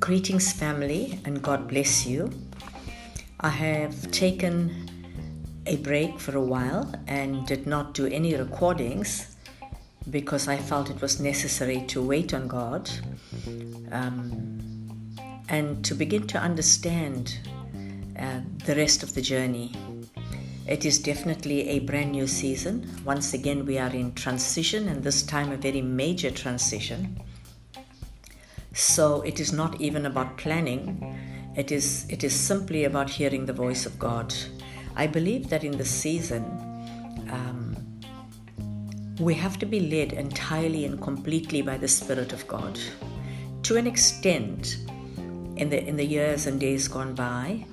Greetings, 0.00 0.52
family, 0.52 1.18
and 1.26 1.42
God 1.42 1.68
bless 1.68 2.06
you. 2.06 2.30
I 3.40 3.50
have 3.50 4.10
taken 4.12 4.88
a 5.66 5.76
break 5.76 6.18
for 6.18 6.36
a 6.38 6.40
while 6.40 6.90
and 7.06 7.46
did 7.46 7.66
not 7.66 7.92
do 7.92 8.06
any 8.06 8.34
recordings 8.34 9.36
because 10.10 10.48
I 10.48 10.56
felt 10.56 10.88
it 10.88 11.02
was 11.02 11.20
necessary 11.20 11.82
to 11.88 12.02
wait 12.02 12.32
on 12.32 12.48
God 12.48 12.90
um, 13.92 15.14
and 15.50 15.84
to 15.84 15.94
begin 15.94 16.26
to 16.28 16.38
understand 16.38 17.38
uh, 18.18 18.40
the 18.64 18.74
rest 18.74 19.02
of 19.02 19.14
the 19.14 19.20
journey. 19.20 19.72
It 20.66 20.86
is 20.86 20.98
definitely 20.98 21.68
a 21.68 21.80
brand 21.80 22.12
new 22.12 22.26
season. 22.26 22.90
Once 23.04 23.34
again, 23.34 23.66
we 23.66 23.78
are 23.78 23.90
in 23.90 24.14
transition, 24.14 24.88
and 24.88 25.02
this 25.02 25.22
time 25.22 25.52
a 25.52 25.56
very 25.58 25.82
major 25.82 26.30
transition. 26.30 27.20
So 28.72 29.20
it 29.22 29.40
is 29.40 29.52
not 29.52 29.78
even 29.80 30.06
about 30.06 30.38
planning. 30.38 31.18
It 31.54 31.70
is 31.70 32.06
it 32.08 32.24
is 32.24 32.34
simply 32.34 32.84
about 32.84 33.10
hearing 33.10 33.44
the 33.44 33.52
voice 33.52 33.84
of 33.84 33.98
God. 33.98 34.34
I 34.96 35.06
believe 35.06 35.50
that 35.50 35.64
in 35.64 35.76
this 35.76 35.90
season, 35.90 36.42
um, 37.30 37.76
we 39.20 39.34
have 39.34 39.58
to 39.58 39.66
be 39.66 39.80
led 39.80 40.14
entirely 40.14 40.86
and 40.86 41.00
completely 41.00 41.60
by 41.60 41.76
the 41.76 41.88
Spirit 41.88 42.32
of 42.32 42.48
God. 42.48 42.80
To 43.64 43.76
an 43.76 43.86
extent, 43.86 44.78
in 45.56 45.68
the 45.68 45.86
in 45.86 45.96
the 45.96 46.06
years 46.06 46.46
and 46.46 46.58
days 46.58 46.88
gone 46.88 47.14
by, 47.14 47.66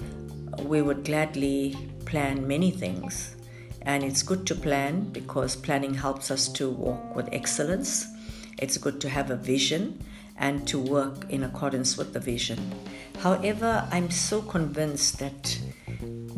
we 0.59 0.81
would 0.81 1.05
gladly 1.05 1.77
plan 2.05 2.47
many 2.47 2.71
things, 2.71 3.35
and 3.81 4.03
it's 4.03 4.23
good 4.23 4.45
to 4.47 4.55
plan 4.55 5.09
because 5.11 5.55
planning 5.55 5.93
helps 5.93 6.29
us 6.31 6.47
to 6.49 6.69
walk 6.69 7.15
with 7.15 7.29
excellence. 7.31 8.07
It's 8.57 8.77
good 8.77 9.01
to 9.01 9.09
have 9.09 9.31
a 9.31 9.35
vision 9.35 10.03
and 10.37 10.67
to 10.67 10.79
work 10.79 11.29
in 11.29 11.43
accordance 11.43 11.98
with 11.98 12.13
the 12.13 12.20
vision. 12.20 12.59
However, 13.20 13.87
I'm 13.91 14.09
so 14.09 14.41
convinced 14.41 15.20
that 15.20 15.59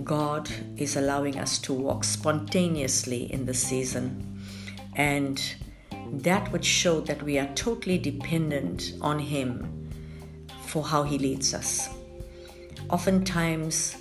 God 0.03 0.49
is 0.77 0.97
allowing 0.97 1.39
us 1.39 1.57
to 1.59 1.73
walk 1.73 2.03
spontaneously 2.03 3.31
in 3.31 3.45
the 3.45 3.53
season, 3.53 4.41
and 4.95 5.41
that 6.11 6.51
would 6.51 6.65
show 6.65 6.99
that 7.01 7.23
we 7.23 7.39
are 7.39 7.47
totally 7.55 7.97
dependent 7.97 8.93
on 9.01 9.19
Him 9.19 9.89
for 10.65 10.83
how 10.83 11.03
He 11.03 11.17
leads 11.17 11.53
us. 11.53 11.89
Oftentimes, 12.89 13.95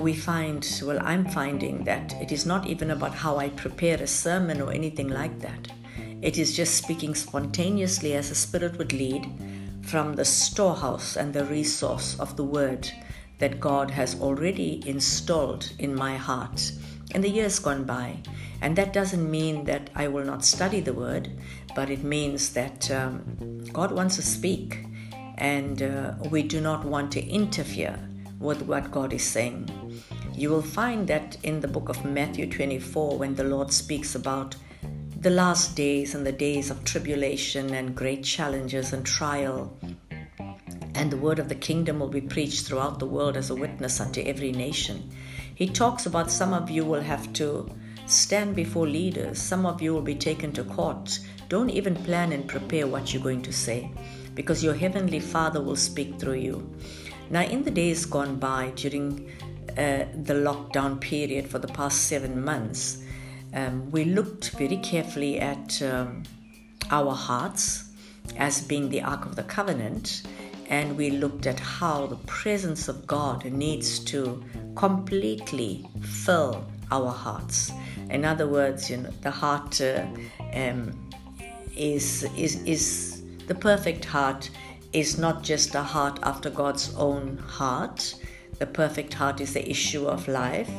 we 0.00 0.14
find, 0.14 0.66
well, 0.84 1.00
I'm 1.02 1.26
finding 1.26 1.84
that 1.84 2.14
it 2.20 2.32
is 2.32 2.46
not 2.46 2.66
even 2.66 2.90
about 2.90 3.14
how 3.14 3.36
I 3.36 3.48
prepare 3.50 3.96
a 3.96 4.06
sermon 4.06 4.60
or 4.60 4.72
anything 4.72 5.08
like 5.08 5.40
that 5.40 5.68
it 6.24 6.38
is 6.38 6.56
just 6.56 6.76
speaking 6.76 7.14
spontaneously 7.14 8.14
as 8.14 8.30
the 8.30 8.34
Spirit 8.34 8.78
would 8.78 8.94
lead 8.94 9.30
from 9.82 10.14
the 10.14 10.24
storehouse 10.24 11.16
and 11.16 11.34
the 11.34 11.44
resource 11.44 12.18
of 12.18 12.34
the 12.36 12.44
Word 12.44 12.90
that 13.40 13.60
God 13.60 13.90
has 13.90 14.18
already 14.18 14.82
installed 14.88 15.70
in 15.78 15.94
my 15.94 16.16
heart 16.16 16.72
in 17.14 17.20
the 17.20 17.28
years 17.28 17.58
gone 17.58 17.84
by. 17.84 18.20
And 18.62 18.74
that 18.76 18.94
doesn't 18.94 19.30
mean 19.30 19.64
that 19.66 19.90
I 19.94 20.08
will 20.08 20.24
not 20.24 20.46
study 20.46 20.80
the 20.80 20.94
Word, 20.94 21.30
but 21.76 21.90
it 21.90 22.02
means 22.02 22.54
that 22.54 22.90
um, 22.90 23.62
God 23.74 23.92
wants 23.92 24.16
to 24.16 24.22
speak, 24.22 24.78
and 25.36 25.82
uh, 25.82 26.14
we 26.30 26.42
do 26.42 26.62
not 26.62 26.86
want 26.86 27.12
to 27.12 27.28
interfere 27.28 27.98
with 28.38 28.62
what 28.62 28.90
God 28.90 29.12
is 29.12 29.24
saying. 29.24 29.68
You 30.36 30.50
will 30.50 30.62
find 30.62 31.06
that 31.06 31.36
in 31.44 31.60
the 31.60 31.68
book 31.68 31.88
of 31.88 32.04
Matthew 32.04 32.50
24, 32.50 33.18
when 33.18 33.36
the 33.36 33.44
Lord 33.44 33.72
speaks 33.72 34.16
about 34.16 34.56
the 35.20 35.30
last 35.30 35.76
days 35.76 36.12
and 36.12 36.26
the 36.26 36.32
days 36.32 36.70
of 36.70 36.84
tribulation 36.84 37.72
and 37.72 37.94
great 37.94 38.24
challenges 38.24 38.92
and 38.92 39.06
trial. 39.06 39.78
And 40.96 41.10
the 41.10 41.16
word 41.16 41.38
of 41.38 41.48
the 41.48 41.54
kingdom 41.54 42.00
will 42.00 42.08
be 42.08 42.20
preached 42.20 42.66
throughout 42.66 42.98
the 42.98 43.06
world 43.06 43.36
as 43.36 43.50
a 43.50 43.54
witness 43.54 44.00
unto 44.00 44.22
every 44.22 44.50
nation. 44.50 45.08
He 45.54 45.68
talks 45.68 46.04
about 46.04 46.32
some 46.32 46.52
of 46.52 46.68
you 46.68 46.84
will 46.84 47.00
have 47.00 47.32
to 47.34 47.70
stand 48.06 48.56
before 48.56 48.88
leaders, 48.88 49.38
some 49.38 49.64
of 49.64 49.80
you 49.80 49.94
will 49.94 50.02
be 50.02 50.16
taken 50.16 50.52
to 50.54 50.64
court. 50.64 51.20
Don't 51.48 51.70
even 51.70 51.94
plan 51.94 52.32
and 52.32 52.48
prepare 52.48 52.88
what 52.88 53.14
you're 53.14 53.22
going 53.22 53.42
to 53.42 53.52
say 53.52 53.88
because 54.34 54.64
your 54.64 54.74
heavenly 54.74 55.20
Father 55.20 55.62
will 55.62 55.76
speak 55.76 56.18
through 56.18 56.40
you. 56.40 56.74
Now, 57.30 57.42
in 57.42 57.62
the 57.62 57.70
days 57.70 58.04
gone 58.04 58.36
by 58.36 58.72
during 58.76 59.30
uh, 59.76 60.04
the 60.14 60.34
lockdown 60.34 61.00
period 61.00 61.48
for 61.48 61.58
the 61.58 61.68
past 61.68 62.08
seven 62.08 62.44
months, 62.44 63.02
um, 63.52 63.90
we 63.90 64.04
looked 64.04 64.50
very 64.50 64.76
carefully 64.78 65.38
at 65.38 65.80
um, 65.82 66.22
our 66.90 67.14
hearts 67.14 67.90
as 68.36 68.60
being 68.62 68.88
the 68.88 69.02
Ark 69.02 69.26
of 69.26 69.36
the 69.36 69.42
Covenant, 69.42 70.22
and 70.68 70.96
we 70.96 71.10
looked 71.10 71.46
at 71.46 71.60
how 71.60 72.06
the 72.06 72.16
presence 72.26 72.88
of 72.88 73.06
God 73.06 73.44
needs 73.44 73.98
to 74.00 74.42
completely 74.74 75.86
fill 76.00 76.64
our 76.90 77.10
hearts. 77.10 77.70
In 78.10 78.24
other 78.24 78.46
words, 78.48 78.90
you 78.90 78.98
know, 78.98 79.10
the 79.22 79.30
heart 79.30 79.80
uh, 79.80 80.06
um, 80.52 81.10
is 81.76 82.24
is 82.36 82.62
is 82.64 83.22
the 83.46 83.54
perfect 83.54 84.04
heart 84.04 84.50
is 84.92 85.18
not 85.18 85.42
just 85.42 85.74
a 85.74 85.82
heart 85.82 86.18
after 86.22 86.50
God's 86.50 86.94
own 86.96 87.36
heart. 87.38 88.14
The 88.58 88.66
perfect 88.66 89.14
heart 89.14 89.40
is 89.40 89.52
the 89.52 89.68
issue 89.68 90.06
of 90.06 90.28
life. 90.28 90.70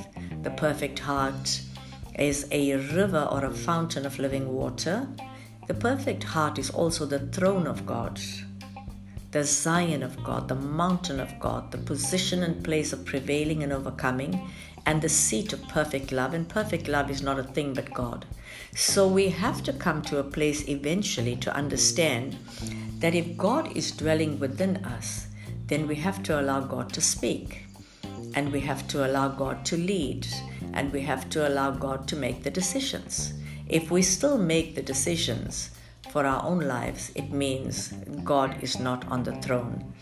The 0.44 0.52
perfect 0.52 1.00
heart 1.00 1.62
is 2.18 2.47
a 2.52 2.75
river 2.75 3.28
or 3.31 3.46
a 3.46 3.53
fountain 3.53 4.06
of 4.06 4.18
living 4.18 4.53
water. 4.53 5.08
The 5.68 5.74
perfect 5.74 6.24
heart 6.24 6.58
is 6.58 6.69
also 6.69 7.06
the 7.06 7.28
throne 7.28 7.68
of 7.68 7.85
God, 7.85 8.22
the 9.31 9.44
Zion 9.44 10.03
of 10.03 10.24
God, 10.24 10.47
the 10.47 10.56
mountain 10.56 11.19
of 11.19 11.38
God, 11.40 11.72
the 11.72 11.78
position 11.80 12.44
and 12.44 12.64
place 12.64 12.94
of 12.94 13.03
prevailing 13.03 13.64
and 13.64 13.74
overcoming, 13.74 14.50
and 14.85 15.02
the 15.02 15.09
seat 15.09 15.52
of 15.52 15.68
perfect 15.68 16.12
love. 16.12 16.34
And 16.34 16.47
perfect 16.47 16.88
love 16.88 17.09
is 17.09 17.22
not 17.22 17.40
a 17.40 17.44
thing 17.44 17.74
but 17.74 17.94
God. 17.94 18.25
So 18.75 19.08
we 19.08 19.30
have 19.30 19.64
to 19.64 19.74
come 19.74 20.02
to 20.03 20.19
a 20.19 20.24
place 20.24 20.68
eventually 20.69 21.35
to 21.38 21.56
understand 21.56 22.38
that 23.00 23.16
if 23.16 23.35
God 23.35 23.75
is 23.75 23.91
dwelling 23.91 24.40
within 24.40 24.78
us, 24.85 25.28
then 25.68 25.88
we 25.88 25.96
have 25.96 26.22
to 26.24 26.40
allow 26.40 26.62
God 26.62 26.94
to 26.94 27.02
speak 27.02 27.66
and 28.36 28.52
we 28.52 28.59
have 28.62 28.88
to 28.90 29.06
allow 29.08 29.30
God 29.30 29.66
to 29.66 29.78
lead 29.78 30.28
and 30.74 30.92
we 30.92 31.02
have 31.02 31.30
to 31.30 31.48
allow 31.48 31.72
God 31.72 32.08
to 32.09 32.16
make 32.16 32.44
the 32.44 32.52
decisions. 32.52 33.34
If 33.68 33.90
we 33.90 34.02
still 34.02 34.38
make 34.38 34.76
the 34.76 34.81
decisions 34.81 35.72
for 36.12 36.26
our 36.26 36.44
own 36.44 36.59
lives, 36.59 37.12
it 37.16 37.31
means 37.31 37.94
God 38.24 38.62
is 38.62 38.80
not 38.80 39.08
on 39.08 39.24
the 39.24 39.36
throne. 39.42 39.94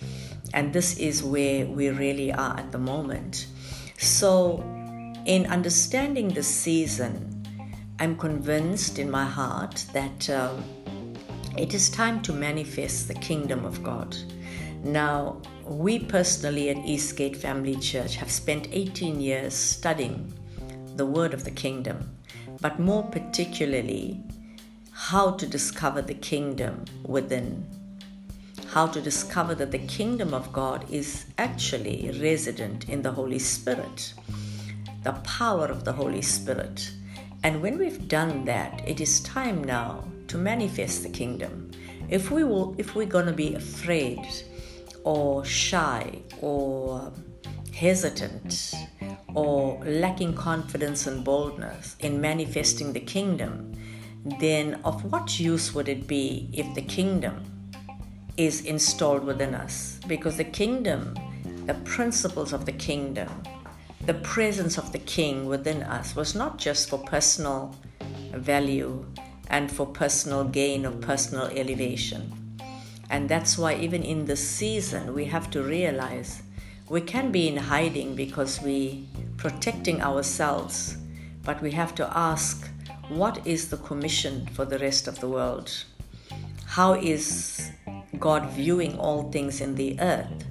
And 0.53 0.74
this 0.74 0.97
is 0.97 1.24
where 1.24 1.66
we 1.66 1.90
really 1.90 2.31
are 2.31 2.57
at 2.57 2.72
the 2.72 2.78
moment. 2.78 3.47
So, 3.97 4.62
in 5.25 5.45
understanding 5.45 6.30
the 6.30 6.44
season, 6.44 7.34
I'm 8.00 8.18
convinced 8.18 9.00
in 9.00 9.09
my 9.09 9.25
heart 9.25 9.85
that 9.94 10.30
um, 10.30 10.63
it 11.57 11.74
is 11.74 11.90
time 11.90 12.22
to 12.24 12.34
manifest 12.34 13.07
the 13.07 13.13
kingdom 13.13 13.63
of 13.63 13.81
God. 13.81 14.16
Now, 14.84 15.41
we 15.66 15.97
personally 16.00 16.69
at 16.69 16.85
Eastgate 16.85 17.38
Family 17.38 17.75
Church 17.75 18.16
have 18.18 18.29
spent 18.29 18.68
18 18.72 19.22
years 19.22 19.53
studying 19.53 20.31
the 20.96 21.06
word 21.06 21.34
of 21.34 21.44
the 21.46 21.51
kingdom, 21.51 22.18
but 22.62 22.79
more 22.79 23.03
particularly, 23.03 24.22
how 24.91 25.31
to 25.31 25.47
discover 25.47 26.01
the 26.01 26.13
kingdom 26.13 26.84
within. 27.03 27.66
How 28.68 28.88
to 28.88 29.01
discover 29.01 29.56
that 29.56 29.72
the 29.72 29.79
kingdom 29.79 30.34
of 30.34 30.51
God 30.51 30.85
is 30.91 31.25
actually 31.38 32.12
resident 32.22 32.90
in 32.90 33.01
the 33.01 33.12
Holy 33.12 33.40
Spirit, 33.40 34.13
the 35.03 35.13
power 35.24 35.66
of 35.66 35.84
the 35.84 35.94
Holy 35.94 36.22
Spirit. 36.22 36.91
And 37.44 37.62
when 37.62 37.78
we've 37.78 38.07
done 38.07 38.45
that, 38.45 38.81
it 38.88 39.00
is 39.00 39.21
time 39.21 39.63
now 39.63 40.04
to 40.27 40.38
manifest 40.38 41.04
the 41.04 41.09
kingdom. 41.09 41.71
If 42.09 42.31
we 42.31 42.44
will, 42.44 42.75
if 42.77 42.95
we're 42.95 43.06
going 43.06 43.27
to 43.27 43.33
be 43.33 43.56
afraid 43.56 44.19
or 45.03 45.44
shy 45.45 46.19
or 46.41 47.11
hesitant 47.73 48.73
or 49.33 49.83
lacking 49.85 50.33
confidence 50.35 51.07
and 51.07 51.23
boldness 51.23 51.95
in 52.00 52.21
manifesting 52.21 52.94
the 52.94 53.00
kingdom, 53.00 53.73
then 54.39 54.79
of 54.85 55.11
what 55.11 55.39
use 55.39 55.73
would 55.73 55.89
it 55.89 56.07
be 56.07 56.50
if 56.53 56.73
the 56.75 56.81
kingdom 56.81 57.44
is 58.38 58.61
installed 58.61 59.23
within 59.23 59.53
us? 59.53 60.00
Because 60.07 60.38
the 60.38 60.44
kingdom, 60.44 61.15
the 61.65 61.73
principles 61.85 62.53
of 62.53 62.65
the 62.65 62.71
kingdom, 62.71 63.29
the 64.06 64.13
presence 64.15 64.77
of 64.77 64.91
the 64.91 64.99
king 64.99 65.47
within 65.47 65.81
us 65.83 66.15
was 66.15 66.35
not 66.35 66.57
just 66.57 66.89
for 66.89 66.99
personal 66.99 67.75
value 68.33 69.06
and 69.49 69.71
for 69.71 69.85
personal 69.85 70.44
gain 70.44 70.85
or 70.85 70.91
personal 70.91 71.45
elevation. 71.47 72.43
And 73.13 73.30
that's 73.30 73.60
why, 73.60 73.75
even 73.75 74.01
in 74.01 74.25
this 74.25 74.44
season, 74.44 75.13
we 75.13 75.25
have 75.25 75.51
to 75.51 75.62
realize 75.62 76.42
we 76.89 77.00
can 77.00 77.31
be 77.31 77.48
in 77.48 77.57
hiding 77.57 78.15
because 78.15 78.60
we're 78.60 79.04
protecting 79.38 80.01
ourselves, 80.01 80.98
but 81.44 81.62
we 81.62 81.69
have 81.74 81.94
to 81.94 82.18
ask 82.18 82.68
what 83.10 83.45
is 83.45 83.69
the 83.69 83.77
commission 83.77 84.48
for 84.48 84.65
the 84.65 84.80
rest 84.80 85.07
of 85.07 85.19
the 85.19 85.30
world? 85.30 85.86
How 86.65 86.95
is 86.95 87.69
God 88.18 88.50
viewing 88.50 88.98
all 88.98 89.31
things 89.31 89.62
in 89.62 89.75
the 89.75 90.00
earth? 90.00 90.45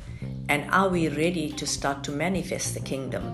And 0.49 0.71
are 0.71 0.89
we 0.89 1.09
ready 1.09 1.51
to 1.51 1.67
start 1.67 2.05
to 2.05 2.13
manifest 2.13 2.75
the 2.75 2.81
kingdom? 2.81 3.25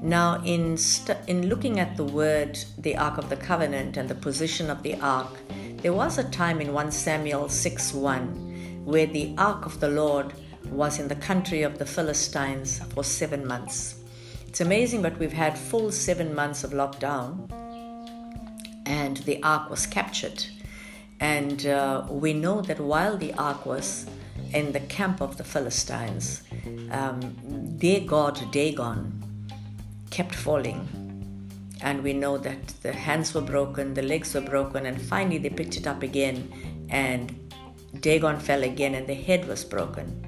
Now, 0.00 0.40
in, 0.44 0.76
st- 0.76 1.18
in 1.26 1.48
looking 1.48 1.80
at 1.80 1.96
the 1.96 2.04
word, 2.04 2.60
the 2.78 2.96
Ark 2.96 3.18
of 3.18 3.28
the 3.28 3.36
Covenant, 3.36 3.96
and 3.96 4.08
the 4.08 4.14
position 4.14 4.70
of 4.70 4.84
the 4.84 4.94
Ark, 5.00 5.36
there 5.78 5.92
was 5.92 6.16
a 6.16 6.30
time 6.30 6.60
in 6.60 6.72
1 6.72 6.92
Samuel 6.92 7.48
6 7.48 7.92
1 7.92 8.51
where 8.84 9.06
the 9.06 9.34
Ark 9.38 9.66
of 9.66 9.80
the 9.80 9.88
Lord 9.88 10.32
was 10.70 10.98
in 10.98 11.08
the 11.08 11.14
country 11.16 11.62
of 11.62 11.78
the 11.78 11.86
Philistines 11.86 12.80
for 12.94 13.04
seven 13.04 13.46
months. 13.46 13.96
It's 14.46 14.60
amazing, 14.60 15.02
but 15.02 15.18
we've 15.18 15.32
had 15.32 15.56
full 15.58 15.90
seven 15.90 16.34
months 16.34 16.62
of 16.62 16.72
lockdown, 16.72 17.50
and 18.84 19.16
the 19.18 19.42
ark 19.42 19.70
was 19.70 19.86
captured. 19.86 20.44
And 21.20 21.66
uh, 21.66 22.04
we 22.10 22.34
know 22.34 22.60
that 22.62 22.78
while 22.80 23.16
the 23.16 23.32
ark 23.34 23.64
was 23.64 24.06
in 24.52 24.72
the 24.72 24.80
camp 24.80 25.22
of 25.22 25.38
the 25.38 25.44
Philistines, 25.44 26.42
um, 26.90 27.34
their 27.78 28.00
god 28.00 28.50
Dagon 28.50 29.22
kept 30.10 30.34
falling. 30.34 30.88
And 31.80 32.02
we 32.02 32.12
know 32.12 32.38
that 32.38 32.68
the 32.82 32.92
hands 32.92 33.34
were 33.34 33.40
broken, 33.40 33.94
the 33.94 34.02
legs 34.02 34.34
were 34.34 34.42
broken, 34.42 34.86
and 34.86 35.00
finally 35.00 35.38
they 35.38 35.50
picked 35.50 35.76
it 35.76 35.86
up 35.86 36.02
again, 36.02 36.52
and 36.90 37.41
Dagon 38.00 38.38
fell 38.38 38.62
again, 38.62 38.94
and 38.94 39.06
the 39.06 39.14
head 39.14 39.46
was 39.46 39.64
broken. 39.64 40.26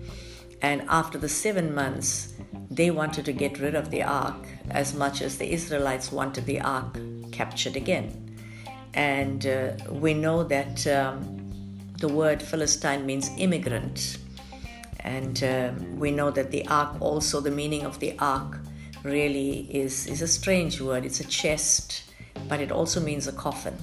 And 0.62 0.82
after 0.88 1.18
the 1.18 1.28
seven 1.28 1.74
months, 1.74 2.34
they 2.70 2.90
wanted 2.90 3.24
to 3.26 3.32
get 3.32 3.58
rid 3.58 3.74
of 3.74 3.90
the 3.90 4.02
ark 4.02 4.46
as 4.70 4.94
much 4.94 5.22
as 5.22 5.38
the 5.38 5.52
Israelites 5.52 6.10
wanted 6.10 6.46
the 6.46 6.60
ark 6.60 6.98
captured 7.32 7.76
again. 7.76 8.36
And 8.94 9.46
uh, 9.46 9.72
we 9.90 10.14
know 10.14 10.44
that 10.44 10.86
um, 10.86 11.40
the 11.98 12.08
word 12.08 12.42
Philistine 12.42 13.04
means 13.04 13.30
immigrant. 13.38 14.18
And 15.00 15.42
uh, 15.42 15.72
we 15.96 16.10
know 16.10 16.30
that 16.30 16.50
the 16.50 16.66
ark, 16.68 16.96
also, 17.00 17.40
the 17.40 17.50
meaning 17.50 17.82
of 17.84 17.98
the 18.00 18.16
ark 18.18 18.58
really 19.02 19.68
is, 19.70 20.06
is 20.06 20.22
a 20.22 20.28
strange 20.28 20.80
word. 20.80 21.04
It's 21.04 21.20
a 21.20 21.24
chest, 21.24 22.04
but 22.48 22.60
it 22.60 22.72
also 22.72 23.00
means 23.00 23.26
a 23.26 23.32
coffin. 23.32 23.76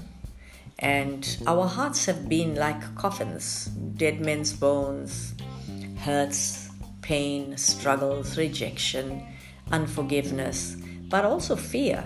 And 0.82 1.38
our 1.48 1.68
hearts 1.68 2.06
have 2.08 2.28
been 2.28 2.56
like 2.56 2.96
coffins 2.96 3.66
dead 3.96 4.20
men's 4.20 4.54
bones, 4.54 5.36
hurts, 6.00 6.70
pain, 7.02 7.56
struggles, 7.56 8.38
rejection, 8.38 9.24
unforgiveness, 9.72 10.76
but 11.08 11.24
also 11.24 11.56
fear 11.56 12.04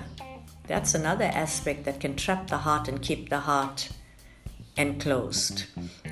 that's 0.67 0.95
another 0.95 1.25
aspect 1.25 1.85
that 1.85 1.99
can 1.99 2.15
trap 2.15 2.47
the 2.47 2.57
heart 2.57 2.87
and 2.87 3.01
keep 3.01 3.29
the 3.29 3.39
heart 3.39 3.89
enclosed. 4.77 5.65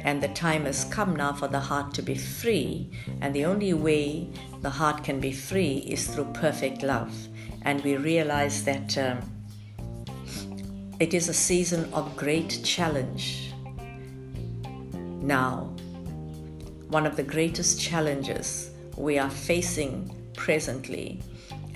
And 0.04 0.22
the 0.22 0.28
time 0.30 0.66
has 0.66 0.86
come 0.86 1.16
now 1.16 1.34
for 1.34 1.48
the 1.48 1.60
heart 1.60 1.94
to 1.96 2.02
be 2.02 2.16
free. 2.16 2.92
And 3.22 3.36
the 3.36 3.46
only 3.46 3.74
way 3.74 4.30
the 4.62 4.70
heart 4.70 5.04
can 5.04 5.20
be 5.20 5.32
free 5.32 5.78
is 5.88 6.08
through 6.08 6.34
perfect 6.34 6.84
love. 6.84 7.14
And 7.64 7.84
we 7.84 7.98
realize 7.98 8.64
that 8.66 8.98
um, 8.98 9.22
it 11.04 11.14
is 11.14 11.28
a 11.28 11.34
season 11.34 11.84
of 11.94 12.16
great 12.16 12.62
challenge. 12.64 13.52
Now, 15.22 15.76
one 16.88 17.06
of 17.06 17.18
the 17.18 17.24
greatest 17.24 17.78
challenges 17.78 18.70
we 18.96 19.20
are 19.20 19.30
facing 19.30 20.16
presently 20.34 21.22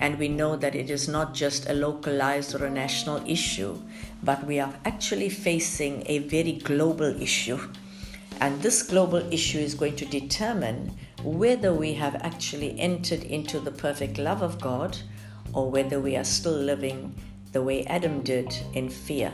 and 0.00 0.18
we 0.18 0.28
know 0.28 0.56
that 0.56 0.74
it 0.74 0.88
is 0.88 1.08
not 1.08 1.34
just 1.34 1.68
a 1.68 1.74
localized 1.74 2.54
or 2.54 2.64
a 2.64 2.70
national 2.70 3.22
issue, 3.28 3.78
but 4.22 4.46
we 4.46 4.60
are 4.60 4.72
actually 4.86 5.28
facing 5.28 6.04
a 6.06 6.20
very 6.20 6.52
global 6.52 7.20
issue. 7.20 7.60
And 8.40 8.62
this 8.62 8.82
global 8.82 9.30
issue 9.30 9.58
is 9.58 9.74
going 9.74 9.96
to 9.96 10.06
determine 10.06 10.96
whether 11.22 11.74
we 11.74 11.92
have 11.92 12.14
actually 12.22 12.80
entered 12.80 13.24
into 13.24 13.60
the 13.60 13.72
perfect 13.72 14.16
love 14.16 14.40
of 14.40 14.58
God 14.58 14.96
or 15.52 15.70
whether 15.70 16.00
we 16.00 16.16
are 16.16 16.24
still 16.24 16.56
living 16.56 17.14
the 17.52 17.62
way 17.62 17.84
Adam 17.86 18.22
did 18.22 18.54
in 18.74 18.88
fear. 18.88 19.32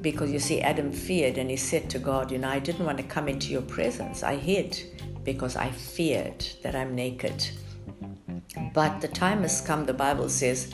Because 0.00 0.30
you 0.30 0.38
see, 0.38 0.60
Adam 0.60 0.92
feared 0.92 1.38
and 1.38 1.50
he 1.50 1.56
said 1.56 1.90
to 1.90 1.98
God, 1.98 2.30
You 2.30 2.38
know, 2.38 2.48
I 2.48 2.58
didn't 2.58 2.86
want 2.86 2.98
to 2.98 3.04
come 3.04 3.28
into 3.28 3.48
your 3.50 3.62
presence. 3.62 4.22
I 4.22 4.36
hid 4.36 4.80
because 5.24 5.56
I 5.56 5.70
feared 5.70 6.46
that 6.62 6.74
I'm 6.74 6.94
naked. 6.94 7.48
But 8.72 9.00
the 9.00 9.08
time 9.08 9.42
has 9.42 9.60
come, 9.60 9.84
the 9.86 9.92
Bible 9.94 10.28
says 10.28 10.72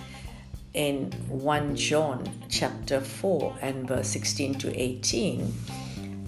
in 0.74 1.12
1 1.28 1.76
John 1.76 2.28
chapter 2.48 3.00
4 3.00 3.58
and 3.62 3.88
verse 3.88 4.08
16 4.08 4.54
to 4.56 4.80
18, 4.80 5.54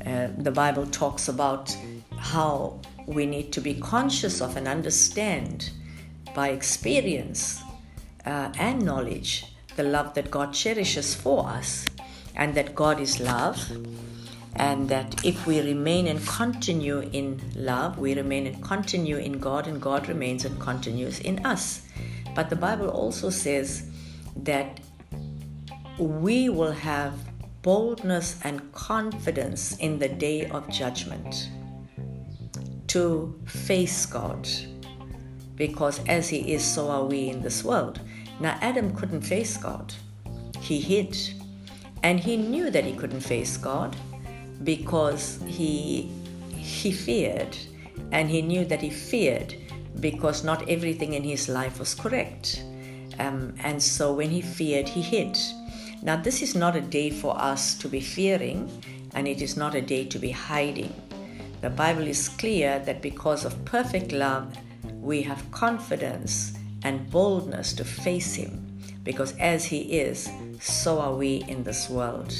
uh, 0.06 0.28
the 0.38 0.50
Bible 0.50 0.86
talks 0.86 1.28
about 1.28 1.76
how 2.16 2.80
we 3.06 3.26
need 3.26 3.52
to 3.52 3.60
be 3.60 3.74
conscious 3.74 4.40
of 4.40 4.56
and 4.56 4.66
understand 4.66 5.70
by 6.34 6.48
experience 6.48 7.60
uh, 8.24 8.52
and 8.58 8.84
knowledge 8.84 9.44
the 9.76 9.82
love 9.82 10.14
that 10.14 10.30
God 10.30 10.52
cherishes 10.52 11.14
for 11.14 11.48
us, 11.48 11.84
and 12.34 12.54
that 12.54 12.74
God 12.74 13.00
is 13.00 13.20
love, 13.20 13.58
and 14.56 14.88
that 14.88 15.24
if 15.24 15.46
we 15.46 15.60
remain 15.60 16.06
and 16.06 16.26
continue 16.26 17.00
in 17.12 17.40
love, 17.54 17.98
we 17.98 18.14
remain 18.14 18.46
and 18.46 18.62
continue 18.62 19.16
in 19.16 19.38
God, 19.38 19.66
and 19.66 19.80
God 19.80 20.08
remains 20.08 20.44
and 20.44 20.58
continues 20.58 21.20
in 21.20 21.44
us. 21.44 21.82
But 22.34 22.50
the 22.50 22.56
Bible 22.56 22.88
also 22.88 23.30
says 23.30 23.88
that 24.36 24.80
we 25.98 26.48
will 26.48 26.72
have 26.72 27.14
boldness 27.62 28.38
and 28.44 28.72
confidence 28.72 29.76
in 29.78 29.98
the 29.98 30.08
day 30.08 30.46
of 30.46 30.68
judgment 30.68 31.50
to 32.88 33.38
face 33.46 34.06
God. 34.06 34.48
Because 35.56 36.00
as 36.06 36.28
He 36.28 36.52
is, 36.52 36.62
so 36.62 36.88
are 36.90 37.04
we 37.04 37.28
in 37.28 37.40
this 37.40 37.64
world. 37.64 38.00
Now, 38.40 38.58
Adam 38.60 38.94
couldn't 38.94 39.22
face 39.22 39.56
God, 39.56 39.94
he 40.60 40.80
hid. 40.80 41.16
And 42.02 42.20
he 42.20 42.36
knew 42.36 42.70
that 42.70 42.84
he 42.84 42.92
couldn't 42.92 43.20
face 43.20 43.56
God 43.56 43.96
because 44.62 45.40
he 45.46 46.10
he 46.56 46.92
feared. 46.92 47.56
And 48.12 48.30
he 48.30 48.42
knew 48.42 48.64
that 48.66 48.80
he 48.80 48.90
feared 48.90 49.54
because 50.00 50.44
not 50.44 50.68
everything 50.68 51.14
in 51.14 51.24
his 51.24 51.48
life 51.48 51.78
was 51.78 51.94
correct. 51.94 52.62
Um, 53.18 53.54
and 53.60 53.82
so 53.82 54.12
when 54.12 54.30
he 54.30 54.40
feared 54.40 54.88
he 54.88 55.02
hid. 55.02 55.38
Now 56.02 56.16
this 56.16 56.42
is 56.42 56.54
not 56.54 56.76
a 56.76 56.80
day 56.80 57.10
for 57.10 57.36
us 57.36 57.74
to 57.78 57.88
be 57.88 58.00
fearing 58.00 58.70
and 59.14 59.26
it 59.26 59.40
is 59.40 59.56
not 59.56 59.74
a 59.74 59.80
day 59.80 60.04
to 60.04 60.18
be 60.18 60.30
hiding. 60.30 60.94
The 61.62 61.70
bible 61.70 62.06
is 62.06 62.28
clear 62.28 62.78
that 62.80 63.00
because 63.00 63.44
of 63.44 63.64
perfect 63.64 64.12
love 64.12 64.56
we 65.00 65.22
have 65.22 65.50
confidence 65.50 66.52
and 66.86 67.10
boldness 67.10 67.72
to 67.74 67.84
face 67.84 68.34
him 68.34 68.52
because 69.02 69.36
as 69.38 69.64
he 69.64 69.80
is 70.04 70.30
so 70.60 70.98
are 71.00 71.14
we 71.14 71.44
in 71.48 71.62
this 71.64 71.90
world 71.90 72.32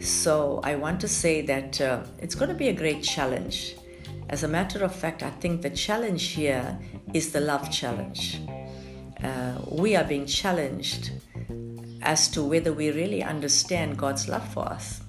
so 0.00 0.60
I 0.64 0.76
want 0.76 0.98
to 1.02 1.08
say 1.08 1.42
that 1.42 1.78
uh, 1.78 2.02
it's 2.18 2.34
going 2.34 2.48
to 2.48 2.54
be 2.54 2.68
a 2.68 2.72
great 2.72 3.02
challenge. 3.02 3.76
As 4.30 4.42
a 4.44 4.48
matter 4.48 4.82
of 4.82 4.94
fact, 4.94 5.22
I 5.22 5.28
think 5.28 5.60
the 5.60 5.68
challenge 5.68 6.28
here 6.28 6.78
is 7.12 7.32
the 7.32 7.40
love 7.40 7.70
challenge. 7.70 8.40
Uh, 9.22 9.58
we 9.68 9.96
are 9.96 10.04
being 10.04 10.24
challenged 10.24 11.10
as 12.00 12.28
to 12.28 12.42
whether 12.42 12.72
we 12.72 12.90
really 12.92 13.22
understand 13.22 13.98
God's 13.98 14.26
love 14.26 14.46
for 14.54 14.64
us. 14.64 15.02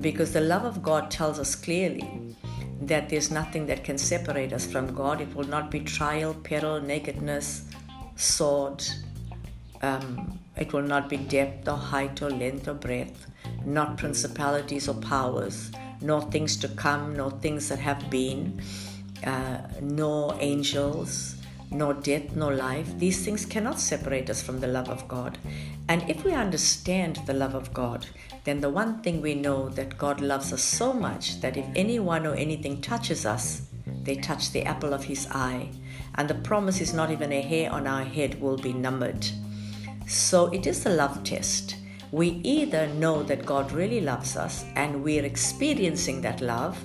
Because 0.00 0.32
the 0.32 0.40
love 0.40 0.64
of 0.64 0.82
God 0.82 1.10
tells 1.10 1.38
us 1.38 1.54
clearly 1.54 2.34
that 2.80 3.10
there's 3.10 3.30
nothing 3.30 3.66
that 3.66 3.84
can 3.84 3.98
separate 3.98 4.54
us 4.54 4.66
from 4.66 4.94
God. 4.94 5.20
It 5.20 5.34
will 5.34 5.48
not 5.48 5.70
be 5.70 5.80
trial, 5.80 6.32
peril, 6.32 6.80
nakedness, 6.80 7.64
sword. 8.16 8.84
Um, 9.82 10.38
it 10.56 10.72
will 10.72 10.82
not 10.82 11.08
be 11.08 11.16
depth 11.16 11.68
or 11.68 11.76
height 11.76 12.22
or 12.22 12.30
length 12.30 12.68
or 12.68 12.74
breadth 12.74 13.26
not 13.64 13.96
principalities 13.96 14.88
or 14.88 14.94
powers, 14.94 15.70
nor 16.00 16.22
things 16.22 16.56
to 16.58 16.68
come, 16.68 17.16
nor 17.16 17.30
things 17.30 17.68
that 17.68 17.78
have 17.78 18.10
been, 18.10 18.60
uh, 19.24 19.58
nor 19.80 20.36
angels, 20.40 21.36
nor 21.70 21.94
death, 21.94 22.34
nor 22.36 22.54
life. 22.54 22.98
These 22.98 23.24
things 23.24 23.46
cannot 23.46 23.80
separate 23.80 24.30
us 24.30 24.42
from 24.42 24.60
the 24.60 24.66
love 24.66 24.88
of 24.88 25.08
God. 25.08 25.38
And 25.88 26.08
if 26.08 26.24
we 26.24 26.32
understand 26.32 27.20
the 27.26 27.34
love 27.34 27.54
of 27.54 27.72
God, 27.72 28.06
then 28.44 28.60
the 28.60 28.70
one 28.70 29.02
thing 29.02 29.20
we 29.20 29.34
know 29.34 29.68
that 29.70 29.98
God 29.98 30.20
loves 30.20 30.52
us 30.52 30.62
so 30.62 30.92
much 30.92 31.40
that 31.40 31.56
if 31.56 31.66
anyone 31.74 32.26
or 32.26 32.34
anything 32.34 32.80
touches 32.80 33.24
us, 33.24 33.62
they 34.02 34.16
touch 34.16 34.52
the 34.52 34.64
apple 34.64 34.92
of 34.92 35.04
his 35.04 35.26
eye. 35.30 35.70
And 36.16 36.28
the 36.28 36.34
promise 36.34 36.80
is 36.80 36.94
not 36.94 37.10
even 37.10 37.32
a 37.32 37.40
hair 37.42 37.70
on 37.72 37.86
our 37.86 38.04
head 38.04 38.40
will 38.40 38.56
be 38.56 38.72
numbered. 38.72 39.26
So 40.06 40.46
it 40.46 40.66
is 40.66 40.86
a 40.86 40.90
love 40.90 41.24
test 41.24 41.76
we 42.14 42.40
either 42.44 42.86
know 42.86 43.24
that 43.24 43.44
God 43.44 43.72
really 43.72 44.00
loves 44.00 44.36
us 44.36 44.64
and 44.76 45.02
we're 45.02 45.24
experiencing 45.24 46.20
that 46.20 46.40
love, 46.40 46.80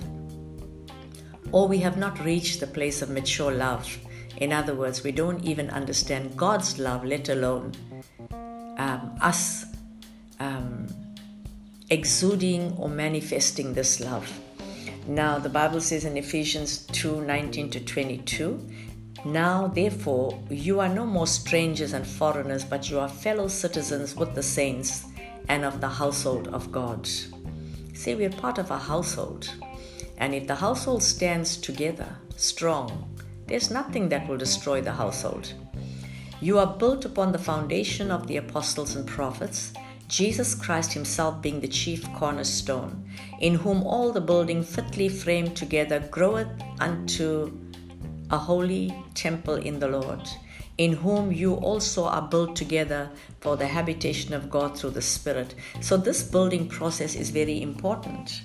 or 1.52 1.68
we 1.68 1.78
have 1.78 1.96
not 1.96 2.18
reached 2.24 2.58
the 2.58 2.66
place 2.66 3.00
of 3.00 3.10
mature 3.10 3.52
love. 3.52 3.96
In 4.38 4.52
other 4.52 4.74
words, 4.74 5.04
we 5.04 5.12
don't 5.12 5.44
even 5.44 5.70
understand 5.70 6.36
God's 6.36 6.80
love, 6.80 7.04
let 7.04 7.28
alone 7.28 7.70
um, 8.76 9.16
us 9.20 9.66
um, 10.40 10.88
exuding 11.90 12.72
or 12.76 12.88
manifesting 12.88 13.72
this 13.72 14.00
love. 14.00 14.28
Now, 15.06 15.38
the 15.38 15.48
Bible 15.48 15.80
says 15.80 16.04
in 16.04 16.16
Ephesians 16.16 16.86
2 16.86 17.20
19 17.20 17.70
to 17.70 17.78
22, 17.78 18.68
now, 19.24 19.66
therefore, 19.66 20.42
you 20.48 20.80
are 20.80 20.88
no 20.88 21.04
more 21.04 21.26
strangers 21.26 21.92
and 21.92 22.06
foreigners, 22.06 22.64
but 22.64 22.88
you 22.88 22.98
are 22.98 23.08
fellow 23.08 23.48
citizens 23.48 24.16
with 24.16 24.34
the 24.34 24.42
saints 24.42 25.04
and 25.48 25.64
of 25.64 25.80
the 25.80 25.88
household 25.88 26.48
of 26.48 26.72
God. 26.72 27.06
See, 27.92 28.14
we're 28.14 28.30
part 28.30 28.56
of 28.58 28.70
a 28.70 28.78
household. 28.78 29.50
And 30.16 30.34
if 30.34 30.46
the 30.46 30.54
household 30.54 31.02
stands 31.02 31.58
together, 31.58 32.16
strong, 32.36 33.14
there's 33.46 33.70
nothing 33.70 34.08
that 34.08 34.26
will 34.26 34.38
destroy 34.38 34.80
the 34.80 34.92
household. 34.92 35.52
You 36.40 36.58
are 36.58 36.78
built 36.78 37.04
upon 37.04 37.32
the 37.32 37.38
foundation 37.38 38.10
of 38.10 38.26
the 38.26 38.38
apostles 38.38 38.96
and 38.96 39.06
prophets, 39.06 39.74
Jesus 40.08 40.54
Christ 40.54 40.94
Himself 40.94 41.42
being 41.42 41.60
the 41.60 41.68
chief 41.68 42.10
cornerstone, 42.14 43.04
in 43.38 43.54
whom 43.54 43.82
all 43.82 44.12
the 44.12 44.20
building 44.20 44.62
fitly 44.62 45.10
framed 45.10 45.56
together 45.56 46.00
groweth 46.00 46.48
unto 46.80 47.59
a 48.30 48.38
holy 48.38 48.94
temple 49.14 49.54
in 49.54 49.80
the 49.80 49.88
Lord, 49.88 50.28
in 50.78 50.92
whom 50.92 51.32
you 51.32 51.54
also 51.54 52.04
are 52.04 52.22
built 52.22 52.54
together 52.54 53.10
for 53.40 53.56
the 53.56 53.66
habitation 53.66 54.34
of 54.34 54.48
God 54.48 54.78
through 54.78 54.90
the 54.90 55.02
Spirit. 55.02 55.54
So, 55.80 55.96
this 55.96 56.22
building 56.22 56.68
process 56.68 57.14
is 57.14 57.30
very 57.30 57.60
important. 57.60 58.42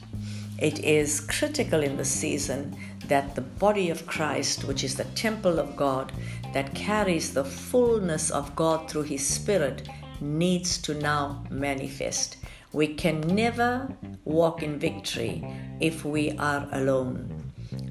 It 0.57 0.79
is 0.79 1.19
critical 1.19 1.83
in 1.83 1.97
the 1.97 2.05
season 2.05 2.77
that 3.07 3.35
the 3.35 3.41
body 3.41 3.89
of 3.89 4.07
Christ, 4.07 4.63
which 4.63 4.83
is 4.83 4.95
the 4.95 5.03
temple 5.15 5.59
of 5.59 5.75
God, 5.75 6.11
that 6.53 6.73
carries 6.73 7.33
the 7.33 7.43
fullness 7.43 8.31
of 8.31 8.55
God 8.55 8.89
through 8.89 9.03
His 9.03 9.25
Spirit, 9.25 9.87
needs 10.21 10.77
to 10.79 10.93
now 10.93 11.43
manifest. 11.49 12.37
We 12.71 12.87
can 12.87 13.21
never 13.21 13.89
walk 14.23 14.63
in 14.63 14.79
victory 14.79 15.45
if 15.79 16.03
we 16.03 16.31
are 16.37 16.67
alone 16.71 17.34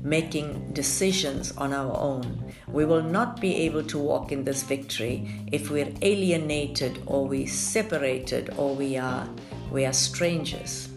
making 0.04 0.70
decisions 0.74 1.50
on 1.56 1.72
our 1.72 1.96
own. 1.98 2.52
We 2.68 2.84
will 2.84 3.02
not 3.02 3.40
be 3.40 3.56
able 3.56 3.82
to 3.84 3.98
walk 3.98 4.30
in 4.30 4.44
this 4.44 4.62
victory 4.62 5.48
if 5.50 5.70
we're 5.70 5.92
alienated 6.02 7.02
or 7.06 7.26
we 7.26 7.46
separated 7.46 8.52
or 8.56 8.76
we 8.76 8.96
are 8.98 9.28
we 9.72 9.86
are 9.86 9.92
strangers. 9.92 10.88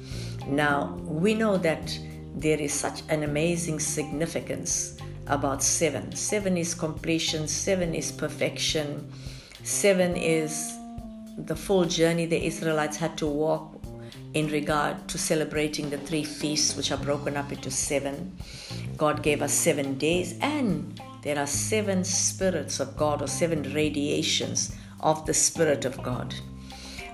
Now, 0.46 0.94
we 1.04 1.34
know 1.34 1.58
that 1.58 1.98
there 2.36 2.60
is 2.60 2.74
such 2.74 3.02
an 3.10 3.24
amazing 3.24 3.80
significance 3.80 4.98
about 5.28 5.64
seven. 5.64 6.16
Seven 6.16 6.58
is 6.58 6.76
completion, 6.76 7.48
seven 7.48 7.96
is 7.96 8.12
perfection, 8.12 9.12
seven 9.64 10.16
is 10.16 10.78
the 11.38 11.56
full 11.56 11.86
journey 11.86 12.26
the 12.26 12.46
Israelites 12.46 12.98
had 12.98 13.18
to 13.18 13.28
walk 13.28 13.76
in 14.38 14.48
regard 14.50 15.08
to 15.08 15.17
celebrating 15.17 15.89
the 15.89 15.98
three 15.98 16.24
feasts, 16.24 16.77
which 16.77 16.91
are 16.91 16.98
broken 16.98 17.36
up 17.36 17.51
into 17.51 17.72
seven. 17.72 18.38
God 18.96 19.24
gave 19.24 19.41
us 19.41 19.51
seven 19.51 19.98
days, 19.98 20.38
and 20.41 21.01
there 21.24 21.39
are 21.39 21.48
seven 21.48 22.03
spirits 22.03 22.79
of 22.79 22.96
God 22.96 23.24
or 23.24 23.27
seven 23.27 23.63
radiations 23.74 24.75
of 25.00 25.25
the 25.25 25.34
Spirit 25.34 25.86
of 25.86 26.01
God. 26.03 26.36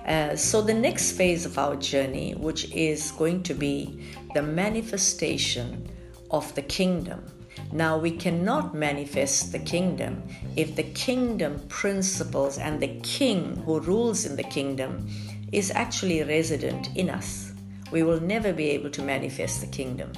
Uh, 0.06 0.36
so, 0.36 0.60
the 0.60 0.74
next 0.74 1.12
phase 1.12 1.46
of 1.46 1.56
our 1.56 1.76
journey, 1.76 2.34
which 2.34 2.70
is 2.72 3.10
going 3.12 3.42
to 3.44 3.54
be 3.54 4.04
the 4.34 4.42
manifestation 4.42 5.88
of 6.30 6.54
the 6.54 6.62
kingdom. 6.62 7.24
Now, 7.72 7.96
we 7.96 8.10
cannot 8.10 8.74
manifest 8.74 9.50
the 9.50 9.60
kingdom 9.60 10.22
if 10.56 10.76
the 10.76 10.82
kingdom 10.82 11.60
principles 11.68 12.58
and 12.58 12.80
the 12.80 13.00
king 13.00 13.56
who 13.64 13.80
rules 13.80 14.26
in 14.26 14.36
the 14.36 14.42
kingdom 14.42 15.08
is 15.54 15.70
actually 15.70 16.22
resident 16.22 16.90
in 16.96 17.10
us. 17.10 17.52
We 17.90 18.02
will 18.02 18.20
never 18.20 18.52
be 18.52 18.70
able 18.70 18.90
to 18.90 19.02
manifest 19.02 19.60
the 19.60 19.66
kingdom. 19.66 20.12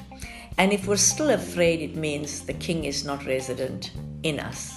And 0.58 0.72
if 0.72 0.86
we're 0.86 0.96
still 0.96 1.30
afraid, 1.30 1.80
it 1.80 1.96
means 1.96 2.40
the 2.40 2.54
king 2.54 2.84
is 2.84 3.04
not 3.04 3.26
resident 3.26 3.92
in 4.22 4.40
us. 4.40 4.74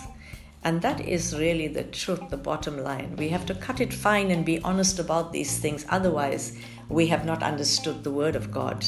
And 0.64 0.82
that 0.82 1.00
is 1.00 1.38
really 1.38 1.68
the 1.68 1.84
truth, 1.84 2.30
the 2.30 2.38
bottom 2.38 2.84
line. 2.84 3.16
We 3.16 3.30
have 3.30 3.46
to 3.46 3.56
cut 3.56 3.80
it 3.80 3.94
fine 3.94 4.30
and 4.32 4.46
be 4.46 4.60
honest 4.60 5.00
about 5.00 5.32
these 5.32 5.58
things. 5.58 5.86
Otherwise, 5.88 6.58
we 6.90 7.08
have 7.08 7.26
not 7.26 7.42
understood 7.44 8.04
the 8.04 8.12
word 8.12 8.36
of 8.36 8.52
God. 8.52 8.86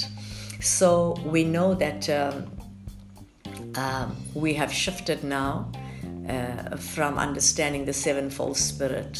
So 0.59 1.17
we 1.23 1.45
know 1.45 1.73
that 1.75 2.09
um, 2.09 2.51
um, 3.75 4.17
we 4.33 4.53
have 4.55 4.71
shifted 4.71 5.23
now 5.23 5.71
uh, 6.27 6.75
from 6.75 7.17
understanding 7.17 7.85
the 7.85 7.93
sevenfold 7.93 8.57
spirit 8.57 9.19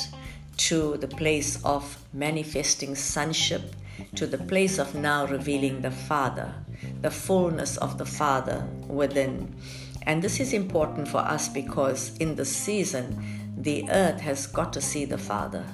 to 0.68 0.96
the 0.98 1.08
place 1.08 1.60
of 1.64 1.98
manifesting 2.14 2.94
sonship, 2.96 3.76
to 4.16 4.28
the 4.28 4.38
place 4.38 4.78
of 4.78 4.94
now 4.94 5.26
revealing 5.26 5.82
the 5.82 5.90
Father, 5.90 6.54
the 7.02 7.10
fullness 7.10 7.78
of 7.78 7.98
the 7.98 8.06
Father 8.06 8.68
within. 8.88 9.56
And 10.04 10.22
this 10.22 10.40
is 10.40 10.54
important 10.54 11.08
for 11.08 11.18
us 11.18 11.50
because 11.50 12.16
in 12.18 12.36
this 12.36 12.56
season, 12.56 13.54
the 13.58 13.90
earth 13.90 14.22
has 14.22 14.46
got 14.46 14.72
to 14.74 14.82
see 14.82 15.06
the 15.06 15.18
Father. 15.18 15.66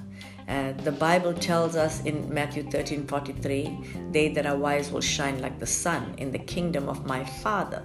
Uh, 0.47 0.71
the 0.83 0.91
Bible 0.93 1.33
tells 1.33 1.75
us 1.75 2.01
in 2.05 2.33
Matthew 2.33 2.63
13 2.63 3.07
43, 3.07 3.77
they 4.11 4.29
that 4.29 4.45
are 4.45 4.55
wise 4.55 4.89
will 4.89 5.01
shine 5.01 5.41
like 5.41 5.59
the 5.59 5.65
sun 5.65 6.13
in 6.17 6.31
the 6.31 6.39
kingdom 6.39 6.87
of 6.87 7.05
my 7.05 7.25
Father. 7.25 7.83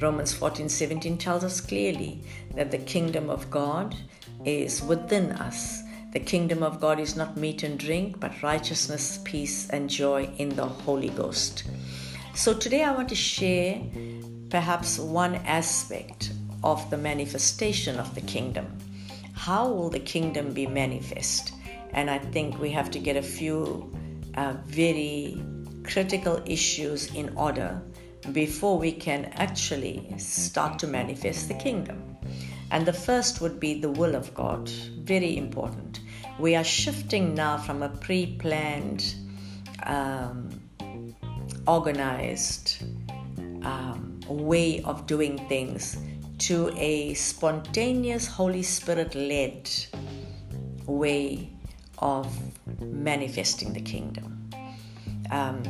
Romans 0.00 0.32
14 0.32 0.68
17 0.68 1.18
tells 1.18 1.42
us 1.42 1.60
clearly 1.60 2.22
that 2.54 2.70
the 2.70 2.78
kingdom 2.78 3.28
of 3.28 3.50
God 3.50 3.96
is 4.44 4.80
within 4.82 5.32
us. 5.32 5.82
The 6.12 6.18
kingdom 6.20 6.64
of 6.64 6.80
God 6.80 6.98
is 6.98 7.14
not 7.14 7.36
meat 7.36 7.62
and 7.62 7.78
drink, 7.78 8.18
but 8.18 8.42
righteousness, 8.42 9.20
peace, 9.22 9.68
and 9.70 9.88
joy 9.88 10.28
in 10.38 10.48
the 10.48 10.66
Holy 10.66 11.10
Ghost. 11.10 11.62
So 12.34 12.52
today 12.52 12.82
I 12.82 12.92
want 12.92 13.08
to 13.10 13.14
share 13.14 13.80
perhaps 14.48 14.98
one 14.98 15.36
aspect 15.46 16.32
of 16.64 16.90
the 16.90 16.96
manifestation 16.96 17.98
of 18.00 18.12
the 18.16 18.22
kingdom. 18.22 18.76
How 19.34 19.68
will 19.68 19.88
the 19.88 20.00
kingdom 20.00 20.52
be 20.52 20.66
manifest? 20.66 21.52
And 21.92 22.10
I 22.10 22.18
think 22.18 22.60
we 22.60 22.70
have 22.70 22.90
to 22.90 22.98
get 22.98 23.16
a 23.16 23.22
few 23.22 23.94
uh, 24.34 24.54
very 24.66 25.40
critical 25.84 26.42
issues 26.44 27.14
in 27.14 27.36
order 27.36 27.80
before 28.32 28.78
we 28.78 28.90
can 28.90 29.26
actually 29.36 30.12
start 30.18 30.80
to 30.80 30.88
manifest 30.88 31.46
the 31.46 31.54
kingdom. 31.54 32.09
And 32.70 32.86
the 32.86 32.92
first 32.92 33.40
would 33.40 33.58
be 33.58 33.80
the 33.80 33.90
will 33.90 34.14
of 34.14 34.32
God, 34.34 34.68
very 34.68 35.36
important. 35.36 36.00
We 36.38 36.54
are 36.54 36.64
shifting 36.64 37.34
now 37.34 37.58
from 37.58 37.82
a 37.82 37.88
pre 37.88 38.36
planned, 38.38 39.14
um, 39.82 40.60
organized 41.66 42.82
um, 43.62 44.20
way 44.28 44.82
of 44.82 45.06
doing 45.06 45.38
things 45.48 45.96
to 46.38 46.72
a 46.76 47.12
spontaneous, 47.14 48.26
Holy 48.26 48.62
Spirit 48.62 49.14
led 49.14 49.70
way 50.86 51.50
of 51.98 52.26
manifesting 52.80 53.72
the 53.72 53.80
kingdom. 53.80 54.50
Um, 55.30 55.62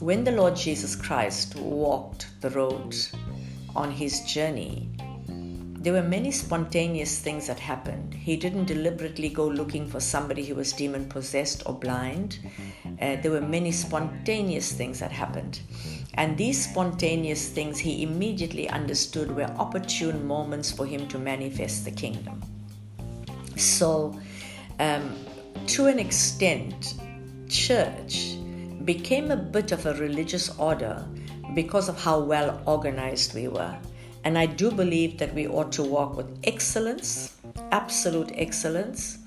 when 0.00 0.24
the 0.24 0.32
Lord 0.32 0.56
Jesus 0.56 0.96
Christ 0.96 1.54
walked 1.54 2.26
the 2.40 2.50
road 2.50 2.96
on 3.76 3.90
his 3.90 4.20
journey, 4.22 4.90
there 5.82 5.92
were 5.92 6.02
many 6.02 6.30
spontaneous 6.30 7.18
things 7.18 7.48
that 7.48 7.58
happened. 7.58 8.14
He 8.14 8.36
didn't 8.36 8.66
deliberately 8.66 9.28
go 9.28 9.48
looking 9.48 9.88
for 9.88 9.98
somebody 9.98 10.44
who 10.44 10.54
was 10.54 10.72
demon 10.72 11.08
possessed 11.08 11.64
or 11.66 11.74
blind. 11.74 12.38
Uh, 13.00 13.16
there 13.16 13.32
were 13.32 13.40
many 13.40 13.72
spontaneous 13.72 14.70
things 14.70 15.00
that 15.00 15.10
happened. 15.10 15.60
And 16.14 16.38
these 16.38 16.70
spontaneous 16.70 17.48
things 17.48 17.80
he 17.80 18.04
immediately 18.04 18.68
understood 18.68 19.34
were 19.34 19.50
opportune 19.58 20.24
moments 20.24 20.70
for 20.70 20.86
him 20.86 21.08
to 21.08 21.18
manifest 21.18 21.84
the 21.84 21.90
kingdom. 21.90 22.40
So, 23.56 24.16
um, 24.78 25.16
to 25.66 25.86
an 25.86 25.98
extent, 25.98 26.94
church 27.48 28.36
became 28.84 29.32
a 29.32 29.36
bit 29.36 29.72
of 29.72 29.84
a 29.86 29.94
religious 29.94 30.56
order 30.58 31.04
because 31.54 31.88
of 31.88 32.00
how 32.00 32.20
well 32.20 32.62
organized 32.66 33.34
we 33.34 33.48
were. 33.48 33.76
And 34.24 34.38
I 34.38 34.46
do 34.46 34.70
believe 34.70 35.18
that 35.18 35.34
we 35.34 35.46
ought 35.48 35.72
to 35.72 35.82
walk 35.82 36.16
with 36.16 36.38
excellence, 36.44 37.36
absolute 37.72 38.30
excellence, 38.34 39.18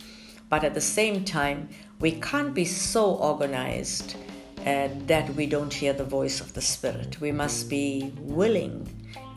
but 0.50 0.64
at 0.64 0.74
the 0.74 0.82
same 0.82 1.26
time, 1.26 1.70
we 2.00 2.12
can't 2.12 2.54
be 2.54 2.66
so 2.66 3.16
organized 3.16 4.16
uh, 4.66 4.90
that 5.06 5.30
we 5.36 5.46
don't 5.46 5.74
hear 5.74 5.94
the 5.94 6.04
voice 6.04 6.40
of 6.42 6.54
the 6.54 6.62
Spirit. 6.62 7.20
We 7.20 7.32
must 7.32 7.70
be 7.70 8.14
willing 8.18 8.88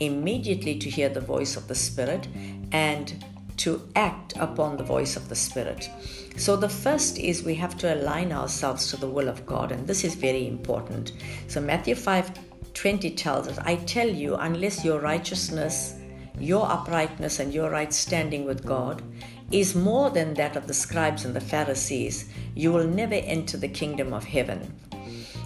immediately 0.00 0.78
to 0.78 0.88
hear 0.88 1.08
the 1.08 1.20
voice 1.20 1.56
of 1.56 1.68
the 1.68 1.74
Spirit 1.74 2.28
and 2.72 3.24
to 3.58 3.88
act 3.96 4.34
upon 4.36 4.76
the 4.76 4.84
voice 4.84 5.16
of 5.16 5.28
the 5.28 5.34
Spirit. 5.34 5.90
So, 6.36 6.56
the 6.56 6.68
first 6.68 7.18
is 7.18 7.42
we 7.42 7.56
have 7.56 7.76
to 7.78 7.92
align 7.94 8.32
ourselves 8.32 8.88
to 8.90 8.96
the 8.96 9.08
will 9.08 9.28
of 9.28 9.44
God, 9.44 9.72
and 9.72 9.86
this 9.86 10.04
is 10.04 10.14
very 10.14 10.46
important. 10.46 11.12
So, 11.48 11.60
Matthew 11.60 11.96
5 11.96 12.30
20 12.74 13.10
tells 13.12 13.48
us, 13.48 13.58
I 13.58 13.76
tell 13.76 14.08
you, 14.08 14.34
unless 14.36 14.84
your 14.84 15.00
righteousness, 15.00 15.94
your 16.38 16.70
uprightness, 16.70 17.40
and 17.40 17.52
your 17.52 17.70
right 17.70 17.92
standing 17.92 18.44
with 18.44 18.64
God 18.64 19.02
is 19.50 19.74
more 19.74 20.10
than 20.10 20.34
that 20.34 20.56
of 20.56 20.66
the 20.66 20.74
scribes 20.74 21.24
and 21.24 21.34
the 21.34 21.40
Pharisees, 21.40 22.28
you 22.54 22.72
will 22.72 22.86
never 22.86 23.14
enter 23.14 23.56
the 23.56 23.68
kingdom 23.68 24.12
of 24.12 24.24
heaven. 24.24 24.74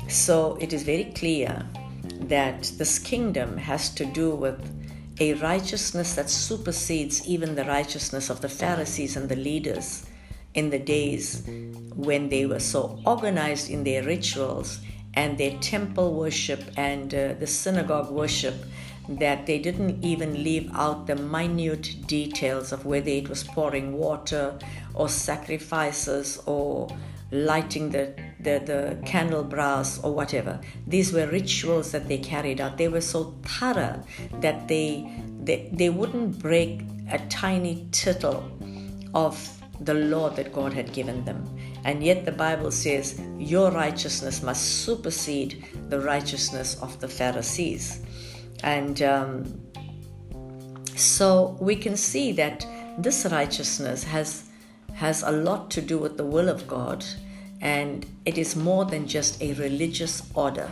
So 0.09 0.59
it 0.61 0.73
is 0.73 0.83
very 0.83 1.13
clear 1.15 1.65
that 2.23 2.63
this 2.77 2.99
kingdom 2.99 3.57
has 3.57 3.89
to 3.95 4.05
do 4.05 4.35
with 4.35 4.61
a 5.21 5.35
righteousness 5.35 6.15
that 6.15 6.31
supersedes 6.31 7.27
even 7.27 7.55
the 7.55 7.65
righteousness 7.65 8.31
of 8.31 8.41
the 8.41 8.49
Pharisees 8.49 9.17
and 9.17 9.29
the 9.29 9.37
leaders 9.37 10.07
in 10.55 10.71
the 10.71 10.79
days 10.79 11.43
when 11.95 12.29
they 12.29 12.47
were 12.47 12.61
so 12.61 12.99
organized 13.07 13.71
in 13.71 13.85
their 13.85 14.03
rituals 14.03 14.81
and 15.15 15.39
their 15.39 15.59
temple 15.59 16.15
worship 16.15 16.63
and 16.77 17.15
uh, 17.15 17.35
the 17.35 17.47
synagogue 17.47 18.11
worship 18.11 18.55
that 19.09 19.47
they 19.47 19.59
didn't 19.59 20.03
even 20.03 20.43
leave 20.43 20.71
out 20.75 21.07
the 21.07 21.17
minute 21.17 22.07
details 22.07 22.73
of 22.73 22.85
whether 22.87 23.11
it 23.11 23.29
was 23.29 23.45
pouring 23.45 23.93
water 23.93 24.59
or 24.95 25.09
sacrifices 25.09 26.41
or 26.47 26.89
lighting 27.33 27.91
the, 27.91 28.15
the, 28.41 28.63
the 28.65 28.99
candelabras 29.07 29.99
or 30.03 30.15
whatever. 30.15 30.61
These 30.87 31.13
were 31.13 31.27
rituals 31.27 31.91
that 31.93 32.07
they 32.07 32.19
carried 32.19 32.61
out. 32.61 32.79
They 32.79 32.89
were 32.89 33.01
so 33.01 33.35
thorough 33.43 34.03
that 34.41 34.69
they, 34.69 35.11
they, 35.43 35.71
they 35.73 35.89
wouldn't 35.89 36.39
break 36.39 36.83
a 37.11 37.19
tiny 37.29 37.89
tittle 37.91 38.51
of 39.15 39.62
the 39.85 39.95
law 39.95 40.31
that 40.31 40.53
God 40.53 40.73
had 40.73 40.93
given 40.93 41.25
them. 41.25 41.49
And 41.85 42.03
yet 42.05 42.25
the 42.25 42.33
Bible 42.33 42.71
says 42.71 43.21
your 43.39 43.71
righteousness 43.71 44.43
must 44.43 44.85
supersede 44.85 45.65
the 45.89 46.01
righteousness 46.01 46.81
of 46.81 47.01
the 47.01 47.09
Pharisees. 47.09 48.03
And 48.63 49.03
um, 49.03 49.61
so 50.95 51.57
we 51.61 51.77
can 51.77 51.97
see 51.97 52.33
that 52.33 52.67
this 52.99 53.27
righteousness 53.31 54.05
has 54.05 54.49
has 54.95 55.23
a 55.23 55.31
lot 55.31 55.71
to 55.71 55.81
do 55.81 55.99
with 55.99 56.17
the 56.19 56.25
will 56.25 56.51
of 56.51 56.69
God 56.69 57.03
and 57.63 58.05
it 58.27 58.37
is 58.37 58.55
more 58.55 58.85
than 58.85 59.07
just 59.07 59.41
a 59.41 59.55
religious 59.55 60.23
order. 60.35 60.71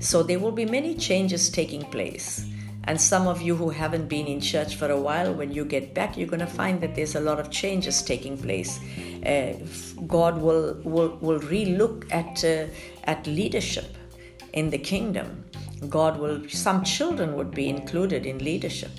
So 0.00 0.22
there 0.22 0.38
will 0.38 0.52
be 0.52 0.64
many 0.64 0.94
changes 0.94 1.50
taking 1.50 1.82
place. 1.82 2.46
And 2.88 2.98
some 2.98 3.26
of 3.26 3.42
you 3.42 3.54
who 3.54 3.68
haven't 3.68 4.08
been 4.08 4.26
in 4.26 4.40
church 4.40 4.76
for 4.76 4.90
a 4.90 4.98
while, 4.98 5.34
when 5.34 5.52
you 5.52 5.66
get 5.66 5.92
back, 5.92 6.16
you're 6.16 6.26
going 6.26 6.40
to 6.40 6.46
find 6.46 6.80
that 6.80 6.94
there's 6.94 7.16
a 7.16 7.20
lot 7.20 7.38
of 7.38 7.50
changes 7.50 8.00
taking 8.00 8.38
place. 8.38 8.80
Uh, 9.26 9.52
God 10.06 10.40
will 10.40 10.80
will 10.84 11.18
will 11.20 11.40
relook 11.40 12.10
at 12.10 12.42
uh, 12.42 12.72
at 13.04 13.26
leadership 13.26 13.94
in 14.54 14.70
the 14.70 14.78
kingdom. 14.78 15.44
God 15.90 16.18
will. 16.18 16.48
Some 16.48 16.82
children 16.82 17.36
would 17.36 17.50
be 17.50 17.68
included 17.68 18.24
in 18.24 18.38
leadership 18.38 18.92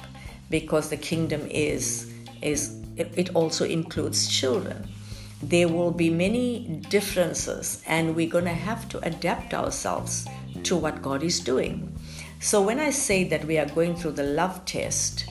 because 0.52 0.90
the 0.90 0.98
kingdom 0.98 1.42
is 1.50 2.14
is 2.44 2.78
it, 2.96 3.12
it 3.18 3.36
also 3.36 3.66
includes 3.66 4.28
children 4.28 4.88
there 5.42 5.70
will 5.70 5.92
be 5.92 6.10
many 6.10 6.82
differences, 6.90 7.82
and 7.88 8.14
we're 8.14 8.30
going 8.30 8.44
to 8.44 8.54
have 8.54 8.90
to 8.90 9.00
adapt 9.00 9.54
ourselves 9.54 10.28
to 10.64 10.76
what 10.76 11.02
God 11.02 11.24
is 11.24 11.40
doing. 11.40 11.94
So, 12.42 12.62
when 12.62 12.80
I 12.80 12.92
say 12.92 13.26
that 13.26 13.44
we 13.44 13.58
are 13.58 13.66
going 13.66 13.98
through 13.98 14.14
the 14.14 14.24
love 14.24 14.64
test, 14.64 15.26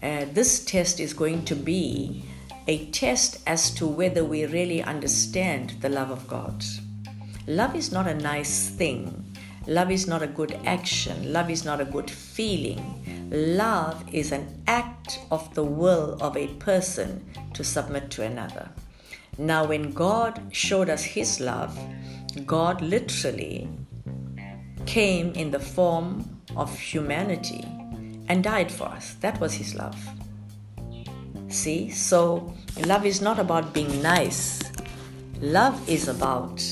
uh, 0.00 0.26
this 0.32 0.64
test 0.64 1.00
is 1.00 1.12
going 1.12 1.44
to 1.46 1.56
be 1.56 2.24
a 2.68 2.86
test 2.90 3.40
as 3.48 3.72
to 3.72 3.86
whether 3.86 4.24
we 4.24 4.46
really 4.46 4.80
understand 4.80 5.70
the 5.80 5.88
love 5.88 6.12
of 6.12 6.28
God. 6.28 6.64
Love 7.48 7.74
is 7.74 7.90
not 7.90 8.06
a 8.06 8.14
nice 8.14 8.68
thing. 8.68 9.24
Love 9.66 9.90
is 9.90 10.06
not 10.06 10.22
a 10.22 10.28
good 10.28 10.56
action. 10.64 11.32
Love 11.32 11.50
is 11.50 11.64
not 11.64 11.80
a 11.80 11.84
good 11.84 12.08
feeling. 12.08 13.28
Love 13.30 14.04
is 14.12 14.30
an 14.30 14.62
act 14.68 15.18
of 15.32 15.52
the 15.54 15.64
will 15.64 16.16
of 16.20 16.36
a 16.36 16.46
person 16.58 17.24
to 17.54 17.64
submit 17.64 18.08
to 18.10 18.22
another. 18.22 18.68
Now, 19.36 19.64
when 19.66 19.90
God 19.90 20.40
showed 20.52 20.88
us 20.88 21.02
His 21.02 21.40
love, 21.40 21.76
God 22.46 22.80
literally 22.82 23.68
came 24.86 25.32
in 25.32 25.50
the 25.50 25.60
form 25.60 26.41
of 26.56 26.78
humanity 26.78 27.64
and 28.28 28.42
died 28.44 28.70
for 28.70 28.84
us. 28.84 29.14
That 29.20 29.40
was 29.40 29.54
His 29.54 29.74
love. 29.74 29.96
See, 31.48 31.90
so 31.90 32.54
love 32.86 33.04
is 33.04 33.20
not 33.20 33.38
about 33.38 33.74
being 33.74 34.00
nice, 34.00 34.62
love 35.40 35.88
is 35.88 36.08
about 36.08 36.62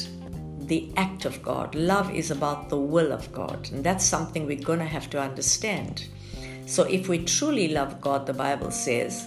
the 0.61 0.91
act 0.97 1.25
of 1.25 1.43
God, 1.43 1.75
love 1.75 2.11
is 2.15 2.31
about 2.31 2.69
the 2.69 2.79
will 2.79 3.13
of 3.13 3.31
God, 3.33 3.69
and 3.73 3.85
that's 3.85 4.05
something 4.05 4.47
we're 4.47 4.63
going 4.63 4.79
to 4.79 4.85
have 4.87 5.11
to 5.11 5.21
understand. 5.21 6.07
So, 6.67 6.85
if 6.85 7.09
we 7.09 7.25
truly 7.25 7.69
love 7.69 8.01
God, 8.01 8.27
the 8.27 8.33
Bible 8.33 8.71
says, 8.71 9.27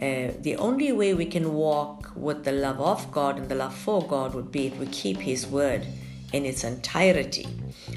uh, 0.00 0.32
the 0.40 0.56
only 0.58 0.92
way 0.92 1.14
we 1.14 1.26
can 1.26 1.54
walk 1.54 2.10
with 2.16 2.44
the 2.44 2.52
love 2.52 2.80
of 2.80 3.10
God 3.12 3.38
and 3.38 3.48
the 3.48 3.54
love 3.54 3.74
for 3.74 4.06
God 4.06 4.34
would 4.34 4.50
be 4.50 4.68
if 4.68 4.78
we 4.78 4.86
keep 4.86 5.18
His 5.18 5.46
word 5.46 5.86
in 6.32 6.44
its 6.44 6.64
entirety. 6.64 7.46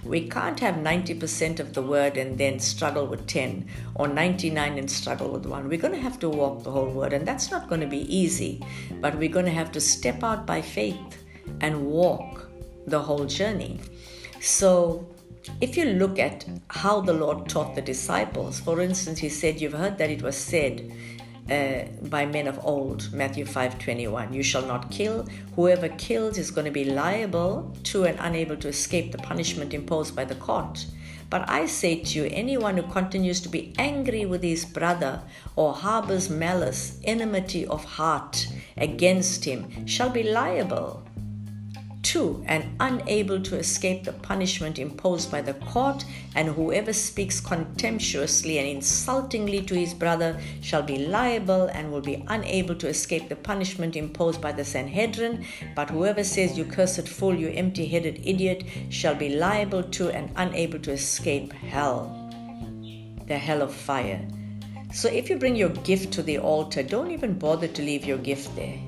We 0.08 0.30
can't 0.30 0.60
have 0.60 0.76
90% 0.76 1.60
of 1.60 1.74
the 1.74 1.82
word 1.82 2.18
and 2.18 2.38
then 2.38 2.60
struggle 2.60 3.06
with 3.06 3.28
10 3.28 3.68
or 3.96 4.08
99 4.08 4.78
and 4.78 4.90
struggle 4.90 5.30
with 5.30 5.46
1. 5.46 5.68
We're 5.68 5.78
going 5.78 5.94
to 5.94 6.00
have 6.00 6.20
to 6.20 6.30
walk 6.30 6.64
the 6.64 6.72
whole 6.72 6.90
word, 6.90 7.14
and 7.14 7.28
that's 7.28 7.52
not 7.52 7.68
going 7.68 7.82
to 7.82 7.88
be 7.88 8.14
easy, 8.14 8.64
but 9.02 9.18
we're 9.18 9.30
going 9.30 9.46
to 9.46 9.52
have 9.52 9.72
to 9.74 9.82
step 9.82 10.24
out 10.24 10.46
by 10.46 10.62
faith 10.62 11.24
and 11.62 11.86
walk 11.86 12.50
the 12.86 13.00
whole 13.00 13.26
journey. 13.26 13.80
So, 14.40 15.08
if 15.62 15.78
you 15.78 15.86
look 15.86 16.20
at 16.20 16.46
how 16.70 17.02
the 17.02 17.14
Lord 17.14 17.48
taught 17.48 17.76
the 17.76 17.82
disciples, 17.82 18.60
for 18.60 18.82
instance, 18.82 19.20
He 19.20 19.30
said, 19.30 19.62
You've 19.62 19.74
heard 19.74 19.98
that 19.98 20.10
it 20.10 20.22
was 20.22 20.36
said, 20.36 20.92
uh, 21.50 21.86
by 22.08 22.26
men 22.26 22.48
of 22.48 22.60
old 22.64 23.12
matthew 23.14 23.46
5.21 23.46 24.34
you 24.34 24.44
shall 24.44 24.66
not 24.66 24.92
kill. 24.92 25.28
Whoever 25.56 25.90
kills 25.90 26.38
is 26.38 26.52
going 26.52 26.66
to 26.66 26.72
be 26.72 26.86
liable 26.86 27.76
to 27.84 28.04
and 28.06 28.18
unable 28.20 28.58
to 28.58 28.68
escape 28.68 29.12
the 29.12 29.18
punishment 29.18 29.74
imposed 29.74 30.16
by 30.16 30.26
the 30.26 30.36
court. 30.36 30.86
But 31.30 31.50
i 31.50 31.66
say 31.66 31.96
to 32.04 32.20
you 32.20 32.30
anyone 32.32 32.78
who 32.78 32.92
continues 32.92 33.40
to 33.42 33.50
be 33.50 33.74
angry 33.78 34.26
with 34.26 34.44
his 34.44 34.66
brother 34.66 35.22
or 35.56 35.74
harbors 35.74 36.30
malice 36.30 37.00
enmity 37.04 37.66
of 37.66 37.84
heart 37.84 38.48
against 38.78 39.46
him 39.46 39.86
shall 39.86 40.10
be 40.10 40.24
liable 40.24 41.07
Two, 42.08 42.42
and 42.48 42.64
unable 42.80 43.42
to 43.42 43.58
escape 43.58 44.06
the 44.06 44.14
punishment 44.14 44.80
imposed 44.80 45.30
by 45.30 45.42
the 45.42 45.56
court, 45.56 46.06
and 46.36 46.48
whoever 46.48 46.94
speaks 46.94 47.42
contemptuously 47.42 48.60
and 48.60 48.66
insultingly 48.66 49.62
to 49.64 49.76
his 49.76 49.94
brother 49.94 50.40
shall 50.62 50.82
be 50.82 51.00
liable 51.00 51.64
and 51.66 51.92
will 51.92 52.00
be 52.00 52.24
unable 52.30 52.76
to 52.76 52.88
escape 52.88 53.28
the 53.28 53.36
punishment 53.36 53.98
imposed 53.98 54.40
by 54.40 54.54
the 54.54 54.64
Sanhedrin. 54.64 55.44
But 55.76 55.90
whoever 55.90 56.24
says, 56.24 56.58
You 56.58 56.64
cursed 56.64 57.10
fool, 57.10 57.36
you 57.36 57.50
empty 57.50 57.86
headed 57.86 58.22
idiot, 58.24 58.64
shall 58.88 59.16
be 59.16 59.36
liable 59.36 59.84
to 59.84 60.10
and 60.10 60.32
unable 60.38 60.80
to 60.80 60.94
escape 60.94 61.52
hell, 61.52 62.32
the 63.28 63.38
hell 63.38 63.62
of 63.62 63.74
fire. 63.74 64.26
So 64.94 65.10
if 65.10 65.30
you 65.30 65.38
bring 65.38 65.58
your 65.58 65.76
gift 65.84 66.14
to 66.14 66.24
the 66.24 66.38
altar, 66.38 66.84
don't 66.84 67.12
even 67.12 67.38
bother 67.38 67.68
to 67.68 67.82
leave 67.82 68.06
your 68.06 68.18
gift 68.18 68.56
there. 68.56 68.80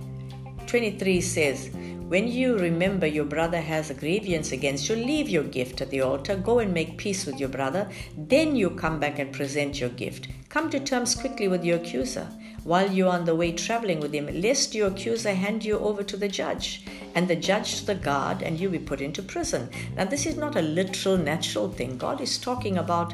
23 0.68 1.20
says, 1.20 1.70
when 2.10 2.28
you 2.28 2.58
remember 2.58 3.06
your 3.06 3.24
brother 3.24 3.62
has 3.62 3.92
a 3.92 3.94
grievance 3.94 4.52
against 4.52 4.90
you, 4.90 4.96
leave 4.96 5.30
your 5.30 5.44
gift 5.44 5.80
at 5.80 5.92
the 5.92 6.02
altar, 6.02 6.36
go 6.36 6.58
and 6.58 6.74
make 6.74 6.98
peace 6.98 7.28
with 7.28 7.40
your 7.40 7.50
brother, 7.50 7.88
then 8.18 8.56
you 8.56 8.72
come 8.72 9.00
back 9.00 9.20
and 9.20 9.32
present 9.32 9.80
your 9.80 9.92
gift. 9.92 10.28
Come 10.50 10.72
to 10.72 10.80
terms 10.80 11.14
quickly 11.14 11.48
with 11.48 11.64
your 11.64 11.78
accuser 11.78 12.28
while 12.64 12.92
you're 12.92 13.12
on 13.12 13.26
the 13.26 13.36
way 13.36 13.52
traveling 13.52 14.00
with 14.00 14.12
him, 14.12 14.28
lest 14.42 14.74
your 14.74 14.88
accuser 14.88 15.34
hand 15.34 15.64
you 15.64 15.78
over 15.78 16.02
to 16.02 16.18
the 16.18 16.28
judge, 16.28 16.84
and 17.14 17.28
the 17.28 17.36
judge 17.36 17.80
to 17.80 17.86
the 17.86 17.96
guard, 17.96 18.42
and 18.42 18.60
you 18.60 18.70
be 18.70 18.80
put 18.80 19.02
into 19.02 19.22
prison. 19.22 19.70
Now, 19.96 20.06
this 20.06 20.26
is 20.26 20.36
not 20.36 20.56
a 20.56 20.64
literal, 20.64 21.16
natural 21.18 21.70
thing. 21.72 21.98
God 21.98 22.22
is 22.22 22.40
talking 22.40 22.78
about 22.78 23.14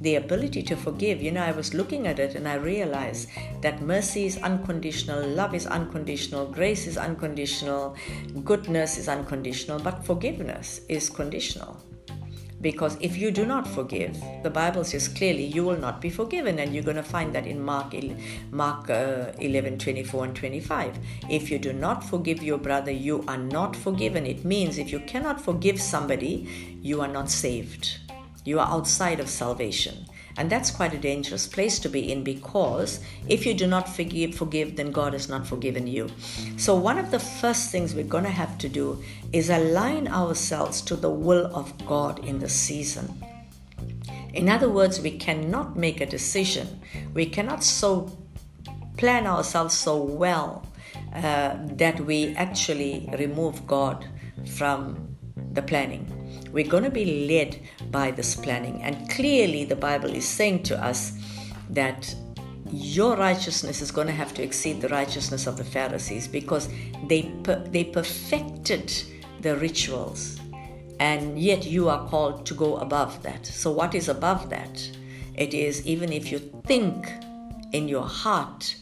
the 0.00 0.16
ability 0.16 0.62
to 0.62 0.76
forgive. 0.76 1.22
You 1.22 1.32
know, 1.32 1.42
I 1.42 1.52
was 1.52 1.74
looking 1.74 2.06
at 2.06 2.18
it 2.18 2.34
and 2.34 2.48
I 2.48 2.54
realized 2.54 3.28
that 3.62 3.80
mercy 3.80 4.26
is 4.26 4.38
unconditional, 4.38 5.26
love 5.26 5.54
is 5.54 5.66
unconditional, 5.66 6.46
grace 6.46 6.86
is 6.86 6.96
unconditional, 6.96 7.96
goodness 8.44 8.98
is 8.98 9.08
unconditional, 9.08 9.78
but 9.78 10.04
forgiveness 10.04 10.80
is 10.88 11.08
conditional. 11.10 11.80
Because 12.60 12.96
if 13.02 13.18
you 13.18 13.30
do 13.30 13.44
not 13.44 13.68
forgive, 13.68 14.18
the 14.42 14.48
Bible 14.48 14.84
says 14.84 15.06
clearly 15.06 15.44
you 15.44 15.64
will 15.64 15.76
not 15.76 16.00
be 16.00 16.08
forgiven, 16.08 16.58
and 16.58 16.74
you're 16.74 16.82
going 16.82 16.96
to 16.96 17.02
find 17.02 17.34
that 17.34 17.46
in 17.46 17.60
Mark, 17.60 17.94
Mark 18.52 18.88
uh, 18.88 19.32
11 19.38 19.76
24 19.76 20.24
and 20.24 20.34
25. 20.34 20.98
If 21.28 21.50
you 21.50 21.58
do 21.58 21.74
not 21.74 22.02
forgive 22.02 22.42
your 22.42 22.56
brother, 22.56 22.90
you 22.90 23.22
are 23.28 23.36
not 23.36 23.76
forgiven. 23.76 24.24
It 24.24 24.46
means 24.46 24.78
if 24.78 24.92
you 24.92 25.00
cannot 25.00 25.42
forgive 25.42 25.78
somebody, 25.78 26.78
you 26.80 27.02
are 27.02 27.08
not 27.08 27.28
saved 27.28 27.98
you 28.44 28.60
are 28.60 28.68
outside 28.68 29.20
of 29.20 29.28
salvation. 29.28 30.06
And 30.36 30.50
that's 30.50 30.70
quite 30.70 30.92
a 30.92 30.98
dangerous 30.98 31.46
place 31.46 31.78
to 31.78 31.88
be 31.88 32.10
in 32.10 32.24
because 32.24 33.00
if 33.28 33.46
you 33.46 33.54
do 33.54 33.66
not 33.66 33.88
forgive, 33.88 34.34
forgive, 34.34 34.76
then 34.76 34.90
God 34.90 35.12
has 35.12 35.28
not 35.28 35.46
forgiven 35.46 35.86
you. 35.86 36.08
So, 36.56 36.74
one 36.74 36.98
of 36.98 37.10
the 37.12 37.20
first 37.20 37.70
things 37.70 37.94
we're 37.94 38.04
going 38.04 38.24
to 38.24 38.30
have 38.30 38.58
to 38.58 38.68
do 38.68 39.02
is 39.32 39.48
align 39.48 40.08
ourselves 40.08 40.82
to 40.82 40.96
the 40.96 41.10
will 41.10 41.46
of 41.54 41.72
God 41.86 42.24
in 42.24 42.40
the 42.40 42.48
season. 42.48 43.24
In 44.32 44.48
other 44.48 44.68
words, 44.68 45.00
we 45.00 45.16
cannot 45.16 45.76
make 45.76 46.00
a 46.00 46.06
decision, 46.06 46.80
we 47.14 47.26
cannot 47.26 47.62
so 47.62 48.10
plan 48.96 49.26
ourselves 49.26 49.74
so 49.74 50.02
well 50.02 50.66
uh, 51.14 51.56
that 51.76 52.00
we 52.00 52.34
actually 52.34 53.08
remove 53.18 53.66
God 53.66 54.06
from 54.56 55.16
the 55.52 55.62
planning. 55.62 56.23
We're 56.52 56.68
going 56.68 56.84
to 56.84 56.90
be 56.90 57.26
led 57.26 57.60
by 57.90 58.10
this 58.10 58.34
planning. 58.34 58.82
And 58.82 59.10
clearly, 59.10 59.64
the 59.64 59.76
Bible 59.76 60.10
is 60.10 60.26
saying 60.26 60.62
to 60.64 60.82
us 60.82 61.12
that 61.70 62.14
your 62.70 63.16
righteousness 63.16 63.80
is 63.80 63.90
going 63.90 64.06
to 64.06 64.12
have 64.12 64.34
to 64.34 64.42
exceed 64.42 64.80
the 64.80 64.88
righteousness 64.88 65.46
of 65.46 65.56
the 65.56 65.64
Pharisees 65.64 66.28
because 66.28 66.68
they, 67.08 67.22
per- 67.42 67.64
they 67.68 67.84
perfected 67.84 68.92
the 69.40 69.56
rituals. 69.56 70.40
And 71.00 71.38
yet, 71.38 71.66
you 71.66 71.88
are 71.88 72.08
called 72.08 72.46
to 72.46 72.54
go 72.54 72.76
above 72.76 73.22
that. 73.24 73.44
So, 73.46 73.72
what 73.72 73.94
is 73.94 74.08
above 74.08 74.48
that? 74.50 74.90
It 75.34 75.52
is 75.52 75.84
even 75.84 76.12
if 76.12 76.30
you 76.30 76.38
think 76.66 77.08
in 77.72 77.88
your 77.88 78.06
heart 78.06 78.76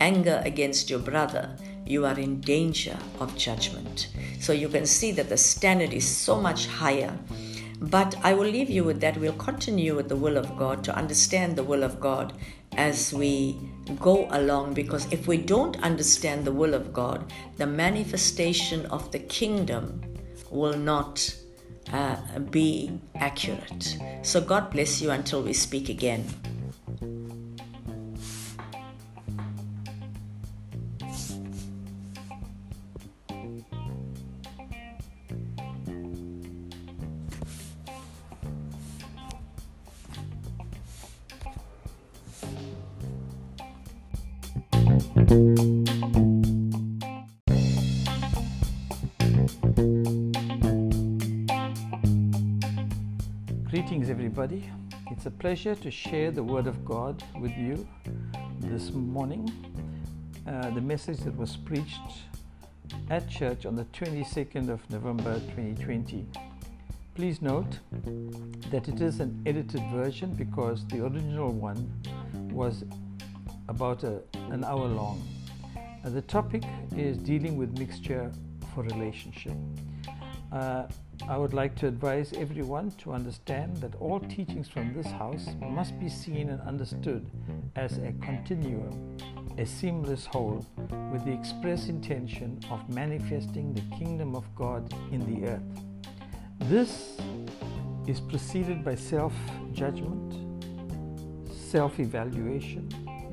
anger 0.00 0.40
against 0.44 0.88
your 0.88 1.00
brother, 1.00 1.56
you 1.88 2.04
are 2.04 2.18
in 2.18 2.40
danger 2.40 2.98
of 3.18 3.34
judgment. 3.36 4.08
So 4.40 4.52
you 4.52 4.68
can 4.68 4.86
see 4.86 5.10
that 5.12 5.28
the 5.28 5.36
standard 5.36 5.92
is 5.92 6.06
so 6.06 6.40
much 6.40 6.66
higher. 6.66 7.16
But 7.80 8.16
I 8.22 8.34
will 8.34 8.48
leave 8.48 8.68
you 8.68 8.84
with 8.84 9.00
that. 9.00 9.16
We'll 9.16 9.32
continue 9.34 9.94
with 9.94 10.08
the 10.08 10.16
will 10.16 10.36
of 10.36 10.56
God 10.58 10.84
to 10.84 10.94
understand 10.94 11.56
the 11.56 11.62
will 11.62 11.82
of 11.82 12.00
God 12.00 12.32
as 12.76 13.14
we 13.14 13.58
go 14.00 14.28
along 14.30 14.74
because 14.74 15.10
if 15.12 15.26
we 15.26 15.38
don't 15.38 15.82
understand 15.82 16.44
the 16.44 16.52
will 16.52 16.74
of 16.74 16.92
God, 16.92 17.32
the 17.56 17.66
manifestation 17.66 18.84
of 18.86 19.10
the 19.10 19.20
kingdom 19.20 20.02
will 20.50 20.76
not 20.76 21.34
uh, 21.92 22.16
be 22.50 23.00
accurate. 23.14 23.96
So 24.22 24.40
God 24.40 24.70
bless 24.70 25.00
you 25.00 25.10
until 25.10 25.42
we 25.42 25.52
speak 25.52 25.88
again. 25.88 26.26
Everybody. 54.38 54.70
It's 55.10 55.26
a 55.26 55.32
pleasure 55.32 55.74
to 55.74 55.90
share 55.90 56.30
the 56.30 56.44
Word 56.44 56.68
of 56.68 56.84
God 56.84 57.24
with 57.40 57.50
you 57.58 57.88
this 58.60 58.92
morning. 58.92 59.50
Uh, 60.46 60.70
the 60.70 60.80
message 60.80 61.18
that 61.20 61.36
was 61.36 61.56
preached 61.56 62.22
at 63.10 63.28
church 63.28 63.66
on 63.66 63.74
the 63.74 63.84
22nd 63.86 64.68
of 64.68 64.88
November 64.90 65.40
2020. 65.56 66.24
Please 67.16 67.42
note 67.42 67.80
that 68.70 68.86
it 68.86 69.00
is 69.00 69.18
an 69.18 69.42
edited 69.44 69.82
version 69.90 70.32
because 70.34 70.86
the 70.86 71.04
original 71.04 71.50
one 71.50 71.90
was 72.52 72.84
about 73.68 74.04
a, 74.04 74.22
an 74.52 74.62
hour 74.62 74.86
long. 74.86 75.20
Uh, 76.04 76.10
the 76.10 76.22
topic 76.22 76.62
is 76.96 77.18
dealing 77.18 77.56
with 77.56 77.76
mixture 77.76 78.30
for 78.72 78.84
relationship. 78.84 79.56
Uh, 80.52 80.84
I 81.28 81.36
would 81.36 81.52
like 81.52 81.74
to 81.76 81.86
advise 81.86 82.32
everyone 82.32 82.92
to 83.02 83.12
understand 83.12 83.76
that 83.78 83.94
all 83.96 84.20
teachings 84.20 84.68
from 84.68 84.94
this 84.94 85.06
house 85.06 85.48
must 85.60 85.98
be 86.00 86.08
seen 86.08 86.48
and 86.48 86.60
understood 86.62 87.28
as 87.76 87.98
a 87.98 88.12
continuum, 88.22 89.16
a 89.58 89.66
seamless 89.66 90.24
whole, 90.26 90.64
with 91.12 91.24
the 91.24 91.32
express 91.32 91.88
intention 91.88 92.60
of 92.70 92.88
manifesting 92.88 93.74
the 93.74 93.82
kingdom 93.96 94.34
of 94.34 94.44
God 94.54 94.90
in 95.12 95.20
the 95.34 95.48
earth. 95.48 95.62
This 96.60 97.18
is 98.06 98.20
preceded 98.20 98.82
by 98.82 98.94
self 98.94 99.34
judgment, 99.72 100.34
self 101.52 102.00
evaluation, 102.00 102.88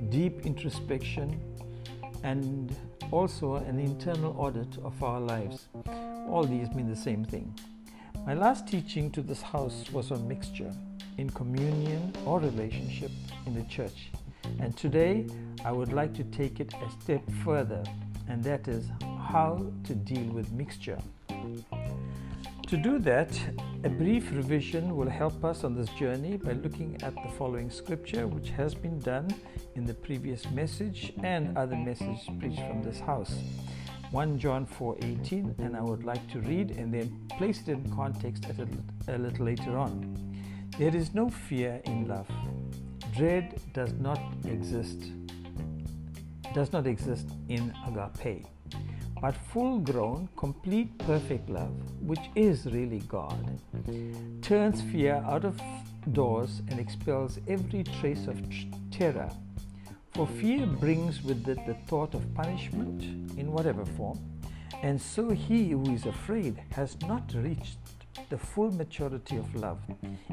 deep 0.09 0.45
introspection, 0.45 1.39
and 2.23 2.75
also 3.11 3.55
an 3.55 3.79
internal 3.79 4.35
audit 4.37 4.77
of 4.83 5.01
our 5.01 5.21
lives. 5.21 5.69
All 6.27 6.43
these 6.43 6.73
mean 6.73 6.89
the 6.89 6.95
same 6.95 7.23
thing. 7.23 7.53
My 8.25 8.33
last 8.33 8.67
teaching 8.67 9.11
to 9.11 9.21
this 9.21 9.41
house 9.41 9.91
was 9.91 10.11
on 10.11 10.27
mixture 10.27 10.71
in 11.17 11.29
communion 11.29 12.11
or 12.25 12.39
relationship 12.39 13.11
in 13.45 13.53
the 13.53 13.63
church. 13.63 14.11
And 14.59 14.75
today 14.75 15.27
I 15.63 15.71
would 15.71 15.93
like 15.93 16.13
to 16.15 16.23
take 16.23 16.59
it 16.59 16.73
a 16.73 16.91
step 17.01 17.21
further, 17.43 17.83
and 18.27 18.43
that 18.43 18.67
is 18.67 18.89
how 19.01 19.65
to 19.83 19.95
deal 19.95 20.25
with 20.33 20.51
mixture. 20.51 20.99
To 22.67 22.77
do 22.77 22.97
that, 22.99 23.39
a 23.83 23.89
brief 23.89 24.31
revision 24.31 24.95
will 24.95 25.09
help 25.09 25.45
us 25.45 25.63
on 25.63 25.75
this 25.75 25.89
journey 25.89 26.37
by 26.37 26.53
looking 26.53 26.97
at 27.03 27.13
the 27.13 27.29
following 27.37 27.69
scripture, 27.69 28.25
which 28.25 28.49
has 28.49 28.73
been 28.73 28.99
done 28.99 29.29
in 29.75 29.85
the 29.85 29.93
previous 29.93 30.49
message 30.49 31.13
and 31.21 31.55
other 31.55 31.75
messages 31.75 32.27
preached 32.39 32.65
from 32.67 32.81
this 32.81 32.99
house. 32.99 33.35
1 34.11 34.39
John 34.39 34.65
4:18 34.65 35.59
and 35.59 35.75
I 35.75 35.81
would 35.81 36.03
like 36.03 36.25
to 36.31 36.39
read 36.39 36.71
and 36.71 36.93
then 36.93 37.27
place 37.37 37.61
it 37.61 37.69
in 37.69 37.89
context 37.95 38.45
a, 38.45 39.13
a 39.13 39.17
little 39.17 39.45
later 39.45 39.77
on. 39.77 40.15
There 40.77 40.95
is 40.95 41.13
no 41.13 41.29
fear 41.29 41.81
in 41.85 42.07
love. 42.07 42.27
Dread 43.15 43.59
does 43.73 43.93
not 43.93 44.19
exist. 44.45 44.99
Does 46.53 46.71
not 46.71 46.87
exist 46.87 47.27
in 47.49 47.73
agape. 47.87 48.45
But 49.21 49.35
full 49.35 49.79
grown, 49.79 50.29
complete, 50.35 50.97
perfect 50.99 51.49
love, 51.49 51.73
which 52.01 52.29
is 52.35 52.65
really 52.65 52.99
God, 53.07 53.59
turns 54.41 54.81
fear 54.81 55.23
out 55.25 55.45
of 55.45 55.59
doors 56.11 56.61
and 56.69 56.79
expels 56.79 57.39
every 57.47 57.83
trace 57.83 58.27
of 58.27 58.37
terror 58.91 59.29
for 60.15 60.25
fear 60.25 60.65
brings 60.65 61.21
with 61.23 61.45
it 61.49 61.59
the 61.65 61.73
thought 61.87 62.13
of 62.13 62.33
punishment 62.33 63.03
in 63.37 63.51
whatever 63.51 63.85
form, 63.85 64.17
and 64.81 65.01
so 65.01 65.29
he 65.29 65.71
who 65.71 65.83
is 65.91 66.05
afraid 66.05 66.55
has 66.71 66.97
not 67.01 67.33
reached 67.35 67.79
the 68.29 68.37
full 68.37 68.71
maturity 68.71 69.35
of 69.35 69.53
love. 69.55 69.79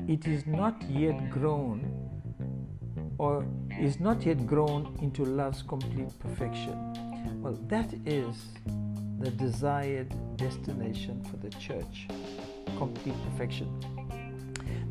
It 0.07 0.29
is 0.29 0.47
not 0.47 0.81
yet 0.89 1.31
grown 1.31 1.81
or 3.19 3.45
is 3.81 3.99
not 3.99 4.25
yet 4.25 4.47
grown 4.47 4.97
into 5.03 5.25
love's 5.25 5.63
complete 5.63 6.17
perfection. 6.21 6.79
Well, 7.43 7.59
that 7.67 7.93
is 8.07 8.37
the 9.19 9.31
desired 9.31 10.15
destination 10.37 11.25
for 11.25 11.39
the 11.39 11.51
church 11.51 12.07
complete 12.79 13.17
perfection. 13.31 13.69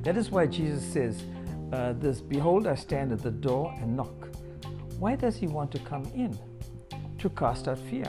That 0.04 0.17
is 0.17 0.32
why 0.32 0.47
Jesus 0.47 0.84
says, 0.84 1.23
uh, 1.71 1.93
This, 1.93 2.19
behold, 2.19 2.67
I 2.67 2.75
stand 2.75 3.13
at 3.13 3.23
the 3.23 3.32
door 3.32 3.73
and 3.80 3.95
knock. 3.95 4.31
Why 5.02 5.16
does 5.16 5.36
he 5.36 5.48
want 5.48 5.72
to 5.72 5.80
come 5.80 6.06
in? 6.14 6.38
To 7.18 7.30
cast 7.30 7.68
out 7.68 7.80
fear. 7.80 8.06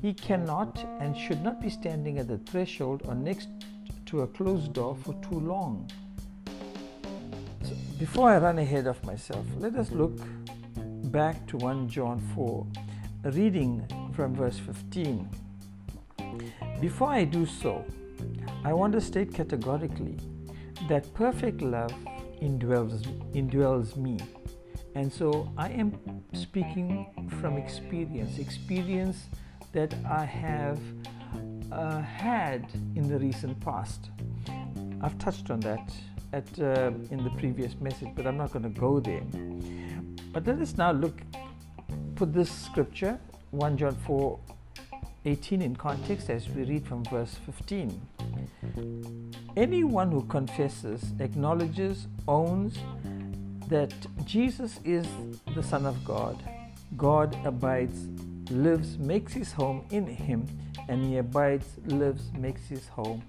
He 0.00 0.14
cannot 0.14 0.82
and 0.98 1.14
should 1.14 1.42
not 1.42 1.60
be 1.60 1.68
standing 1.68 2.18
at 2.18 2.26
the 2.26 2.38
threshold 2.38 3.02
or 3.04 3.14
next 3.14 3.50
to 4.06 4.22
a 4.22 4.26
closed 4.26 4.72
door 4.72 4.96
for 4.96 5.12
too 5.20 5.38
long. 5.38 5.90
So 7.64 7.74
before 7.98 8.30
I 8.30 8.38
run 8.38 8.58
ahead 8.58 8.86
of 8.86 9.04
myself, 9.04 9.44
let 9.58 9.74
us 9.76 9.90
look 9.90 10.18
back 11.12 11.46
to 11.48 11.58
1 11.58 11.90
John 11.90 12.18
4, 12.34 12.66
reading 13.24 13.86
from 14.14 14.34
verse 14.34 14.58
15. 14.58 15.28
Before 16.80 17.10
I 17.10 17.24
do 17.24 17.44
so, 17.44 17.84
I 18.64 18.72
want 18.72 18.94
to 18.94 19.02
state 19.02 19.34
categorically 19.34 20.16
that 20.88 21.12
perfect 21.12 21.60
love 21.60 21.92
indwells, 22.40 23.02
indwells 23.34 23.98
me 23.98 24.16
and 24.94 25.12
so 25.12 25.52
I 25.56 25.68
am 25.70 25.98
speaking 26.32 27.06
from 27.40 27.56
experience, 27.56 28.38
experience 28.38 29.26
that 29.72 29.94
I 30.08 30.24
have 30.24 30.78
uh, 31.70 32.00
had 32.00 32.66
in 32.96 33.08
the 33.08 33.18
recent 33.18 33.60
past. 33.60 34.10
I've 35.00 35.18
touched 35.18 35.50
on 35.50 35.60
that 35.60 35.92
at, 36.32 36.46
uh, 36.60 36.90
in 37.10 37.22
the 37.22 37.30
previous 37.38 37.74
message, 37.80 38.08
but 38.14 38.26
I'm 38.26 38.36
not 38.36 38.52
going 38.52 38.62
to 38.62 38.80
go 38.80 39.00
there. 39.00 39.22
But 40.32 40.46
let 40.46 40.58
us 40.58 40.76
now 40.76 40.92
look, 40.92 41.20
put 42.16 42.32
this 42.32 42.50
scripture, 42.50 43.18
1 43.50 43.76
John 43.76 43.96
4 44.06 44.38
18, 45.26 45.60
in 45.60 45.76
context 45.76 46.30
as 46.30 46.48
we 46.48 46.64
read 46.64 46.86
from 46.86 47.04
verse 47.04 47.36
15. 47.44 48.00
Anyone 49.56 50.10
who 50.10 50.22
confesses, 50.22 51.12
acknowledges, 51.18 52.06
owns, 52.26 52.78
that 53.70 53.94
Jesus 54.26 54.80
is 54.84 55.06
the 55.54 55.62
Son 55.62 55.86
of 55.86 56.04
God. 56.04 56.36
God 56.96 57.36
abides, 57.46 58.08
lives, 58.50 58.98
makes 58.98 59.32
his 59.32 59.52
home 59.52 59.86
in 59.90 60.06
him, 60.06 60.46
and 60.88 61.04
he 61.04 61.18
abides, 61.18 61.66
lives, 61.86 62.30
makes 62.36 62.66
his 62.68 62.88
home 62.88 63.22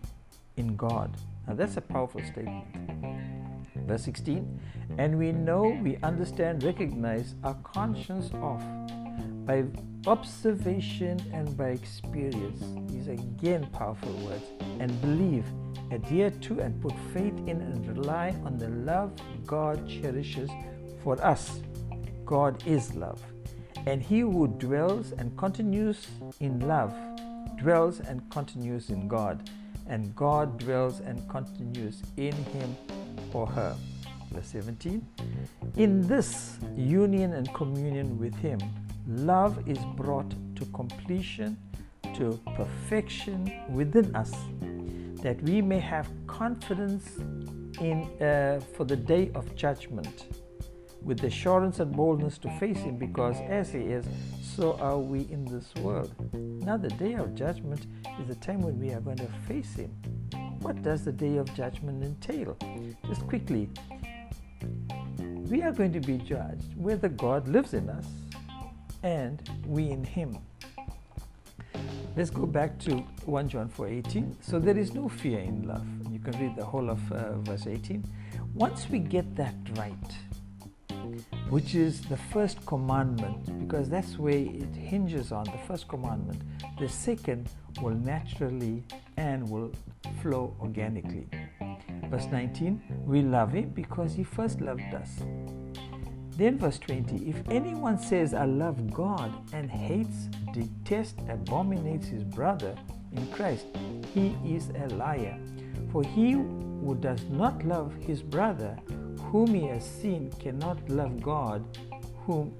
in 0.57 0.75
God. 0.75 1.15
Now 1.47 1.53
that's 1.53 1.77
a 1.77 1.81
powerful 1.81 2.21
statement. 2.23 2.65
Verse 3.87 4.03
16, 4.03 4.59
and 4.97 5.17
we 5.17 5.31
know, 5.31 5.79
we 5.81 5.97
understand, 6.03 6.63
recognize, 6.63 7.35
our 7.43 7.55
conscience 7.63 8.29
of 8.41 8.61
by 9.45 9.63
observation 10.07 11.19
and 11.33 11.55
by 11.57 11.69
experience. 11.69 12.63
These 12.91 13.07
are 13.07 13.13
again 13.13 13.67
powerful 13.73 14.11
words. 14.25 14.43
And 14.79 14.99
believe, 15.01 15.45
adhere 15.91 16.29
to, 16.29 16.59
and 16.59 16.81
put 16.81 16.93
faith 17.13 17.37
in 17.47 17.61
and 17.61 17.97
rely 17.97 18.35
on 18.45 18.57
the 18.57 18.69
love 18.69 19.11
God 19.45 19.87
cherishes 19.87 20.49
for 21.03 21.21
us. 21.23 21.59
God 22.25 22.63
is 22.65 22.95
love. 22.95 23.21
And 23.85 24.01
he 24.01 24.19
who 24.19 24.47
dwells 24.47 25.11
and 25.11 25.35
continues 25.37 26.07
in 26.39 26.59
love 26.67 26.93
dwells 27.61 27.99
and 27.99 28.27
continues 28.31 28.89
in 28.89 29.07
God, 29.07 29.49
and 29.87 30.15
God 30.15 30.57
dwells 30.57 30.99
and 30.99 31.27
continues 31.29 32.01
in 32.17 32.33
him 32.33 32.75
or 33.33 33.45
her. 33.47 33.75
Verse 34.31 34.47
17 34.47 35.05
In 35.75 36.07
this 36.07 36.57
union 36.75 37.33
and 37.33 37.53
communion 37.53 38.17
with 38.17 38.35
him, 38.35 38.59
love 39.07 39.67
is 39.67 39.77
brought 39.95 40.33
to 40.55 40.65
completion, 40.73 41.57
to 42.15 42.39
perfection 42.55 43.51
within 43.69 44.15
us, 44.15 44.33
that 45.21 45.41
we 45.43 45.61
may 45.61 45.79
have 45.79 46.07
confidence 46.27 47.17
in 47.79 48.03
uh, 48.21 48.59
for 48.75 48.83
the 48.85 48.95
day 48.95 49.31
of 49.35 49.55
judgment 49.55 50.25
with 51.01 51.23
assurance 51.23 51.79
and 51.79 51.91
boldness 51.95 52.37
to 52.37 52.49
face 52.59 52.77
him 52.77 52.97
because 52.97 53.35
as 53.47 53.71
he 53.71 53.79
is 53.79 54.05
so 54.41 54.77
are 54.79 54.97
we 54.97 55.21
in 55.31 55.45
this 55.45 55.73
world. 55.81 56.13
Now 56.33 56.77
the 56.77 56.89
day 56.89 57.13
of 57.13 57.33
judgment 57.33 57.87
is 58.19 58.27
the 58.27 58.35
time 58.35 58.61
when 58.61 58.77
we 58.79 58.91
are 58.91 58.99
going 58.99 59.17
to 59.17 59.29
face 59.47 59.75
him. 59.75 59.91
What 60.59 60.83
does 60.83 61.05
the 61.05 61.11
day 61.11 61.37
of 61.37 61.51
judgment 61.55 62.03
entail? 62.03 62.57
Just 63.07 63.25
quickly 63.27 63.69
we 65.51 65.61
are 65.61 65.73
going 65.73 65.91
to 65.91 65.99
be 65.99 66.17
judged 66.17 66.73
whether 66.77 67.09
god 67.09 67.45
lives 67.45 67.73
in 67.73 67.89
us 67.89 68.07
and 69.03 69.49
we 69.65 69.89
in 69.89 70.01
him 70.01 70.37
let's 72.15 72.29
go 72.29 72.45
back 72.45 72.77
to 72.79 72.97
1 73.25 73.49
john 73.49 73.69
4.18 73.69 74.35
so 74.41 74.59
there 74.59 74.77
is 74.77 74.93
no 74.93 75.07
fear 75.07 75.39
in 75.39 75.67
love 75.67 75.85
you 76.09 76.19
can 76.19 76.39
read 76.39 76.55
the 76.55 76.65
whole 76.65 76.89
of 76.89 77.11
uh, 77.11 77.37
verse 77.39 77.67
18 77.67 78.03
once 78.53 78.89
we 78.89 78.99
get 78.99 79.35
that 79.35 79.55
right 79.75 80.17
which 81.49 81.75
is 81.75 82.01
the 82.01 82.17
first 82.17 82.65
commandment, 82.65 83.59
because 83.59 83.89
that's 83.89 84.17
where 84.17 84.37
it 84.37 84.73
hinges 84.73 85.31
on 85.31 85.43
the 85.45 85.59
first 85.67 85.87
commandment. 85.87 86.41
The 86.79 86.87
second 86.87 87.49
will 87.81 87.95
naturally 87.95 88.83
and 89.17 89.49
will 89.49 89.73
flow 90.21 90.55
organically. 90.61 91.27
Verse 92.09 92.27
19, 92.31 92.81
we 93.05 93.21
love 93.21 93.51
him 93.51 93.69
because 93.69 94.13
he 94.13 94.23
first 94.23 94.61
loved 94.61 94.93
us. 94.93 95.19
Then, 96.37 96.57
verse 96.57 96.79
20, 96.79 97.29
if 97.29 97.35
anyone 97.49 97.97
says, 97.97 98.33
I 98.33 98.45
love 98.45 98.91
God 98.91 99.33
and 99.53 99.69
hates, 99.69 100.29
detests, 100.53 101.15
abominates 101.29 102.07
his 102.07 102.23
brother 102.23 102.75
in 103.11 103.27
Christ, 103.27 103.65
he 104.13 104.35
is 104.45 104.69
a 104.69 104.87
liar. 104.95 105.37
For 105.91 106.03
he 106.03 106.31
who 106.31 106.97
does 106.99 107.23
not 107.25 107.63
love 107.65 107.93
his 107.95 108.21
brother 108.21 108.77
whom 109.31 109.53
he 109.53 109.67
has 109.67 109.85
seen 109.85 110.31
cannot 110.39 110.89
love 110.89 111.21
God 111.21 111.65
whom 112.25 112.55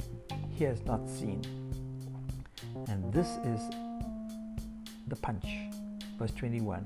he 0.50 0.64
has 0.64 0.84
not 0.86 1.10
seen. 1.10 1.42
And 2.88 3.12
this 3.14 3.28
is 3.44 3.62
the 5.08 5.16
punch. 5.18 5.46
Verse 6.18 6.32
21. 6.32 6.86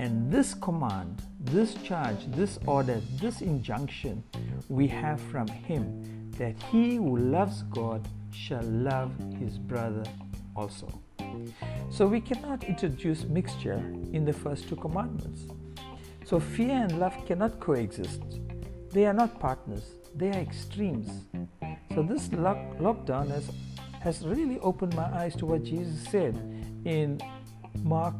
And 0.00 0.32
this 0.32 0.54
command, 0.54 1.22
this 1.40 1.74
charge, 1.74 2.26
this 2.32 2.58
order, 2.66 3.00
this 3.20 3.40
injunction 3.40 4.22
we 4.68 4.88
have 4.88 5.20
from 5.20 5.46
him 5.46 6.30
that 6.38 6.60
he 6.64 6.96
who 6.96 7.16
loves 7.16 7.62
God 7.64 8.06
shall 8.32 8.62
love 8.62 9.12
his 9.38 9.58
brother 9.58 10.04
also. 10.56 10.88
So 11.90 12.06
we 12.06 12.20
cannot 12.20 12.64
introduce 12.64 13.24
mixture 13.24 13.82
in 14.12 14.24
the 14.24 14.32
first 14.32 14.68
two 14.68 14.76
commandments. 14.76 15.46
So 16.24 16.40
fear 16.40 16.72
and 16.72 16.98
love 16.98 17.14
cannot 17.26 17.60
coexist. 17.60 18.22
They 18.90 19.06
are 19.06 19.12
not 19.12 19.40
partners, 19.40 19.84
they 20.14 20.28
are 20.28 20.40
extremes. 20.40 21.10
So 21.94 22.02
this 22.02 22.32
lock- 22.32 22.78
lockdown 22.78 23.30
has, 23.30 23.50
has 24.00 24.26
really 24.26 24.58
opened 24.60 24.94
my 24.94 25.10
eyes 25.14 25.34
to 25.36 25.46
what 25.46 25.64
Jesus 25.64 26.08
said 26.08 26.36
in 26.84 27.20
Mark 27.82 28.14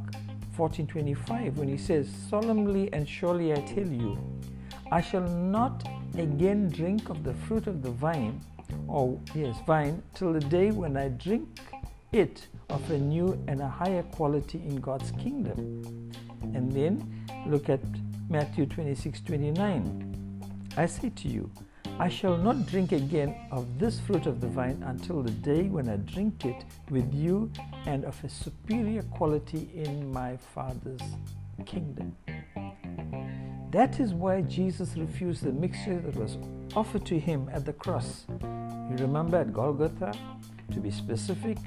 14:25 0.56 1.56
when 1.56 1.68
he 1.68 1.78
says, 1.78 2.08
"Solemnly 2.28 2.92
and 2.92 3.08
surely 3.08 3.52
I 3.52 3.60
tell 3.62 3.86
you, 3.86 4.18
I 4.90 5.00
shall 5.00 5.26
not 5.26 5.88
again 6.18 6.68
drink 6.68 7.08
of 7.08 7.24
the 7.24 7.32
fruit 7.32 7.66
of 7.66 7.82
the 7.82 7.90
vine, 7.90 8.40
or 8.86 9.18
yes, 9.34 9.56
vine, 9.66 10.02
till 10.14 10.32
the 10.34 10.40
day 10.40 10.70
when 10.70 10.96
I 10.96 11.08
drink 11.08 11.48
it 12.12 12.48
of 12.68 12.90
a 12.90 12.98
new 12.98 13.38
and 13.48 13.60
a 13.60 13.68
higher 13.68 14.02
quality 14.02 14.62
in 14.66 14.76
God's 14.76 15.10
kingdom." 15.12 16.10
And 16.54 16.70
then 16.72 17.24
look 17.46 17.68
at 17.68 17.80
Matthew 18.28 18.66
26:29. 18.66 20.10
I 20.76 20.86
say 20.86 21.10
to 21.10 21.28
you, 21.28 21.50
I 21.98 22.08
shall 22.08 22.38
not 22.38 22.66
drink 22.66 22.92
again 22.92 23.34
of 23.50 23.78
this 23.78 24.00
fruit 24.00 24.26
of 24.26 24.40
the 24.40 24.48
vine 24.48 24.82
until 24.82 25.22
the 25.22 25.30
day 25.30 25.68
when 25.68 25.88
I 25.88 25.96
drink 25.96 26.46
it 26.46 26.64
with 26.90 27.12
you 27.12 27.50
and 27.86 28.04
of 28.04 28.22
a 28.24 28.28
superior 28.28 29.02
quality 29.02 29.68
in 29.74 30.10
my 30.10 30.36
Father's 30.38 31.02
kingdom. 31.66 32.16
That 33.70 34.00
is 34.00 34.14
why 34.14 34.42
Jesus 34.42 34.96
refused 34.96 35.44
the 35.44 35.52
mixture 35.52 36.00
that 36.00 36.16
was 36.16 36.38
offered 36.74 37.04
to 37.06 37.18
him 37.18 37.48
at 37.52 37.64
the 37.64 37.72
cross. 37.72 38.26
You 38.30 38.96
remember 38.98 39.36
at 39.36 39.52
Golgotha, 39.52 40.12
to 40.70 40.80
be 40.80 40.90
specific, 40.90 41.58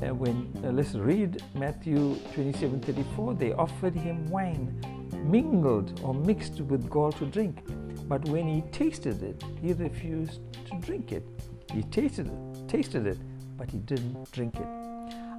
when 0.00 0.52
uh, 0.62 0.70
let's 0.72 0.94
read 0.94 1.42
Matthew 1.54 2.16
27 2.34 2.80
34, 2.80 3.34
they 3.34 3.52
offered 3.52 3.94
him 3.94 4.28
wine 4.30 4.78
mingled 5.24 6.00
or 6.02 6.14
mixed 6.14 6.60
with 6.60 6.88
gall 6.90 7.12
to 7.12 7.26
drink. 7.26 7.62
But 8.08 8.24
when 8.28 8.46
he 8.46 8.60
tasted 8.70 9.22
it, 9.22 9.42
he 9.60 9.72
refused 9.72 10.40
to 10.66 10.78
drink 10.80 11.12
it. 11.12 11.26
He 11.72 11.82
tasted 11.82 12.28
it, 12.28 12.68
tasted 12.68 13.06
it, 13.06 13.18
but 13.56 13.70
he 13.70 13.78
didn't 13.78 14.30
drink 14.32 14.56
it. 14.56 14.66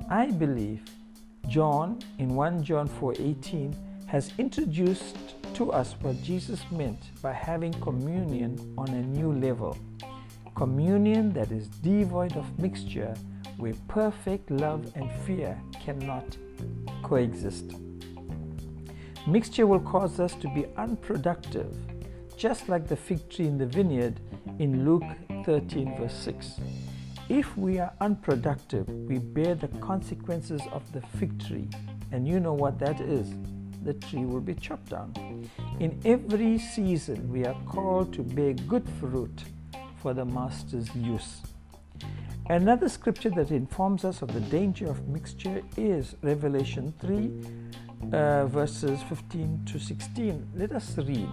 I 0.10 0.32
believe 0.32 0.84
John 1.48 2.00
in 2.18 2.36
1 2.36 2.64
John 2.64 2.88
4:18 2.88 3.74
has 4.08 4.34
introduced 4.38 5.18
to 5.54 5.72
us 5.72 5.96
what 6.02 6.22
Jesus 6.22 6.62
meant 6.72 7.00
by 7.22 7.34
having 7.34 7.74
communion 7.74 8.58
on 8.78 8.90
a 8.90 9.02
new 9.02 9.32
level. 9.32 9.78
Communion 10.56 11.32
that 11.34 11.52
is 11.52 11.68
devoid 11.68 12.36
of 12.36 12.46
mixture, 12.60 13.14
where 13.58 13.74
perfect 13.88 14.50
love 14.50 14.92
and 14.96 15.12
fear 15.26 15.60
cannot 15.84 16.38
coexist. 17.04 17.74
Mixture 19.28 19.68
will 19.68 19.80
cause 19.80 20.20
us 20.20 20.34
to 20.36 20.48
be 20.50 20.66
unproductive 20.78 21.76
just 22.38 22.70
like 22.70 22.88
the 22.88 22.96
fig 22.96 23.28
tree 23.30 23.48
in 23.48 23.58
the 23.58 23.66
vineyard 23.66 24.20
in 24.60 24.86
Luke 24.86 25.04
13, 25.44 25.98
verse 25.98 26.14
6. 26.14 26.60
If 27.30 27.58
we 27.58 27.80
are 27.80 27.92
unproductive, 28.00 28.88
we 28.88 29.18
bear 29.18 29.56
the 29.56 29.68
consequences 29.80 30.62
of 30.72 30.90
the 30.94 31.02
fig 31.18 31.44
tree, 31.46 31.68
and 32.12 32.28
you 32.28 32.40
know 32.40 32.54
what 32.54 32.80
that 32.80 33.02
is 33.02 33.34
the 33.84 33.94
tree 33.94 34.26
will 34.26 34.42
be 34.42 34.54
chopped 34.54 34.90
down. 34.90 35.14
In 35.80 36.00
every 36.04 36.58
season, 36.58 37.30
we 37.30 37.46
are 37.46 37.56
called 37.66 38.14
to 38.14 38.22
bear 38.22 38.54
good 38.54 38.88
fruit 39.00 39.44
for 40.02 40.14
the 40.14 40.26
Master's 40.26 40.94
use. 40.96 41.42
Another 42.50 42.88
scripture 42.88 43.30
that 43.32 43.52
informs 43.52 44.06
us 44.06 44.22
of 44.22 44.34
the 44.34 44.40
danger 44.40 44.90
of 44.90 45.06
mixture 45.10 45.62
is 45.76 46.16
Revelation 46.22 46.94
3, 47.02 47.32
uh, 48.14 48.46
verses 48.46 49.04
15 49.10 49.66
to 49.66 49.78
16. 49.78 50.48
Let 50.56 50.72
us 50.72 50.98
read. 50.98 51.30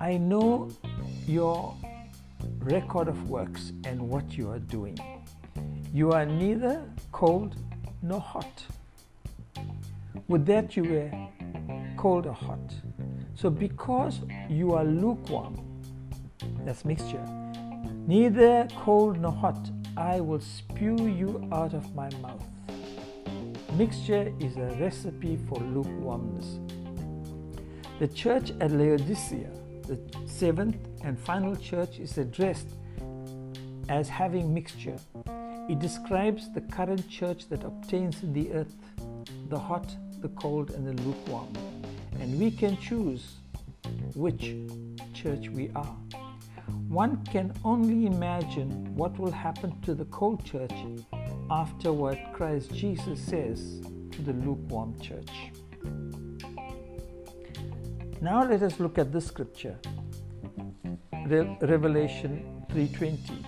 I 0.00 0.16
know 0.16 0.70
your 1.26 1.76
record 2.60 3.06
of 3.08 3.28
works 3.28 3.72
and 3.84 4.00
what 4.00 4.36
you 4.38 4.50
are 4.50 4.60
doing. 4.60 4.98
You 5.92 6.12
are 6.12 6.24
neither 6.24 6.82
cold 7.12 7.54
nor 8.00 8.20
hot. 8.20 8.64
Would 10.28 10.46
that 10.46 10.74
you 10.74 10.84
were 10.84 11.28
cold 11.98 12.26
or 12.26 12.32
hot. 12.32 12.74
So, 13.34 13.50
because 13.50 14.20
you 14.48 14.72
are 14.72 14.84
lukewarm, 14.84 15.58
that's 16.64 16.84
mixture, 16.84 17.22
Mm. 18.04 18.08
neither 18.08 18.68
cold 18.76 19.18
nor 19.20 19.32
hot, 19.32 19.70
I 19.96 20.20
will 20.20 20.40
spew 20.40 21.06
you 21.06 21.48
out 21.52 21.74
of 21.74 21.94
my 21.94 22.10
mouth. 22.20 22.44
Mixture 23.76 24.32
is 24.40 24.56
a 24.56 24.76
recipe 24.80 25.38
for 25.48 25.58
lukewarmness. 25.58 26.58
The 27.98 28.08
church 28.08 28.52
at 28.60 28.70
Laodicea 28.70 29.50
the 29.86 29.98
seventh 30.26 30.76
and 31.02 31.18
final 31.18 31.54
church 31.56 31.98
is 31.98 32.16
addressed 32.18 32.68
as 33.88 34.08
having 34.08 34.52
mixture. 34.54 34.96
It 35.68 35.78
describes 35.78 36.52
the 36.52 36.62
current 36.62 37.08
church 37.08 37.48
that 37.50 37.64
obtains 37.64 38.22
in 38.22 38.32
the 38.32 38.52
earth 38.52 38.74
the 39.48 39.58
hot, 39.58 39.94
the 40.20 40.28
cold, 40.28 40.70
and 40.70 40.86
the 40.86 41.02
lukewarm. 41.02 41.52
And 42.18 42.38
we 42.40 42.50
can 42.50 42.78
choose 42.78 43.36
which 44.14 44.54
church 45.12 45.48
we 45.50 45.70
are. 45.74 45.96
One 46.94 47.16
can 47.26 47.52
only 47.64 48.06
imagine 48.06 48.94
what 48.94 49.18
will 49.18 49.32
happen 49.32 49.76
to 49.80 49.96
the 49.96 50.04
cold 50.04 50.44
church 50.44 50.72
after 51.50 51.92
what 51.92 52.16
Christ 52.32 52.72
Jesus 52.72 53.18
says 53.18 53.80
to 54.12 54.22
the 54.22 54.32
lukewarm 54.32 54.94
church. 55.00 55.32
Now 58.20 58.48
let 58.48 58.62
us 58.62 58.78
look 58.78 58.96
at 58.96 59.12
this 59.12 59.26
scripture. 59.26 59.76
Re- 61.26 61.58
Revelation 61.62 62.64
3:20. 62.70 63.44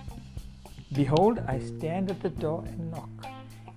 Behold, 0.91 1.39
I 1.47 1.59
stand 1.59 2.11
at 2.11 2.19
the 2.21 2.29
door 2.29 2.65
and 2.67 2.91
knock. 2.91 3.27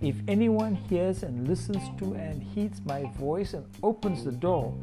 If 0.00 0.16
anyone 0.26 0.74
hears 0.74 1.22
and 1.22 1.46
listens 1.46 1.84
to 1.98 2.14
and 2.14 2.42
heeds 2.42 2.84
my 2.84 3.04
voice 3.12 3.54
and 3.54 3.66
opens 3.84 4.24
the 4.24 4.32
door, 4.32 4.74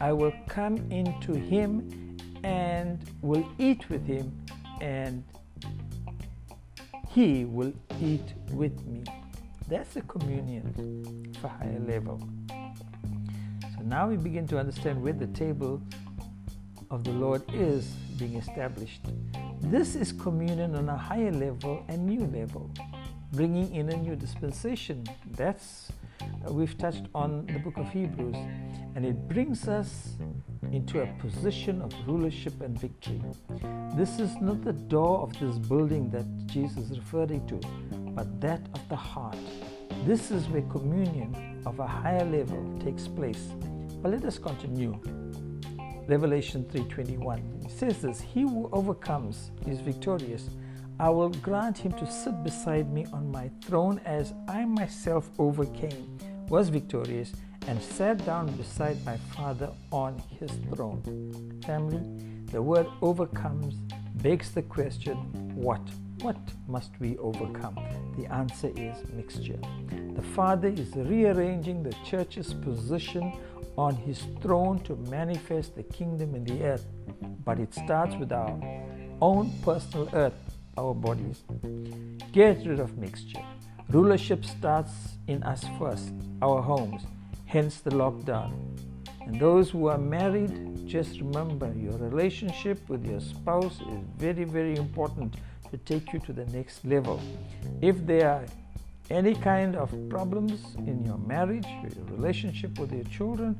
I 0.00 0.12
will 0.12 0.34
come 0.48 0.76
into 0.90 1.32
him 1.32 2.03
and 2.44 2.98
will 3.22 3.46
eat 3.58 3.88
with 3.88 4.06
him, 4.06 4.30
and 4.80 5.24
he 7.08 7.44
will 7.44 7.72
eat 8.00 8.34
with 8.52 8.84
me. 8.86 9.02
That's 9.68 9.96
a 9.96 10.02
communion 10.02 11.32
for 11.40 11.48
higher 11.48 11.80
level. 11.80 12.20
So 12.50 13.82
now 13.82 14.08
we 14.08 14.16
begin 14.16 14.46
to 14.48 14.58
understand 14.58 15.02
where 15.02 15.14
the 15.14 15.28
table 15.28 15.82
of 16.90 17.02
the 17.02 17.12
Lord 17.12 17.42
is 17.52 17.86
being 18.18 18.34
established. 18.36 19.00
This 19.60 19.96
is 19.96 20.12
communion 20.12 20.74
on 20.76 20.88
a 20.88 20.96
higher 20.96 21.32
level 21.32 21.84
and 21.88 22.06
new 22.06 22.26
level 22.26 22.70
bringing 23.32 23.74
in 23.74 23.88
a 23.88 23.96
new 23.96 24.14
dispensation. 24.14 25.04
That's 25.32 25.90
uh, 26.20 26.52
we've 26.52 26.76
touched 26.78 27.06
on 27.14 27.46
the 27.46 27.58
book 27.58 27.76
of 27.76 27.90
Hebrews, 27.90 28.36
and 28.94 29.04
it 29.04 29.28
brings 29.28 29.66
us 29.66 30.16
into 30.74 31.02
a 31.02 31.06
position 31.18 31.80
of 31.80 31.92
rulership 32.06 32.60
and 32.60 32.78
victory. 32.78 33.20
This 33.94 34.18
is 34.18 34.34
not 34.40 34.62
the 34.62 34.72
door 34.72 35.20
of 35.20 35.38
this 35.38 35.58
building 35.58 36.10
that 36.10 36.26
Jesus 36.46 36.90
is 36.90 36.98
referring 36.98 37.46
to, 37.46 37.60
but 38.16 38.40
that 38.40 38.60
of 38.74 38.88
the 38.88 38.96
heart. 38.96 39.38
This 40.04 40.30
is 40.30 40.48
where 40.48 40.62
communion 40.62 41.62
of 41.64 41.78
a 41.78 41.86
higher 41.86 42.24
level 42.24 42.62
takes 42.80 43.06
place. 43.06 43.48
But 44.02 44.12
let 44.12 44.24
us 44.24 44.38
continue. 44.38 45.00
Revelation 46.08 46.64
3:21. 46.64 47.70
Says 47.70 48.02
this, 48.02 48.20
he 48.20 48.42
who 48.42 48.68
overcomes 48.72 49.50
is 49.66 49.80
victorious 49.80 50.50
I 51.00 51.10
will 51.10 51.30
grant 51.30 51.76
him 51.76 51.92
to 51.94 52.06
sit 52.06 52.44
beside 52.44 52.92
me 52.92 53.04
on 53.12 53.28
my 53.28 53.50
throne 53.62 54.00
as 54.04 54.32
I 54.46 54.64
myself 54.64 55.28
overcame, 55.40 56.16
was 56.48 56.68
victorious, 56.68 57.32
and 57.66 57.82
sat 57.82 58.24
down 58.24 58.50
beside 58.56 59.04
my 59.04 59.16
Father 59.34 59.70
on 59.90 60.20
his 60.38 60.50
throne. 60.72 61.02
Family, 61.66 62.00
the 62.52 62.60
word 62.60 62.86
overcomes 63.02 63.74
begs 64.22 64.52
the 64.52 64.62
question 64.62 65.16
what? 65.54 65.80
What 66.22 66.38
must 66.68 66.92
we 67.00 67.18
overcome? 67.18 67.78
The 68.16 68.26
answer 68.32 68.70
is 68.76 68.96
mixture. 69.12 69.58
The 70.14 70.22
Father 70.22 70.68
is 70.68 70.94
rearranging 70.94 71.82
the 71.82 71.94
church's 72.04 72.54
position 72.54 73.32
on 73.76 73.96
his 73.96 74.22
throne 74.40 74.78
to 74.84 74.96
manifest 75.10 75.74
the 75.74 75.82
kingdom 75.82 76.34
in 76.34 76.44
the 76.44 76.62
earth. 76.62 76.86
But 77.44 77.58
it 77.58 77.74
starts 77.74 78.14
with 78.16 78.32
our 78.32 78.58
own 79.20 79.52
personal 79.62 80.08
earth 80.12 80.34
our 80.76 80.94
bodies. 80.94 81.42
Get 82.32 82.66
rid 82.66 82.80
of 82.80 82.98
mixture. 82.98 83.44
Rulership 83.88 84.44
starts 84.44 84.92
in 85.28 85.42
us 85.42 85.64
first, 85.78 86.12
our 86.42 86.62
homes, 86.62 87.02
hence 87.46 87.80
the 87.80 87.90
lockdown. 87.90 88.52
And 89.26 89.40
those 89.40 89.70
who 89.70 89.86
are 89.86 89.98
married, 89.98 90.86
just 90.86 91.20
remember 91.20 91.72
your 91.74 91.96
relationship 91.98 92.88
with 92.88 93.04
your 93.06 93.20
spouse 93.20 93.80
is 93.80 94.00
very, 94.16 94.44
very 94.44 94.76
important 94.76 95.36
to 95.70 95.78
take 95.78 96.12
you 96.12 96.18
to 96.20 96.32
the 96.32 96.46
next 96.46 96.84
level. 96.84 97.20
If 97.80 98.06
there 98.06 98.28
are 98.28 98.44
any 99.10 99.34
kind 99.34 99.76
of 99.76 99.90
problems 100.08 100.74
in 100.78 101.04
your 101.04 101.18
marriage, 101.18 101.66
your 101.66 102.04
relationship 102.06 102.78
with 102.78 102.92
your 102.92 103.04
children, 103.04 103.58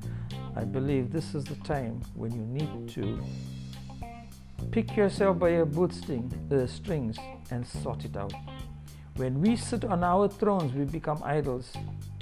I 0.56 0.64
believe 0.64 1.12
this 1.12 1.34
is 1.34 1.44
the 1.44 1.56
time 1.56 2.00
when 2.14 2.32
you 2.32 2.44
need 2.46 2.88
to 2.90 3.22
Pick 4.70 4.96
yourself 4.96 5.38
by 5.38 5.50
your 5.50 5.66
bootstrings 5.66 7.18
uh, 7.18 7.22
and 7.50 7.66
sort 7.66 8.04
it 8.04 8.16
out. 8.16 8.32
When 9.16 9.40
we 9.40 9.56
sit 9.56 9.84
on 9.84 10.02
our 10.02 10.26
thrones, 10.26 10.72
we 10.72 10.84
become 10.84 11.22
idols 11.22 11.72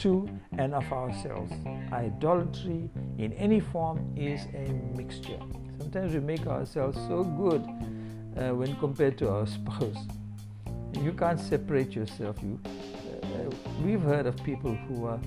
to 0.03 0.29
and 0.59 0.75
of 0.75 0.93
ourselves. 0.93 1.53
Idolatry 1.93 2.91
in 3.19 3.33
any 3.35 3.61
form 3.61 4.13
is 4.17 4.41
a 4.55 4.73
mixture. 4.97 5.39
Sometimes 5.79 6.13
we 6.13 6.21
make 6.21 6.47
ourselves 6.47 6.99
so 7.07 7.23
good 7.23 7.63
uh, 8.37 8.55
when 8.55 8.75
compared 8.77 9.17
to 9.19 9.31
our 9.31 9.47
spouse. 9.57 10.07
You 11.01 11.13
can't 11.13 11.39
separate 11.39 11.95
yourself. 11.95 12.37
You, 12.43 12.59
uh, 12.65 13.55
we've 13.85 14.03
heard 14.03 14.27
of 14.27 14.37
people 14.43 14.75
who 14.75 15.07
are, 15.07 15.21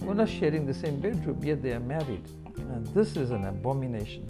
who 0.00 0.10
are 0.10 0.14
not 0.14 0.28
sharing 0.28 0.66
the 0.66 0.74
same 0.74 1.00
bedroom, 1.00 1.42
yet 1.42 1.60
they 1.60 1.72
are 1.72 1.80
married. 1.80 2.24
And 2.56 2.86
this 2.88 3.16
is 3.16 3.32
an 3.32 3.44
abomination. 3.46 4.26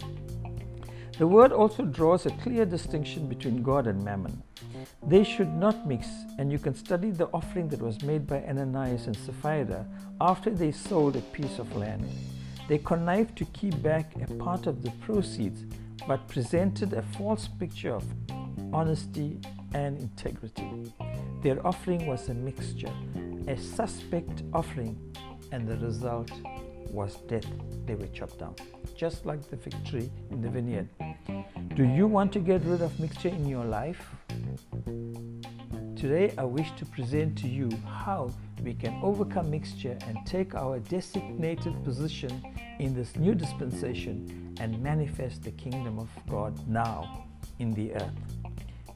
The 1.19 1.27
word 1.27 1.51
also 1.51 1.85
draws 1.85 2.25
a 2.25 2.31
clear 2.31 2.65
distinction 2.65 3.27
between 3.27 3.61
God 3.61 3.85
and 3.85 4.03
mammon. 4.03 4.41
They 5.05 5.23
should 5.23 5.53
not 5.53 5.87
mix, 5.87 6.07
and 6.37 6.51
you 6.51 6.59
can 6.59 6.75
study 6.75 7.11
the 7.11 7.27
offering 7.33 7.69
that 7.69 7.81
was 7.81 8.01
made 8.01 8.25
by 8.27 8.43
Ananias 8.43 9.07
and 9.07 9.15
Sapphira 9.15 9.85
after 10.21 10.49
they 10.49 10.71
sold 10.71 11.15
a 11.15 11.21
piece 11.21 11.59
of 11.59 11.75
land. 11.75 12.05
They 12.67 12.77
connived 12.77 13.37
to 13.37 13.45
keep 13.45 13.81
back 13.81 14.15
a 14.21 14.33
part 14.35 14.67
of 14.67 14.83
the 14.83 14.91
proceeds, 15.01 15.63
but 16.07 16.27
presented 16.27 16.93
a 16.93 17.01
false 17.01 17.47
picture 17.47 17.93
of 17.93 18.05
honesty 18.73 19.39
and 19.73 19.99
integrity. 19.99 20.91
Their 21.41 21.65
offering 21.65 22.05
was 22.07 22.29
a 22.29 22.33
mixture, 22.33 22.93
a 23.47 23.57
suspect 23.57 24.43
offering, 24.53 24.97
and 25.51 25.67
the 25.67 25.77
result 25.77 26.31
was 26.89 27.15
death. 27.27 27.45
They 27.85 27.95
were 27.95 28.07
chopped 28.07 28.39
down, 28.39 28.55
just 28.95 29.25
like 29.25 29.49
the 29.49 29.57
fig 29.57 29.75
tree 29.85 30.09
in 30.31 30.41
the 30.41 30.49
vineyard. 30.49 30.87
Do 31.75 31.83
you 31.83 32.07
want 32.07 32.31
to 32.33 32.39
get 32.39 32.63
rid 32.63 32.81
of 32.81 32.97
mixture 32.99 33.29
in 33.29 33.47
your 33.47 33.65
life? 33.65 34.15
Today, 35.95 36.33
I 36.37 36.43
wish 36.43 36.71
to 36.73 36.85
present 36.85 37.37
to 37.39 37.47
you 37.47 37.69
how 37.87 38.29
we 38.61 38.73
can 38.73 38.99
overcome 39.01 39.49
mixture 39.49 39.97
and 40.07 40.17
take 40.25 40.53
our 40.53 40.79
designated 40.79 41.81
position 41.83 42.43
in 42.79 42.93
this 42.93 43.15
new 43.15 43.33
dispensation 43.33 44.53
and 44.59 44.81
manifest 44.83 45.43
the 45.43 45.51
kingdom 45.51 45.99
of 45.99 46.09
God 46.29 46.67
now 46.67 47.25
in 47.59 47.71
the 47.73 47.93
earth. 47.93 48.11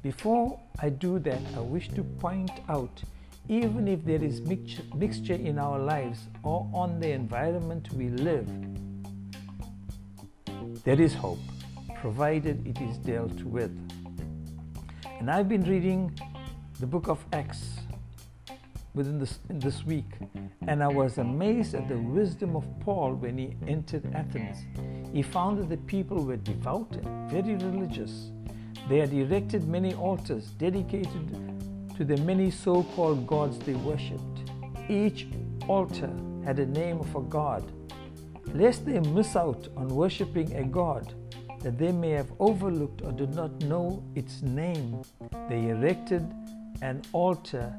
Before 0.04 0.60
I 0.80 0.90
do 0.90 1.20
that, 1.20 1.42
I 1.56 1.60
wish 1.62 1.88
to 1.90 2.04
point 2.04 2.52
out 2.68 3.02
even 3.48 3.88
if 3.88 4.04
there 4.04 4.22
is 4.22 4.42
mixture 4.42 5.34
in 5.34 5.58
our 5.58 5.80
lives 5.80 6.28
or 6.44 6.70
on 6.74 7.00
the 7.00 7.12
environment 7.12 7.92
we 7.94 8.10
live, 8.10 8.48
there 10.84 11.00
is 11.00 11.14
hope, 11.14 11.40
provided 12.02 12.68
it 12.68 12.82
is 12.82 12.98
dealt 12.98 13.42
with. 13.44 13.72
And 15.20 15.32
I've 15.32 15.50
been 15.50 15.64
reading 15.64 16.18
the 16.80 16.86
book 16.86 17.08
of 17.08 17.26
Acts 17.34 17.80
within 18.94 19.18
this, 19.18 19.40
this 19.50 19.84
week, 19.84 20.06
and 20.68 20.84
I 20.84 20.88
was 20.88 21.18
amazed 21.18 21.74
at 21.74 21.88
the 21.88 21.98
wisdom 21.98 22.56
of 22.56 22.66
Paul 22.82 23.16
when 23.16 23.36
he 23.36 23.56
entered 23.68 24.04
Athens. 24.14 24.58
He 25.12 25.24
found 25.24 25.58
that 25.58 25.70
the 25.70 25.78
people 25.78 26.24
were 26.24 26.38
devout 26.38 26.96
and 26.96 27.32
very 27.32 27.56
religious. 27.56 28.32
They 28.90 29.00
had 29.00 29.12
erected 29.12 29.68
many 29.68 29.96
altars 29.96 30.52
dedicated 30.52 31.96
to 31.98 32.06
the 32.06 32.18
many 32.18 32.52
so 32.52 32.84
called 32.84 33.26
gods 33.26 33.58
they 33.58 33.74
worshipped. 33.74 34.52
Each 34.88 35.28
altar 35.68 36.12
had 36.46 36.60
a 36.60 36.66
name 36.68 37.00
of 37.00 37.16
a 37.16 37.22
god. 37.22 37.64
Lest 38.54 38.86
they 38.86 39.00
miss 39.00 39.36
out 39.36 39.68
on 39.76 39.88
worshipping 39.88 40.56
a 40.56 40.64
god 40.64 41.14
that 41.68 41.78
they 41.78 41.92
may 41.92 42.12
have 42.12 42.32
overlooked 42.40 43.02
or 43.02 43.12
did 43.12 43.36
not 43.36 43.52
know 43.64 44.02
its 44.16 44.42
name, 44.42 45.02
they 45.50 45.68
erected 45.68 46.26
an 46.82 47.02
altar 47.12 47.76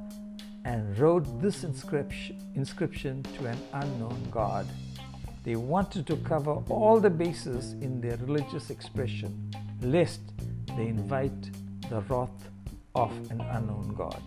and 0.66 0.98
wrote 0.98 1.24
this 1.40 1.64
inscription 1.64 3.22
to 3.22 3.46
an 3.46 3.56
unknown 3.72 4.28
God. 4.30 4.66
They 5.42 5.56
wanted 5.56 6.06
to 6.08 6.16
cover 6.16 6.62
all 6.68 7.00
the 7.00 7.08
bases 7.08 7.72
in 7.80 7.98
their 7.98 8.18
religious 8.18 8.68
expression, 8.68 9.50
lest 9.80 10.20
they 10.76 10.88
invite 10.88 11.50
the 11.88 12.02
wrath 12.10 12.50
of 12.94 13.10
an 13.30 13.40
unknown 13.40 13.94
God. 13.96 14.20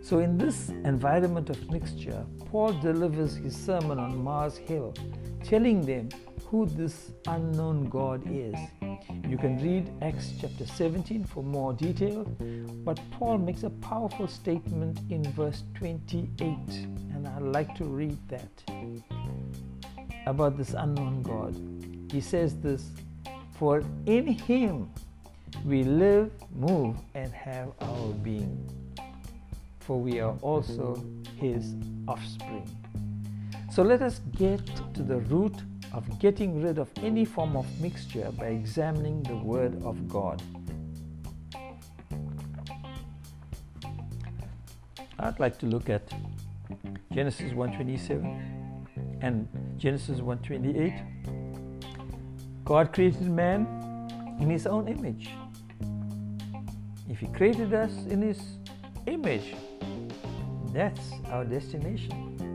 So, 0.00 0.20
in 0.20 0.38
this 0.38 0.68
environment 0.84 1.50
of 1.50 1.58
mixture, 1.72 2.24
Paul 2.52 2.72
delivers 2.74 3.34
his 3.34 3.56
sermon 3.56 3.98
on 3.98 4.22
Mars 4.22 4.56
Hill, 4.56 4.94
telling 5.42 5.80
them 5.80 6.08
who 6.52 6.66
this 6.66 7.12
unknown 7.28 7.88
God 7.88 8.22
is. 8.30 8.54
You 9.26 9.38
can 9.38 9.56
read 9.62 9.90
Acts 10.02 10.34
chapter 10.38 10.66
17 10.66 11.24
for 11.24 11.42
more 11.42 11.72
detail, 11.72 12.24
but 12.84 13.00
Paul 13.10 13.38
makes 13.38 13.62
a 13.62 13.70
powerful 13.70 14.28
statement 14.28 15.00
in 15.08 15.24
verse 15.32 15.64
28, 15.76 16.36
and 17.14 17.26
I'd 17.26 17.40
like 17.40 17.74
to 17.76 17.84
read 17.84 18.18
that 18.28 18.50
about 20.26 20.58
this 20.58 20.74
unknown 20.74 21.22
God. 21.22 21.56
He 22.12 22.20
says 22.20 22.54
this 22.56 22.90
For 23.58 23.82
in 24.04 24.26
him 24.26 24.90
we 25.64 25.84
live, 25.84 26.30
move, 26.54 26.96
and 27.14 27.32
have 27.32 27.72
our 27.80 28.08
being. 28.22 28.60
For 29.80 29.98
we 29.98 30.20
are 30.20 30.36
also 30.42 31.02
his 31.38 31.74
offspring. 32.06 32.68
So 33.72 33.82
let 33.82 34.02
us 34.02 34.20
get 34.36 34.60
to 34.92 35.02
the 35.02 35.16
root 35.20 35.54
of 35.92 36.18
getting 36.18 36.62
rid 36.62 36.78
of 36.78 36.90
any 37.02 37.24
form 37.24 37.56
of 37.56 37.66
mixture 37.80 38.30
by 38.38 38.46
examining 38.46 39.22
the 39.24 39.36
Word 39.36 39.82
of 39.84 40.08
God. 40.08 40.42
I'd 45.18 45.38
like 45.38 45.58
to 45.58 45.66
look 45.66 45.88
at 45.88 46.02
Genesis 47.12 47.52
1:27 47.52 48.86
and 49.20 49.46
Genesis 49.76 50.20
1:28. 50.20 50.94
God 52.64 52.92
created 52.92 53.30
man 53.30 53.66
in 54.40 54.48
his 54.50 54.66
own 54.66 54.88
image. 54.88 55.30
If 57.08 57.20
he 57.20 57.26
created 57.26 57.74
us 57.74 57.92
in 58.06 58.22
his 58.22 58.40
image, 59.06 59.54
that's 60.72 61.12
our 61.30 61.44
destination. 61.44 62.51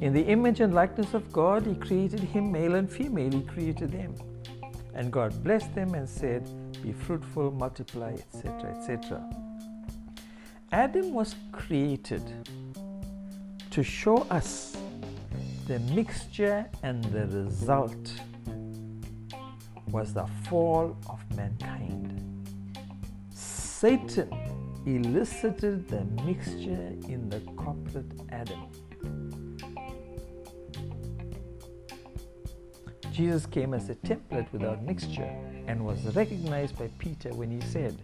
In 0.00 0.12
the 0.12 0.22
image 0.22 0.60
and 0.60 0.74
likeness 0.74 1.14
of 1.14 1.32
God, 1.32 1.64
he 1.64 1.74
created 1.74 2.20
him, 2.20 2.52
male 2.52 2.74
and 2.74 2.90
female, 2.90 3.30
he 3.30 3.42
created 3.42 3.92
them. 3.92 4.14
And 4.94 5.10
God 5.10 5.42
blessed 5.42 5.74
them 5.74 5.94
and 5.94 6.08
said, 6.08 6.46
Be 6.82 6.92
fruitful, 6.92 7.52
multiply, 7.52 8.12
etc., 8.12 8.76
etc. 8.76 9.24
Adam 10.70 11.14
was 11.14 11.34
created 11.50 12.22
to 13.70 13.82
show 13.82 14.18
us 14.30 14.76
the 15.66 15.78
mixture 15.94 16.66
and 16.82 17.02
the 17.04 17.26
result 17.26 18.12
was 19.90 20.12
the 20.12 20.26
fall 20.48 20.96
of 21.08 21.20
mankind. 21.36 22.22
Satan 23.30 24.30
elicited 24.86 25.88
the 25.88 26.04
mixture 26.24 26.92
in 27.08 27.28
the 27.30 27.40
corporate 27.56 28.12
Adam. 28.30 28.60
Jesus 33.16 33.46
came 33.46 33.72
as 33.72 33.88
a 33.88 33.94
template 33.94 34.52
without 34.52 34.82
mixture 34.82 35.34
and 35.66 35.82
was 35.82 36.14
recognized 36.14 36.78
by 36.78 36.86
Peter 36.98 37.30
when 37.30 37.50
he 37.50 37.66
said, 37.66 37.96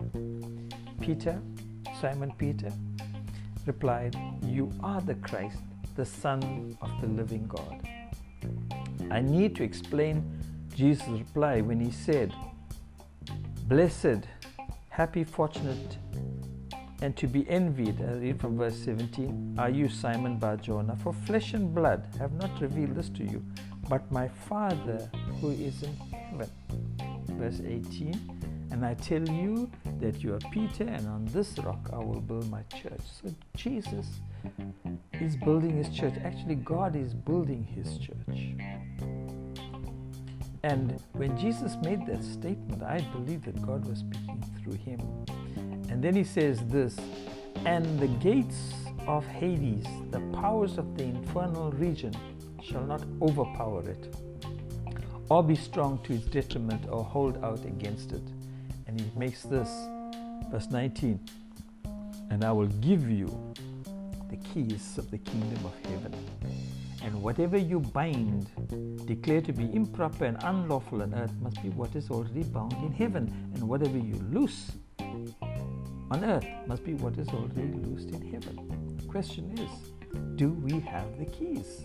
Peter, 1.02 1.38
Simon 2.00 2.32
Peter, 2.38 2.72
replied, 3.66 4.16
You 4.42 4.72
are 4.82 5.02
the 5.02 5.16
Christ, 5.16 5.58
the 5.96 6.06
Son 6.06 6.78
of 6.80 6.90
the 7.02 7.08
living 7.08 7.46
God. 7.46 7.86
I 9.10 9.20
need 9.20 9.54
to 9.56 9.62
explain 9.64 10.24
Jesus' 10.74 11.06
reply 11.08 11.60
when 11.60 11.78
he 11.78 11.90
said, 11.90 12.32
Blessed, 13.68 14.26
happy, 14.88 15.24
fortunate, 15.24 15.98
and 17.02 17.14
to 17.18 17.26
be 17.26 17.46
envied, 17.50 18.00
I 18.00 18.14
read 18.14 18.40
from 18.40 18.56
verse 18.56 18.78
17, 18.78 19.56
are 19.58 19.68
you 19.68 19.90
Simon 19.90 20.38
Barjona? 20.38 20.96
For 21.02 21.12
flesh 21.12 21.52
and 21.52 21.74
blood 21.74 22.06
have 22.18 22.32
not 22.32 22.62
revealed 22.62 22.94
this 22.94 23.10
to 23.10 23.24
you, 23.24 23.44
but 23.92 24.10
my 24.10 24.26
Father 24.48 25.10
who 25.38 25.50
is 25.50 25.82
in 25.82 25.94
heaven. 25.96 26.48
Verse 27.32 27.60
18, 27.60 28.68
and 28.70 28.86
I 28.86 28.94
tell 28.94 29.28
you 29.28 29.70
that 30.00 30.22
you 30.22 30.32
are 30.32 30.38
Peter, 30.50 30.84
and 30.84 31.06
on 31.08 31.26
this 31.26 31.58
rock 31.58 31.90
I 31.92 31.98
will 31.98 32.22
build 32.22 32.50
my 32.50 32.62
church. 32.74 33.02
So 33.22 33.28
Jesus 33.54 34.06
is 35.20 35.36
building 35.36 35.76
his 35.76 35.94
church. 35.94 36.14
Actually, 36.24 36.54
God 36.54 36.96
is 36.96 37.12
building 37.12 37.64
his 37.64 37.98
church. 37.98 38.56
And 40.62 40.98
when 41.12 41.36
Jesus 41.36 41.76
made 41.82 42.06
that 42.06 42.24
statement, 42.24 42.82
I 42.82 43.00
believe 43.12 43.44
that 43.44 43.60
God 43.60 43.86
was 43.86 43.98
speaking 43.98 44.42
through 44.62 44.78
him. 44.78 45.00
And 45.90 46.02
then 46.02 46.14
he 46.14 46.24
says 46.24 46.64
this 46.64 46.96
And 47.66 48.00
the 48.00 48.08
gates 48.26 48.72
of 49.06 49.26
Hades, 49.26 49.84
the 50.10 50.20
powers 50.40 50.78
of 50.78 50.96
the 50.96 51.04
infernal 51.04 51.72
region, 51.72 52.14
shall 52.62 52.84
not 52.84 53.02
overpower 53.20 53.82
it, 53.88 54.14
or 55.28 55.42
be 55.42 55.56
strong 55.56 55.98
to 56.04 56.14
its 56.14 56.26
detriment, 56.26 56.86
or 56.88 57.04
hold 57.04 57.42
out 57.44 57.64
against 57.64 58.12
it. 58.12 58.22
And 58.86 59.00
he 59.00 59.10
makes 59.16 59.42
this, 59.42 59.68
verse 60.50 60.70
19 60.70 61.18
And 62.30 62.44
I 62.44 62.52
will 62.52 62.66
give 62.66 63.08
you 63.08 63.26
the 64.30 64.36
keys 64.36 64.98
of 64.98 65.10
the 65.10 65.18
kingdom 65.18 65.64
of 65.64 65.74
heaven. 65.90 66.14
And 67.02 67.20
whatever 67.20 67.56
you 67.56 67.80
bind, 67.80 68.48
declare 69.06 69.40
to 69.40 69.52
be 69.52 69.74
improper 69.74 70.24
and 70.24 70.36
unlawful 70.42 71.02
on 71.02 71.14
earth, 71.14 71.32
must 71.40 71.60
be 71.62 71.70
what 71.70 71.96
is 71.96 72.10
already 72.10 72.44
bound 72.44 72.74
in 72.74 72.92
heaven. 72.92 73.24
And 73.54 73.68
whatever 73.68 73.98
you 73.98 74.14
loose 74.30 74.72
on 75.00 76.24
earth 76.24 76.46
must 76.66 76.84
be 76.84 76.94
what 76.94 77.18
is 77.18 77.28
already 77.30 77.72
loosed 77.72 78.10
in 78.10 78.22
heaven. 78.32 78.96
The 78.98 79.06
question 79.08 79.58
is 79.58 79.92
do 80.36 80.50
we 80.50 80.80
have 80.80 81.18
the 81.18 81.26
keys? 81.26 81.82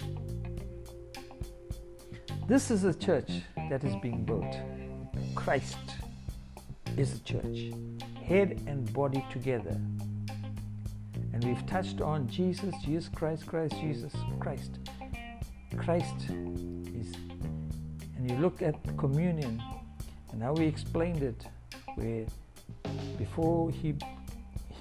This 2.47 2.71
is 2.71 2.85
a 2.85 2.93
church 2.93 3.29
that 3.69 3.83
is 3.83 3.93
being 3.97 4.23
built. 4.23 4.55
Christ 5.35 5.75
is 6.95 7.15
a 7.15 7.19
church, 7.19 7.73
head 8.23 8.61
and 8.65 8.91
body 8.93 9.25
together. 9.29 9.77
And 11.33 11.43
we've 11.43 11.65
touched 11.65 11.99
on 11.99 12.25
Jesus, 12.29 12.73
Jesus 12.85 13.09
Christ, 13.13 13.45
Christ, 13.45 13.75
Jesus 13.81 14.13
Christ. 14.39 14.79
Christ 15.75 16.15
is, 16.29 17.13
and 18.15 18.31
you 18.31 18.37
look 18.37 18.61
at 18.61 18.75
communion 18.95 19.61
and 20.31 20.41
how 20.41 20.53
we 20.53 20.67
explained 20.67 21.23
it, 21.23 21.45
where 21.95 22.25
before 23.17 23.71
he 23.71 23.93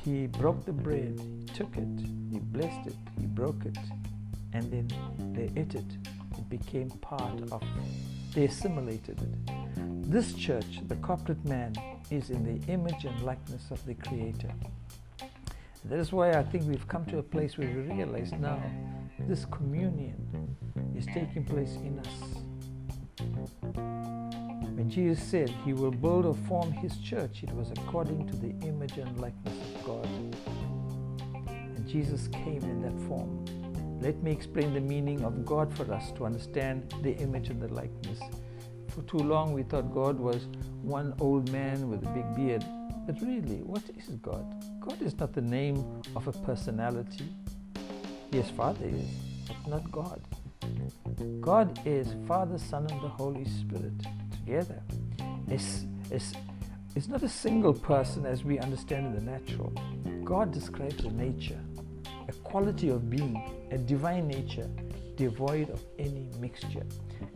he 0.05 0.29
broke 0.29 0.65
the 0.65 0.73
bread, 0.73 1.21
he 1.21 1.47
took 1.47 1.77
it, 1.77 1.89
he 2.31 2.39
blessed 2.39 2.87
it, 2.87 2.97
he 3.19 3.27
broke 3.27 3.65
it, 3.65 3.77
and 4.53 4.71
then 4.71 4.89
they 5.35 5.51
ate 5.61 5.75
it. 5.75 6.16
It 6.39 6.49
became 6.49 6.91
part 6.91 7.41
of, 7.53 7.63
they 8.35 8.45
assimilated 8.45 9.21
it. 9.21 10.11
This 10.11 10.35
church, 10.35 10.81
the 10.87 10.97
corporate 10.97 11.45
man, 11.45 11.75
is 12.11 12.31
in 12.31 12.45
the 12.45 12.73
image 12.73 13.05
and 13.05 13.21
likeness 13.23 13.71
of 13.71 13.85
the 13.87 13.95
Creator. 13.95 14.53
That 15.87 15.99
is 15.99 16.13
why 16.13 16.33
I 16.33 16.43
think 16.43 16.65
we've 16.67 16.87
come 16.89 17.05
to 17.07 17.19
a 17.19 17.23
place 17.23 17.57
where 17.57 17.69
we 17.69 17.83
realize 17.95 18.33
now 18.33 18.61
this 19.21 19.45
communion 19.47 20.17
is 20.97 21.07
taking 21.07 21.45
place 21.45 21.77
in 21.77 21.99
us. 22.01 22.07
When 24.75 24.91
Jesus 24.91 25.23
said 25.23 25.49
he 25.65 25.73
will 25.73 25.91
build 25.91 26.27
or 26.27 26.35
form 26.35 26.73
his 26.73 26.99
church, 26.99 27.43
it 27.43 27.53
was 27.55 27.71
according 27.71 28.27
to 28.27 28.37
the 28.37 28.51
image 28.67 28.99
and 28.99 29.21
likeness 29.21 29.55
of 29.75 29.85
God. 29.85 30.09
And 31.49 31.89
Jesus 31.89 32.29
came 32.29 32.63
in 32.63 32.83
that 32.83 33.09
form. 33.09 33.45
Let 34.01 34.23
me 34.23 34.31
explain 34.31 34.75
the 34.75 34.81
meaning 34.81 35.25
of 35.25 35.45
God 35.45 35.75
for 35.77 35.93
us 35.93 36.13
to 36.13 36.27
understand 36.27 36.95
the 37.03 37.15
image 37.17 37.49
and 37.49 37.61
the 37.61 37.69
likeness. 37.69 38.21
For 38.89 39.03
too 39.03 39.19
long 39.19 39.53
we 39.53 39.63
thought 39.63 39.93
God 39.93 40.19
was 40.19 40.47
one 40.83 41.15
old 41.21 41.51
man 41.51 41.89
with 41.89 42.07
a 42.07 42.11
big 42.11 42.35
beard. 42.35 42.65
But 43.07 43.21
really, 43.21 43.59
what 43.63 43.83
is 43.97 44.09
God? 44.23 44.45
God 44.81 45.01
is 45.01 45.17
not 45.19 45.33
the 45.33 45.41
name 45.41 46.03
of 46.15 46.27
a 46.27 46.33
personality. 46.33 47.29
Yes, 48.33 48.51
Father 48.51 48.87
is, 48.87 49.09
but 49.47 49.69
not 49.69 49.93
God. 49.93 50.21
God 51.41 51.79
is 51.87 52.15
Father, 52.27 52.59
Son, 52.59 52.87
and 52.91 53.01
the 53.01 53.09
Holy 53.09 53.45
Spirit 53.45 53.93
together. 54.33 54.83
It's, 55.49 55.87
it's, 56.11 56.33
it's 56.95 57.09
not 57.09 57.23
a 57.23 57.29
single 57.29 57.73
person 57.73 58.27
as 58.27 58.45
we 58.45 58.59
understand 58.59 59.07
in 59.07 59.15
the 59.15 59.31
natural. 59.31 59.73
God 60.25 60.53
describes 60.53 61.05
a 61.05 61.11
nature, 61.11 61.61
a 62.29 62.33
quality 62.45 62.89
of 62.89 63.09
being, 63.11 63.43
a 63.71 63.79
divine 63.79 64.29
nature 64.29 64.69
devoid 65.17 65.71
of 65.71 65.83
any 65.99 66.29
mixture. 66.41 66.87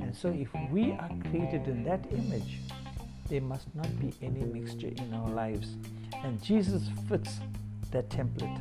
And 0.00 0.14
so, 0.14 0.28
if 0.28 0.48
we 0.70 0.92
are 0.92 1.10
created 1.30 1.66
in 1.66 1.82
that 1.84 2.06
image, 2.12 2.60
there 3.28 3.40
must 3.40 3.74
not 3.74 3.88
be 4.00 4.12
any 4.22 4.44
mixture 4.44 4.88
in 4.88 5.14
our 5.14 5.30
lives. 5.30 5.76
And 6.22 6.42
Jesus 6.42 6.82
fits 7.08 7.40
that 7.90 8.08
template. 8.10 8.60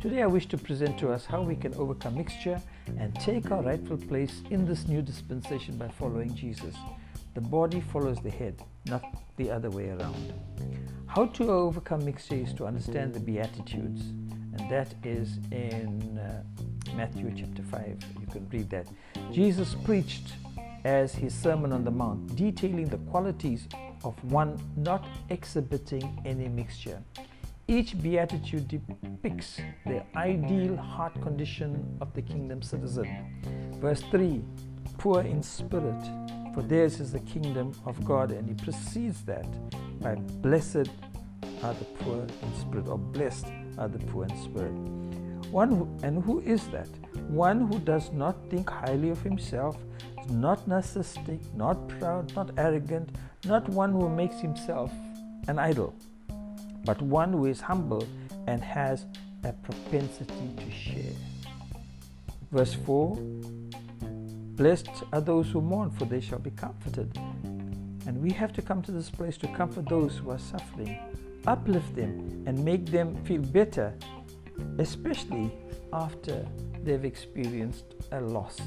Today, 0.00 0.22
I 0.22 0.26
wish 0.26 0.46
to 0.46 0.58
present 0.58 0.96
to 0.98 1.10
us 1.10 1.26
how 1.26 1.42
we 1.42 1.56
can 1.56 1.74
overcome 1.74 2.16
mixture 2.16 2.60
and 2.98 3.14
take 3.16 3.50
our 3.50 3.62
rightful 3.62 3.96
place 3.96 4.42
in 4.50 4.64
this 4.64 4.86
new 4.86 5.02
dispensation 5.02 5.76
by 5.76 5.88
following 5.88 6.34
Jesus. 6.34 6.76
The 7.34 7.40
body 7.40 7.80
follows 7.80 8.18
the 8.20 8.30
head, 8.30 8.62
not 8.86 9.02
the 9.36 9.50
other 9.50 9.70
way 9.70 9.90
around. 9.90 10.32
How 11.06 11.26
to 11.26 11.50
overcome 11.50 12.04
mixture 12.04 12.36
is 12.36 12.52
to 12.54 12.66
understand 12.66 13.12
the 13.12 13.20
Beatitudes, 13.20 14.12
and 14.58 14.70
that 14.70 14.94
is 15.04 15.38
in 15.50 16.18
uh, 16.18 16.42
Matthew 16.96 17.32
chapter 17.36 17.62
5. 17.62 18.04
You 18.20 18.26
can 18.26 18.48
read 18.50 18.70
that. 18.70 18.88
Jesus 19.32 19.74
preached 19.84 20.32
as 20.84 21.14
his 21.14 21.34
Sermon 21.34 21.72
on 21.72 21.84
the 21.84 21.90
Mount, 21.90 22.34
detailing 22.36 22.86
the 22.86 22.98
qualities 23.10 23.68
of 24.04 24.14
one 24.24 24.58
not 24.76 25.04
exhibiting 25.28 26.20
any 26.24 26.48
mixture. 26.48 27.02
Each 27.66 28.00
beatitude 28.00 28.68
depicts 28.68 29.60
the 29.84 30.02
ideal 30.16 30.76
heart 30.76 31.20
condition 31.20 31.98
of 32.00 32.14
the 32.14 32.22
kingdom 32.22 32.62
citizen. 32.62 33.08
Verse 33.80 34.00
3 34.10 34.42
Poor 34.96 35.20
in 35.20 35.42
spirit, 35.42 36.02
for 36.54 36.62
theirs 36.62 36.98
is 36.98 37.12
the 37.12 37.20
kingdom 37.20 37.72
of 37.84 38.04
God. 38.04 38.32
And 38.32 38.48
he 38.48 38.54
precedes 38.54 39.22
that 39.24 39.46
by 40.00 40.14
blessed 40.14 40.90
are 41.62 41.74
the 41.74 41.84
poor 42.00 42.22
in 42.22 42.54
spirit, 42.56 42.88
or 42.88 42.98
blessed 42.98 43.46
are 43.78 43.88
the 43.88 43.98
poor 43.98 44.24
in 44.24 44.36
spirit. 44.42 44.72
One 45.50 45.70
who, 45.70 45.88
and 46.02 46.22
who 46.22 46.40
is 46.40 46.66
that? 46.68 46.88
One 47.28 47.66
who 47.66 47.78
does 47.78 48.12
not 48.12 48.36
think 48.50 48.68
highly 48.68 49.10
of 49.10 49.22
himself, 49.22 49.76
not 50.30 50.68
narcissistic, 50.68 51.40
not 51.54 51.88
proud, 51.88 52.34
not 52.36 52.50
arrogant, 52.58 53.10
not 53.44 53.68
one 53.68 53.92
who 53.92 54.08
makes 54.08 54.40
himself 54.40 54.92
an 55.46 55.58
idol, 55.58 55.94
but 56.84 57.00
one 57.00 57.32
who 57.32 57.46
is 57.46 57.60
humble 57.60 58.06
and 58.46 58.62
has 58.62 59.06
a 59.44 59.52
propensity 59.52 60.50
to 60.56 60.70
share. 60.70 61.16
Verse 62.50 62.74
4 62.74 63.16
Blessed 64.58 64.88
are 65.12 65.20
those 65.20 65.50
who 65.50 65.60
mourn, 65.60 65.90
for 65.90 66.04
they 66.04 66.20
shall 66.20 66.40
be 66.40 66.50
comforted. 66.50 67.16
And 68.06 68.20
we 68.20 68.32
have 68.32 68.52
to 68.54 68.62
come 68.62 68.82
to 68.82 68.90
this 68.90 69.08
place 69.08 69.36
to 69.38 69.48
comfort 69.48 69.88
those 69.88 70.16
who 70.16 70.30
are 70.30 70.38
suffering, 70.38 70.98
uplift 71.48 71.96
them, 71.96 72.44
and 72.46 72.62
make 72.62 72.86
them 72.86 73.16
feel 73.24 73.40
better, 73.40 73.94
especially 74.78 75.50
after 75.92 76.46
they've 76.84 77.04
experienced 77.04 77.84
a 78.12 78.20
loss. 78.20 78.60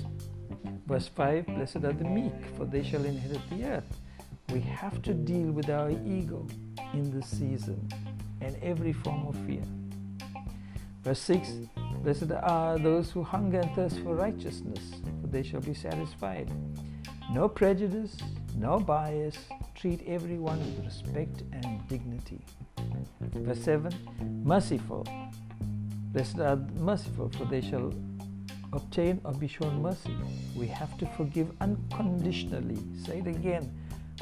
Verse 0.88 1.07
5 1.07 1.45
Blessed 1.45 1.77
are 1.77 1.93
the 1.93 2.03
meek, 2.03 2.34
for 2.57 2.65
they 2.65 2.84
shall 2.84 3.05
inherit 3.05 3.41
the 3.51 3.65
earth. 3.65 3.99
We 4.51 4.61
have 4.61 5.01
to 5.03 5.13
deal 5.13 5.51
with 5.51 5.69
our 5.69 5.91
ego 5.91 6.47
in 6.93 7.11
this 7.11 7.27
season 7.27 7.88
and 8.41 8.57
every 8.63 8.93
form 8.93 9.27
of 9.27 9.36
fear. 9.45 9.63
Verse 11.03 11.19
6 11.19 11.51
Blessed 12.03 12.32
are 12.32 12.79
those 12.79 13.11
who 13.11 13.23
hunger 13.23 13.59
and 13.59 13.71
thirst 13.75 13.99
for 13.99 14.15
righteousness, 14.15 14.95
for 15.21 15.27
they 15.27 15.43
shall 15.43 15.61
be 15.61 15.75
satisfied. 15.75 16.51
No 17.32 17.47
prejudice, 17.47 18.17
no 18.57 18.79
bias, 18.79 19.38
treat 19.75 20.03
everyone 20.07 20.59
with 20.59 20.86
respect 20.86 21.43
and 21.53 21.88
dignity. 21.88 22.41
Verse 23.34 23.63
7 23.63 23.91
Merciful. 24.43 25.05
Blessed 26.11 26.39
are 26.39 26.57
merciful, 26.75 27.29
for 27.29 27.45
they 27.45 27.61
shall 27.61 27.93
obtain 28.73 29.21
or 29.23 29.34
be 29.34 29.47
shown 29.47 29.82
mercy. 29.82 30.15
We 30.55 30.67
have 30.67 30.97
to 30.97 31.05
forgive 31.05 31.51
unconditionally. 31.61 32.77
Say 33.05 33.19
it 33.19 33.27
again. 33.27 33.73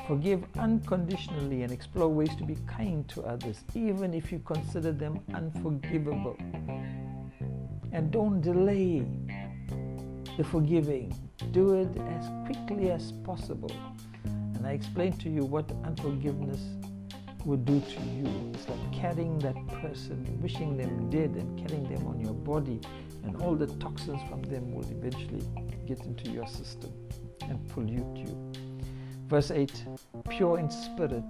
Forgive 0.08 0.44
unconditionally 0.58 1.64
and 1.64 1.72
explore 1.72 2.08
ways 2.10 2.36
to 2.36 2.44
be 2.44 2.58
kind 2.68 3.08
to 3.10 3.24
others, 3.24 3.64
even 3.74 4.14
if 4.14 4.32
you 4.32 4.40
consider 4.40 4.92
them 4.92 5.20
unforgivable. 5.34 6.38
And 7.92 8.12
don't 8.12 8.42
delay 8.42 9.06
the 10.38 10.44
forgiving. 10.44 11.14
Do 11.52 11.74
it 11.74 11.90
as 11.98 12.30
quickly 12.46 12.92
as 12.92 13.14
possible. 13.24 13.72
And 14.24 14.66
I 14.66 14.72
explained 14.72 15.20
to 15.22 15.30
you 15.30 15.44
what 15.44 15.72
unforgiveness 15.84 16.62
would 17.46 17.66
do 17.66 17.80
to 17.80 18.02
you. 18.02 18.52
It's 18.54 18.68
like 18.68 18.94
carrying 18.94 19.40
that 19.40 19.56
person, 19.82 20.40
wishing 20.42 20.78
them 20.78 21.10
dead, 21.10 21.32
and 21.32 21.58
carrying 21.58 21.88
them 21.94 22.08
on 22.08 22.20
your 22.20 22.34
body, 22.34 22.80
and 23.24 23.36
all 23.42 23.56
the 23.56 23.68
toxins 23.78 24.22
from 24.30 24.42
them 24.44 24.74
will 24.74 24.90
eventually 24.92 25.44
get 25.88 26.00
into 26.02 26.30
your 26.32 26.48
system 26.48 26.92
and 27.42 27.68
pollute 27.70 28.18
you. 28.18 28.52
Verse 29.28 29.52
8 29.52 29.86
Pure 30.30 30.60
in 30.60 30.70
spirit. 30.72 31.24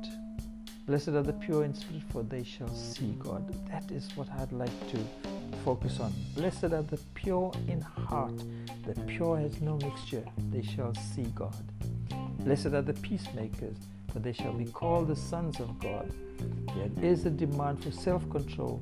Blessed 0.87 1.09
are 1.09 1.21
the 1.21 1.33
pure 1.33 1.65
in 1.65 1.73
spirit, 1.73 2.03
for 2.11 2.23
they 2.23 2.43
shall 2.43 2.73
see 2.73 3.15
God. 3.19 3.53
That 3.69 3.91
is 3.91 4.09
what 4.15 4.27
I'd 4.39 4.51
like 4.51 4.89
to 4.91 4.97
focus 5.63 5.99
on. 5.99 6.11
Blessed 6.35 6.63
are 6.63 6.81
the 6.81 6.99
pure 7.13 7.51
in 7.67 7.81
heart. 7.81 8.33
The 8.87 8.99
pure 9.01 9.37
has 9.37 9.61
no 9.61 9.77
mixture. 9.77 10.23
They 10.49 10.63
shall 10.63 10.95
see 10.95 11.27
God. 11.35 11.63
Blessed 12.39 12.67
are 12.67 12.81
the 12.81 12.93
peacemakers, 12.93 13.77
for 14.11 14.19
they 14.19 14.33
shall 14.33 14.53
be 14.53 14.65
called 14.65 15.07
the 15.07 15.15
sons 15.15 15.59
of 15.59 15.79
God. 15.79 16.11
There 16.75 17.11
is 17.11 17.25
a 17.25 17.29
demand 17.29 17.83
for 17.83 17.91
self 17.91 18.29
control 18.29 18.81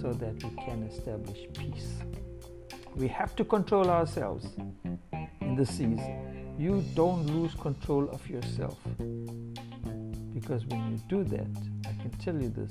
so 0.00 0.12
that 0.12 0.34
we 0.42 0.50
can 0.64 0.82
establish 0.84 1.46
peace. 1.54 1.94
We 2.94 3.08
have 3.08 3.36
to 3.36 3.44
control 3.44 3.88
ourselves 3.88 4.46
in 5.40 5.54
the 5.56 5.66
season. 5.66 6.54
You 6.58 6.84
don't 6.94 7.26
lose 7.26 7.54
control 7.54 8.08
of 8.10 8.28
yourself. 8.28 8.78
Because 10.34 10.66
when 10.66 10.92
you 10.92 10.98
do 11.08 11.24
that, 11.24 11.46
I 11.86 11.92
can 12.02 12.10
tell 12.22 12.34
you 12.34 12.48
this 12.48 12.70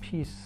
peace 0.00 0.36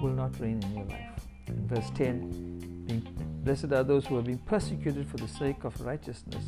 will 0.00 0.12
not 0.12 0.38
reign 0.40 0.62
in 0.62 0.74
your 0.74 0.86
life. 0.86 1.20
In 1.48 1.66
verse 1.68 1.90
10, 1.94 2.84
being, 2.86 3.06
blessed 3.44 3.72
are 3.72 3.84
those 3.84 4.06
who 4.06 4.16
are 4.16 4.22
being 4.22 4.38
persecuted 4.38 5.06
for 5.08 5.16
the 5.18 5.28
sake 5.28 5.64
of 5.64 5.78
righteousness. 5.80 6.44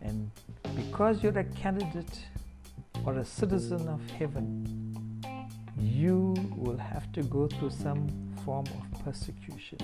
And 0.00 0.30
because 0.74 1.22
you're 1.22 1.38
a 1.38 1.44
candidate 1.44 2.18
or 3.04 3.18
a 3.18 3.24
citizen 3.24 3.88
of 3.88 4.00
heaven, 4.10 5.22
you 5.78 6.34
will 6.56 6.76
have 6.76 7.12
to 7.12 7.22
go 7.22 7.46
through 7.46 7.70
some 7.70 8.08
form 8.44 8.66
of 8.66 9.04
persecution. 9.04 9.78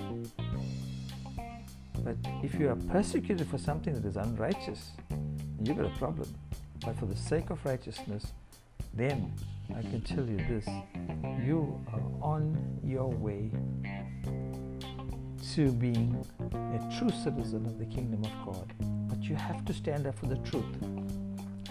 But 2.04 2.16
if 2.42 2.54
you 2.54 2.70
are 2.70 2.76
persecuted 2.76 3.46
for 3.48 3.58
something 3.58 3.94
that 3.94 4.04
is 4.04 4.16
unrighteous, 4.16 4.92
you've 5.62 5.76
got 5.76 5.86
a 5.86 5.98
problem. 5.98 6.32
But 6.84 6.98
for 6.98 7.06
the 7.06 7.16
sake 7.16 7.50
of 7.50 7.64
righteousness, 7.64 8.32
then 8.94 9.32
I 9.76 9.82
can 9.82 10.00
tell 10.00 10.24
you 10.24 10.38
this 10.48 10.66
you 11.44 11.78
are 11.92 12.02
on 12.22 12.56
your 12.84 13.08
way 13.08 13.50
to 15.54 15.72
being 15.72 16.24
a 16.40 16.98
true 16.98 17.10
citizen 17.10 17.66
of 17.66 17.78
the 17.78 17.86
kingdom 17.86 18.24
of 18.24 18.54
God. 18.54 18.72
But 19.08 19.22
you 19.22 19.34
have 19.34 19.64
to 19.64 19.72
stand 19.72 20.06
up 20.06 20.18
for 20.18 20.26
the 20.26 20.36
truth. 20.38 20.64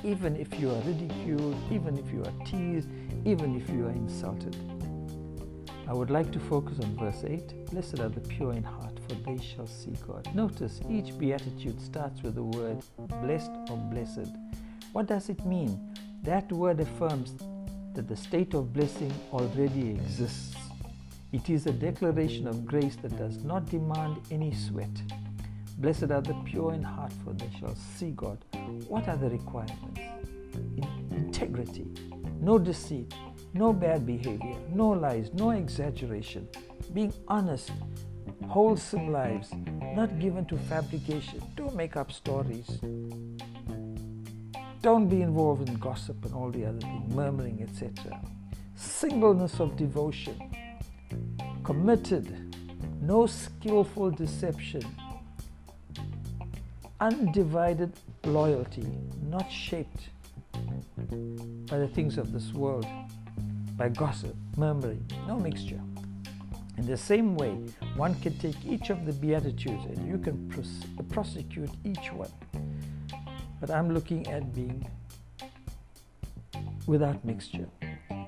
Even 0.03 0.35
if 0.35 0.59
you 0.59 0.69
are 0.69 0.81
ridiculed, 0.81 1.55
even 1.71 1.97
if 1.97 2.11
you 2.11 2.23
are 2.23 2.45
teased, 2.45 2.89
even 3.25 3.55
if 3.59 3.69
you 3.69 3.85
are 3.85 3.91
insulted. 3.91 4.55
I 5.87 5.93
would 5.93 6.09
like 6.09 6.31
to 6.33 6.39
focus 6.39 6.79
on 6.79 6.95
verse 6.97 7.23
8 7.25 7.71
Blessed 7.71 7.99
are 7.99 8.09
the 8.09 8.21
pure 8.21 8.53
in 8.53 8.63
heart, 8.63 8.99
for 9.07 9.15
they 9.15 9.43
shall 9.43 9.67
see 9.67 9.93
God. 10.07 10.27
Notice 10.35 10.81
each 10.89 11.17
beatitude 11.17 11.81
starts 11.81 12.21
with 12.21 12.35
the 12.35 12.43
word 12.43 12.81
blessed 13.21 13.51
or 13.69 13.77
blessed. 13.77 14.29
What 14.91 15.07
does 15.07 15.29
it 15.29 15.45
mean? 15.45 15.95
That 16.23 16.51
word 16.51 16.79
affirms 16.79 17.33
that 17.93 18.07
the 18.07 18.15
state 18.15 18.53
of 18.53 18.73
blessing 18.73 19.13
already 19.31 19.89
exists. 19.91 20.58
It 21.31 21.49
is 21.49 21.67
a 21.67 21.71
declaration 21.71 22.47
of 22.47 22.65
grace 22.65 22.95
that 22.97 23.15
does 23.17 23.43
not 23.43 23.65
demand 23.65 24.17
any 24.31 24.51
sweat. 24.53 24.89
Blessed 25.77 26.11
are 26.11 26.21
the 26.21 26.33
pure 26.43 26.73
in 26.73 26.81
heart, 26.81 27.13
for 27.23 27.33
they 27.33 27.49
shall 27.59 27.75
see 27.75 28.11
God. 28.11 28.43
What 28.87 29.07
are 29.07 29.15
the 29.15 29.29
requirements? 29.29 29.99
In- 30.55 31.09
integrity, 31.11 31.85
no 32.41 32.57
deceit, 32.57 33.13
no 33.53 33.71
bad 33.71 34.05
behavior, 34.05 34.57
no 34.73 34.89
lies, 34.89 35.31
no 35.33 35.51
exaggeration, 35.51 36.47
being 36.93 37.13
honest, 37.27 37.71
wholesome 38.47 39.11
lives, 39.11 39.51
not 39.95 40.19
given 40.19 40.45
to 40.45 40.57
fabrication. 40.57 41.41
Don't 41.55 41.75
make 41.75 41.95
up 41.95 42.11
stories. 42.11 42.67
Don't 44.81 45.07
be 45.07 45.21
involved 45.21 45.69
in 45.69 45.75
gossip 45.75 46.25
and 46.25 46.33
all 46.33 46.49
the 46.49 46.65
other 46.65 46.79
things, 46.79 47.13
murmuring, 47.13 47.61
etc. 47.61 48.19
Singleness 48.75 49.59
of 49.59 49.75
devotion, 49.75 50.39
committed, 51.69 52.55
no 52.99 53.27
skillful 53.27 54.09
deception, 54.09 54.81
undivided 56.99 57.93
loyalty, 58.23 58.87
not 59.27 59.47
shaped 59.51 60.09
by 61.69 61.77
the 61.77 61.87
things 61.87 62.17
of 62.17 62.33
this 62.33 62.53
world, 62.53 62.87
by 63.77 63.87
gossip, 63.87 64.35
murmuring, 64.57 65.05
no 65.27 65.37
mixture. 65.39 65.79
In 66.79 66.87
the 66.87 66.97
same 66.97 67.35
way, 67.35 67.51
one 67.95 68.15
can 68.15 68.35
take 68.39 68.65
each 68.65 68.89
of 68.89 69.05
the 69.05 69.13
Beatitudes 69.13 69.85
and 69.85 70.07
you 70.07 70.17
can 70.17 70.49
pros- 70.49 70.87
prosecute 71.09 71.69
each 71.83 72.11
one. 72.13 72.31
But 73.61 73.69
I'm 73.69 73.93
looking 73.93 74.25
at 74.25 74.55
being 74.55 74.89
without 76.87 77.23
mixture. 77.23 77.67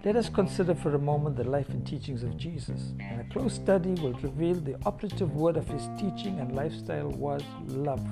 Let 0.04 0.16
us 0.16 0.30
consider 0.30 0.74
for 0.74 0.96
a 0.96 1.00
moment 1.00 1.36
the 1.36 1.44
life 1.44 1.70
and 1.70 1.86
teachings 1.86 2.24
of 2.24 2.36
Jesus. 2.36 2.94
And 3.00 3.22
a 3.22 3.24
close 3.26 3.54
study 3.54 3.92
will 4.02 4.14
reveal 4.14 4.56
the 4.56 4.76
operative 4.84 5.36
word 5.36 5.58
of 5.58 5.68
his 5.68 5.88
teaching 5.96 6.40
and 6.40 6.56
lifestyle 6.56 7.10
was 7.10 7.44
love. 7.68 8.04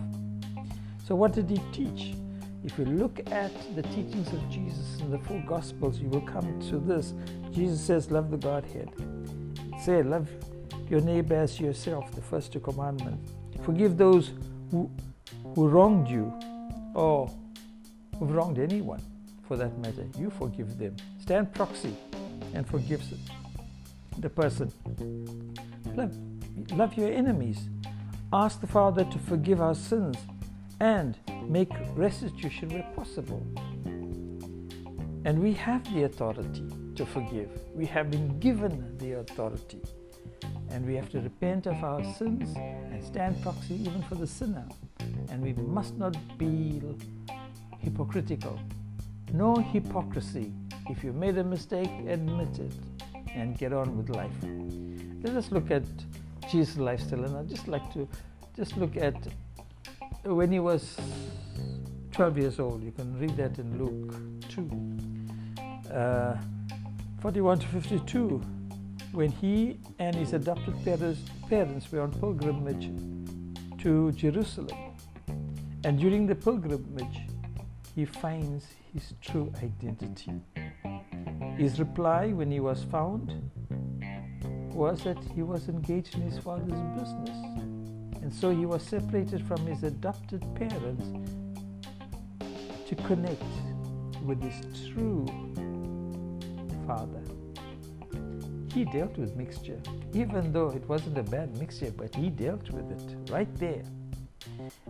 So, 1.07 1.15
what 1.15 1.33
did 1.33 1.49
he 1.49 1.59
teach? 1.71 2.13
If 2.63 2.77
you 2.77 2.85
look 2.85 3.19
at 3.31 3.51
the 3.75 3.81
teachings 3.81 4.31
of 4.31 4.49
Jesus 4.51 4.99
in 4.99 5.09
the 5.09 5.17
four 5.17 5.43
Gospels, 5.47 5.99
you 5.99 6.09
will 6.09 6.21
come 6.21 6.59
to 6.69 6.77
this. 6.77 7.15
Jesus 7.51 7.81
says, 7.81 8.11
Love 8.11 8.29
the 8.29 8.37
Godhead. 8.37 8.91
Say, 9.81 10.03
Love 10.03 10.29
your 10.91 11.01
neighbor 11.01 11.37
as 11.37 11.59
yourself, 11.59 12.11
the 12.13 12.21
first 12.21 12.53
two 12.53 12.59
commandments. 12.59 13.31
Forgive 13.63 13.97
those 13.97 14.33
who, 14.69 14.91
who 15.55 15.67
wronged 15.67 16.07
you 16.07 16.31
or 16.93 17.31
who've 18.19 18.31
wronged 18.31 18.59
anyone 18.59 19.01
for 19.49 19.57
that 19.57 19.75
matter. 19.79 20.05
You 20.17 20.29
forgive 20.29 20.77
them. 20.77 20.95
Stand 21.19 21.53
proxy 21.55 21.95
and 22.53 22.67
forgive 22.67 23.01
the 24.19 24.29
person. 24.29 24.71
Love, 25.95 26.15
love 26.71 26.93
your 26.93 27.11
enemies. 27.11 27.67
Ask 28.31 28.61
the 28.61 28.67
Father 28.67 29.03
to 29.05 29.17
forgive 29.17 29.59
our 29.59 29.73
sins 29.73 30.17
and 30.79 31.17
make 31.47 31.71
restitution 31.95 32.69
where 32.69 32.87
possible. 32.95 33.43
And 35.25 35.39
we 35.41 35.53
have 35.53 35.83
the 35.95 36.03
authority 36.03 36.69
to 36.95 37.05
forgive. 37.07 37.49
We 37.73 37.87
have 37.87 38.11
been 38.11 38.39
given 38.39 38.97
the 38.99 39.13
authority. 39.13 39.81
And 40.69 40.85
we 40.85 40.93
have 40.93 41.09
to 41.09 41.21
repent 41.21 41.65
of 41.65 41.83
our 41.83 42.03
sins 42.13 42.55
and 42.55 43.03
stand 43.03 43.41
proxy 43.41 43.81
even 43.81 44.03
for 44.03 44.13
the 44.13 44.27
sinner. 44.27 44.67
And 45.31 45.41
we 45.41 45.53
must 45.53 45.97
not 45.97 46.15
be 46.37 46.83
hypocritical. 47.79 48.59
No 49.33 49.55
hypocrisy. 49.55 50.51
If 50.89 51.03
you 51.03 51.13
made 51.13 51.37
a 51.37 51.43
mistake, 51.43 51.91
admit 52.07 52.59
it 52.59 52.71
and 53.35 53.57
get 53.57 53.73
on 53.73 53.95
with 53.95 54.09
life. 54.09 54.31
Let 55.23 55.35
us 55.35 55.51
look 55.51 55.69
at 55.69 55.83
Jesus' 56.49 56.77
lifestyle, 56.77 57.23
and 57.25 57.37
I'd 57.37 57.49
just 57.49 57.67
like 57.67 57.93
to 57.93 58.07
just 58.55 58.75
look 58.77 58.97
at 58.97 59.15
when 60.23 60.51
he 60.51 60.59
was 60.59 60.97
12 62.11 62.37
years 62.37 62.59
old. 62.59 62.83
You 62.83 62.91
can 62.91 63.17
read 63.19 63.37
that 63.37 63.59
in 63.59 63.77
Luke 63.77 64.15
2, 64.49 65.93
uh, 65.93 66.37
41 67.21 67.59
to 67.59 67.67
52, 67.67 68.41
when 69.11 69.31
he 69.31 69.77
and 69.99 70.15
his 70.15 70.33
adopted 70.33 70.73
parents, 70.83 71.21
parents 71.49 71.91
were 71.91 72.01
on 72.01 72.11
pilgrimage 72.11 72.89
to 73.79 74.11
Jerusalem. 74.13 74.77
And 75.83 75.99
during 75.99 76.27
the 76.27 76.35
pilgrimage, 76.35 77.21
he 77.95 78.05
finds 78.05 78.65
his 78.93 79.13
true 79.21 79.51
identity. 79.63 80.33
His 81.57 81.79
reply 81.79 82.29
when 82.29 82.51
he 82.51 82.59
was 82.59 82.83
found 82.85 83.33
was 84.73 85.03
that 85.03 85.17
he 85.35 85.43
was 85.43 85.67
engaged 85.67 86.15
in 86.15 86.21
his 86.21 86.39
father's 86.39 86.81
business. 86.97 87.37
And 88.21 88.33
so 88.33 88.49
he 88.51 88.65
was 88.65 88.83
separated 88.83 89.45
from 89.47 89.65
his 89.65 89.83
adopted 89.83 90.43
parents 90.55 91.05
to 92.87 92.95
connect 92.95 93.43
with 94.23 94.41
his 94.41 94.89
true 94.93 95.25
father. 96.87 97.21
He 98.73 98.85
dealt 98.85 99.17
with 99.17 99.35
mixture, 99.35 99.79
even 100.13 100.53
though 100.53 100.69
it 100.69 100.87
wasn't 100.87 101.17
a 101.17 101.23
bad 101.23 101.57
mixture, 101.57 101.91
but 101.91 102.13
he 102.15 102.29
dealt 102.29 102.69
with 102.69 102.91
it 102.91 103.31
right 103.31 103.53
there. 103.55 103.83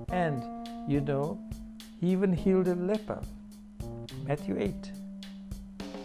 And, 0.09 0.43
you 0.87 1.01
know, 1.01 1.39
he 1.99 2.11
even 2.11 2.33
healed 2.33 2.67
a 2.67 2.75
leper. 2.75 3.21
Matthew 4.29 4.57
8. 4.59 4.91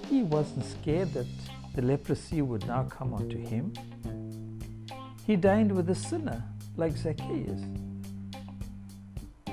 He 0.08 0.22
wasn't 0.22 0.64
scared 0.64 1.12
that 1.12 1.26
the 1.74 1.82
leprosy 1.82 2.40
would 2.40 2.66
now 2.66 2.84
come 2.84 3.12
onto 3.12 3.36
him. 3.36 3.74
He 5.26 5.36
dined 5.36 5.70
with 5.70 5.90
a 5.90 5.94
sinner 5.94 6.42
like 6.78 6.96
Zacchaeus. 6.96 7.60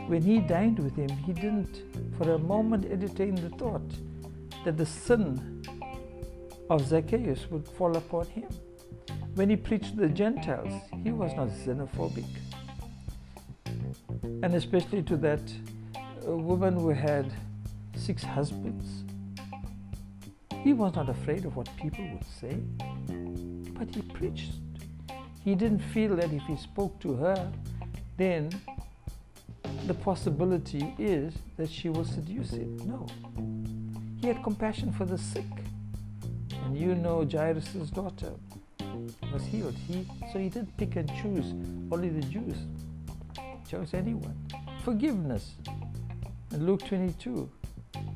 When 0.08 0.22
he 0.22 0.40
dined 0.40 0.80
with 0.80 0.96
him, 0.96 1.10
he 1.10 1.34
didn't 1.34 1.82
for 2.18 2.32
a 2.32 2.38
moment 2.38 2.86
entertain 2.86 3.36
the 3.36 3.50
thought 3.50 3.92
that 4.64 4.78
the 4.78 4.86
sin 4.86 5.66
of 6.70 6.88
Zacchaeus 6.88 7.52
would 7.52 7.68
fall 7.68 7.98
upon 7.98 8.26
him. 8.28 8.48
When 9.36 9.50
he 9.50 9.58
preached 9.58 9.96
to 9.96 10.08
the 10.08 10.08
Gentiles, 10.08 10.82
he 11.04 11.12
was 11.12 11.34
not 11.34 11.50
xenophobic. 11.50 12.24
And 14.24 14.56
especially 14.56 15.04
to 15.04 15.18
that 15.18 15.42
uh, 16.26 16.38
woman 16.38 16.76
who 16.76 16.88
had 16.88 17.30
six 18.12 18.24
husbands 18.24 19.06
he 20.66 20.74
was 20.74 20.94
not 20.96 21.08
afraid 21.08 21.46
of 21.46 21.56
what 21.56 21.70
people 21.78 22.04
would 22.12 22.26
say, 22.40 22.56
but 23.78 23.88
he 23.96 24.02
preached. 24.02 24.52
He 25.46 25.56
didn't 25.56 25.80
feel 25.80 26.18
that 26.18 26.32
if 26.34 26.44
he 26.44 26.58
spoke 26.58 27.00
to 27.00 27.14
her, 27.16 27.52
then 28.18 28.52
the 29.88 29.94
possibility 29.94 30.94
is 31.00 31.34
that 31.58 31.70
she 31.70 31.88
will 31.90 32.04
seduce 32.04 32.52
him. 32.52 32.78
No. 32.86 33.08
He 34.20 34.28
had 34.28 34.44
compassion 34.44 34.92
for 34.92 35.06
the 35.06 35.18
sick. 35.18 35.52
And 36.66 36.78
you 36.78 36.94
know 36.94 37.26
Jairus' 37.26 37.90
daughter 37.90 38.34
was 39.34 39.44
healed. 39.46 39.76
He, 39.88 40.06
so 40.32 40.38
he 40.38 40.50
didn't 40.50 40.76
pick 40.78 40.98
and 40.98 41.10
choose 41.22 41.54
only 41.92 42.10
the 42.10 42.26
Jews. 42.28 42.58
Chose 43.68 43.94
anyone. 43.94 44.38
Forgiveness. 44.84 45.56
In 46.52 46.66
Luke 46.68 46.86
22, 46.86 47.50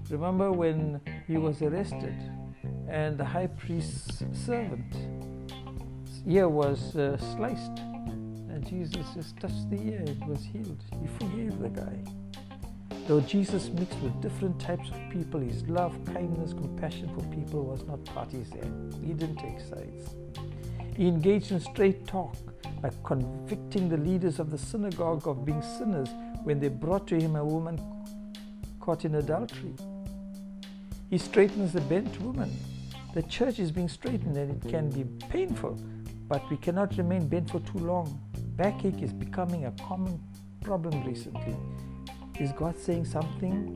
remember 0.09 0.51
when 0.51 1.01
he 1.27 1.37
was 1.37 1.61
arrested 1.61 2.15
and 2.87 3.17
the 3.17 3.25
high 3.25 3.47
priest's 3.47 4.23
servant 4.33 4.95
ear 6.27 6.47
was 6.47 6.95
uh, 6.95 7.17
sliced 7.17 7.79
and 8.49 8.65
jesus 8.67 9.05
just 9.15 9.37
touched 9.37 9.69
the 9.69 9.81
ear 9.81 10.03
it 10.05 10.25
was 10.27 10.43
healed. 10.43 10.83
He 11.01 11.07
forgave 11.19 11.59
the 11.59 11.69
guy. 11.69 11.97
Though 13.07 13.21
jesus 13.21 13.69
mixed 13.69 13.99
with 13.99 14.21
different 14.21 14.59
types 14.59 14.89
of 14.89 14.97
people 15.11 15.39
his 15.39 15.63
love 15.67 15.93
kindness 16.05 16.53
compassion 16.53 17.09
for 17.15 17.23
people 17.35 17.63
was 17.63 17.83
not 17.87 18.03
partisan 18.05 18.91
he 19.03 19.13
didn't 19.13 19.37
take 19.37 19.59
sides. 19.59 20.15
He 20.95 21.07
engaged 21.07 21.51
in 21.51 21.59
straight 21.59 22.05
talk 22.07 22.35
by 22.81 22.91
convicting 23.03 23.89
the 23.89 23.97
leaders 23.97 24.39
of 24.39 24.51
the 24.51 24.57
synagogue 24.57 25.27
of 25.27 25.45
being 25.45 25.61
sinners 25.61 26.09
when 26.43 26.59
they 26.59 26.69
brought 26.69 27.07
to 27.07 27.19
him 27.19 27.35
a 27.35 27.43
woman 27.43 27.79
caught 28.79 29.03
in 29.03 29.15
adultery 29.15 29.73
he 31.09 31.17
straightens 31.17 31.73
the 31.73 31.81
bent 31.81 32.19
woman. 32.21 32.51
The 33.13 33.23
church 33.23 33.59
is 33.59 33.71
being 33.71 33.87
straightened 33.87 34.35
and 34.37 34.63
it 34.63 34.69
can 34.69 34.89
be 34.89 35.03
painful, 35.29 35.79
but 36.27 36.49
we 36.49 36.57
cannot 36.57 36.97
remain 36.97 37.27
bent 37.27 37.51
for 37.51 37.59
too 37.61 37.79
long. 37.79 38.19
Backache 38.55 39.01
is 39.01 39.13
becoming 39.13 39.65
a 39.65 39.71
common 39.87 40.19
problem 40.61 41.03
recently. 41.05 41.55
Is 42.39 42.51
God 42.51 42.77
saying 42.77 43.05
something 43.05 43.67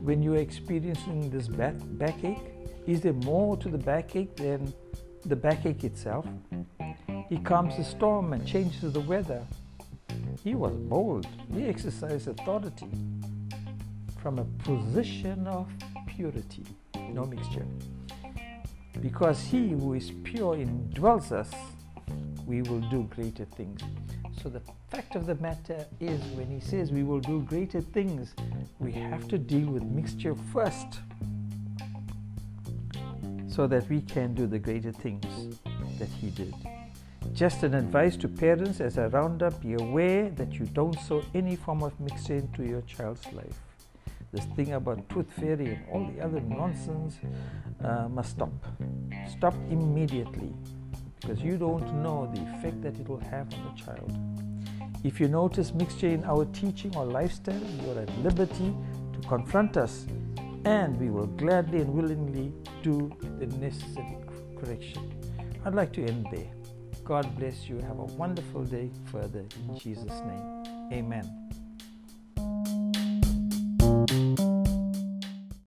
when 0.00 0.22
you 0.22 0.34
are 0.34 0.38
experiencing 0.38 1.30
this 1.30 1.48
back, 1.48 1.74
backache? 1.78 2.52
Is 2.86 3.00
there 3.00 3.12
more 3.12 3.56
to 3.58 3.68
the 3.68 3.78
backache 3.78 4.36
than 4.36 4.72
the 5.24 5.36
backache 5.36 5.84
itself? 5.84 6.26
He 7.28 7.38
calms 7.38 7.76
the 7.76 7.84
storm 7.84 8.32
and 8.32 8.46
changes 8.46 8.92
the 8.92 9.00
weather. 9.00 9.42
He 10.42 10.54
was 10.54 10.72
bold. 10.72 11.26
He 11.54 11.66
exercised 11.66 12.28
authority 12.28 12.88
from 14.20 14.38
a 14.38 14.44
position 14.64 15.46
of 15.46 15.68
purity, 16.20 16.62
no 17.14 17.24
mixture. 17.24 17.66
Because 19.00 19.40
he 19.40 19.70
who 19.70 19.94
is 19.94 20.12
pure 20.22 20.54
indwells 20.54 21.32
us, 21.32 21.50
we 22.46 22.60
will 22.60 22.82
do 22.90 23.04
greater 23.04 23.46
things. 23.46 23.80
So 24.42 24.50
the 24.50 24.60
fact 24.90 25.16
of 25.16 25.24
the 25.24 25.36
matter 25.36 25.86
is 25.98 26.20
when 26.36 26.50
he 26.50 26.60
says 26.60 26.92
we 26.92 27.04
will 27.04 27.20
do 27.20 27.40
greater 27.48 27.80
things, 27.80 28.34
we 28.78 28.92
have 28.92 29.28
to 29.28 29.38
deal 29.38 29.68
with 29.68 29.82
mixture 29.82 30.34
first 30.52 31.00
so 33.48 33.66
that 33.66 33.88
we 33.88 34.02
can 34.02 34.34
do 34.34 34.46
the 34.46 34.58
greater 34.58 34.92
things 34.92 35.56
that 35.98 36.10
he 36.20 36.28
did. 36.28 36.54
Just 37.32 37.62
an 37.62 37.72
advice 37.72 38.18
to 38.18 38.28
parents 38.28 38.82
as 38.82 38.98
I 38.98 39.06
round 39.06 39.42
up 39.42 39.58
be 39.62 39.72
aware 39.72 40.28
that 40.32 40.52
you 40.52 40.66
don't 40.66 41.00
sow 41.00 41.22
any 41.34 41.56
form 41.56 41.82
of 41.82 41.98
mixture 41.98 42.36
into 42.36 42.62
your 42.64 42.82
child's 42.82 43.24
life 43.32 43.69
this 44.32 44.44
thing 44.56 44.72
about 44.72 45.08
tooth 45.08 45.30
fairy 45.32 45.74
and 45.74 45.84
all 45.90 46.06
the 46.06 46.20
other 46.20 46.40
nonsense 46.40 47.18
uh, 47.84 48.08
must 48.08 48.30
stop. 48.30 48.52
Stop 49.28 49.54
immediately 49.70 50.54
because 51.20 51.40
you 51.40 51.56
don't 51.56 51.92
know 52.02 52.30
the 52.34 52.40
effect 52.54 52.80
that 52.82 52.98
it 52.98 53.08
will 53.08 53.20
have 53.20 53.52
on 53.54 53.74
the 53.74 53.82
child. 53.82 54.12
If 55.02 55.18
you 55.20 55.28
notice 55.28 55.72
mixture 55.74 56.08
in 56.08 56.24
our 56.24 56.44
teaching 56.46 56.94
or 56.96 57.04
lifestyle, 57.04 57.60
you 57.60 57.92
are 57.92 58.02
at 58.02 58.18
liberty 58.18 58.74
to 59.12 59.28
confront 59.28 59.76
us 59.76 60.06
and 60.64 60.98
we 61.00 61.10
will 61.10 61.26
gladly 61.26 61.80
and 61.80 61.92
willingly 61.92 62.52
do 62.82 63.10
the 63.38 63.46
necessary 63.58 64.16
correction. 64.58 65.12
I'd 65.64 65.74
like 65.74 65.92
to 65.94 66.04
end 66.04 66.26
there. 66.30 66.52
God 67.04 67.34
bless 67.38 67.68
you. 67.68 67.78
Have 67.78 67.98
a 67.98 68.04
wonderful 68.04 68.64
day 68.64 68.90
further 69.06 69.44
in 69.68 69.78
Jesus' 69.78 70.20
name. 70.20 70.90
Amen. 70.92 71.50
Thank 74.10 74.40
you. 74.40 74.49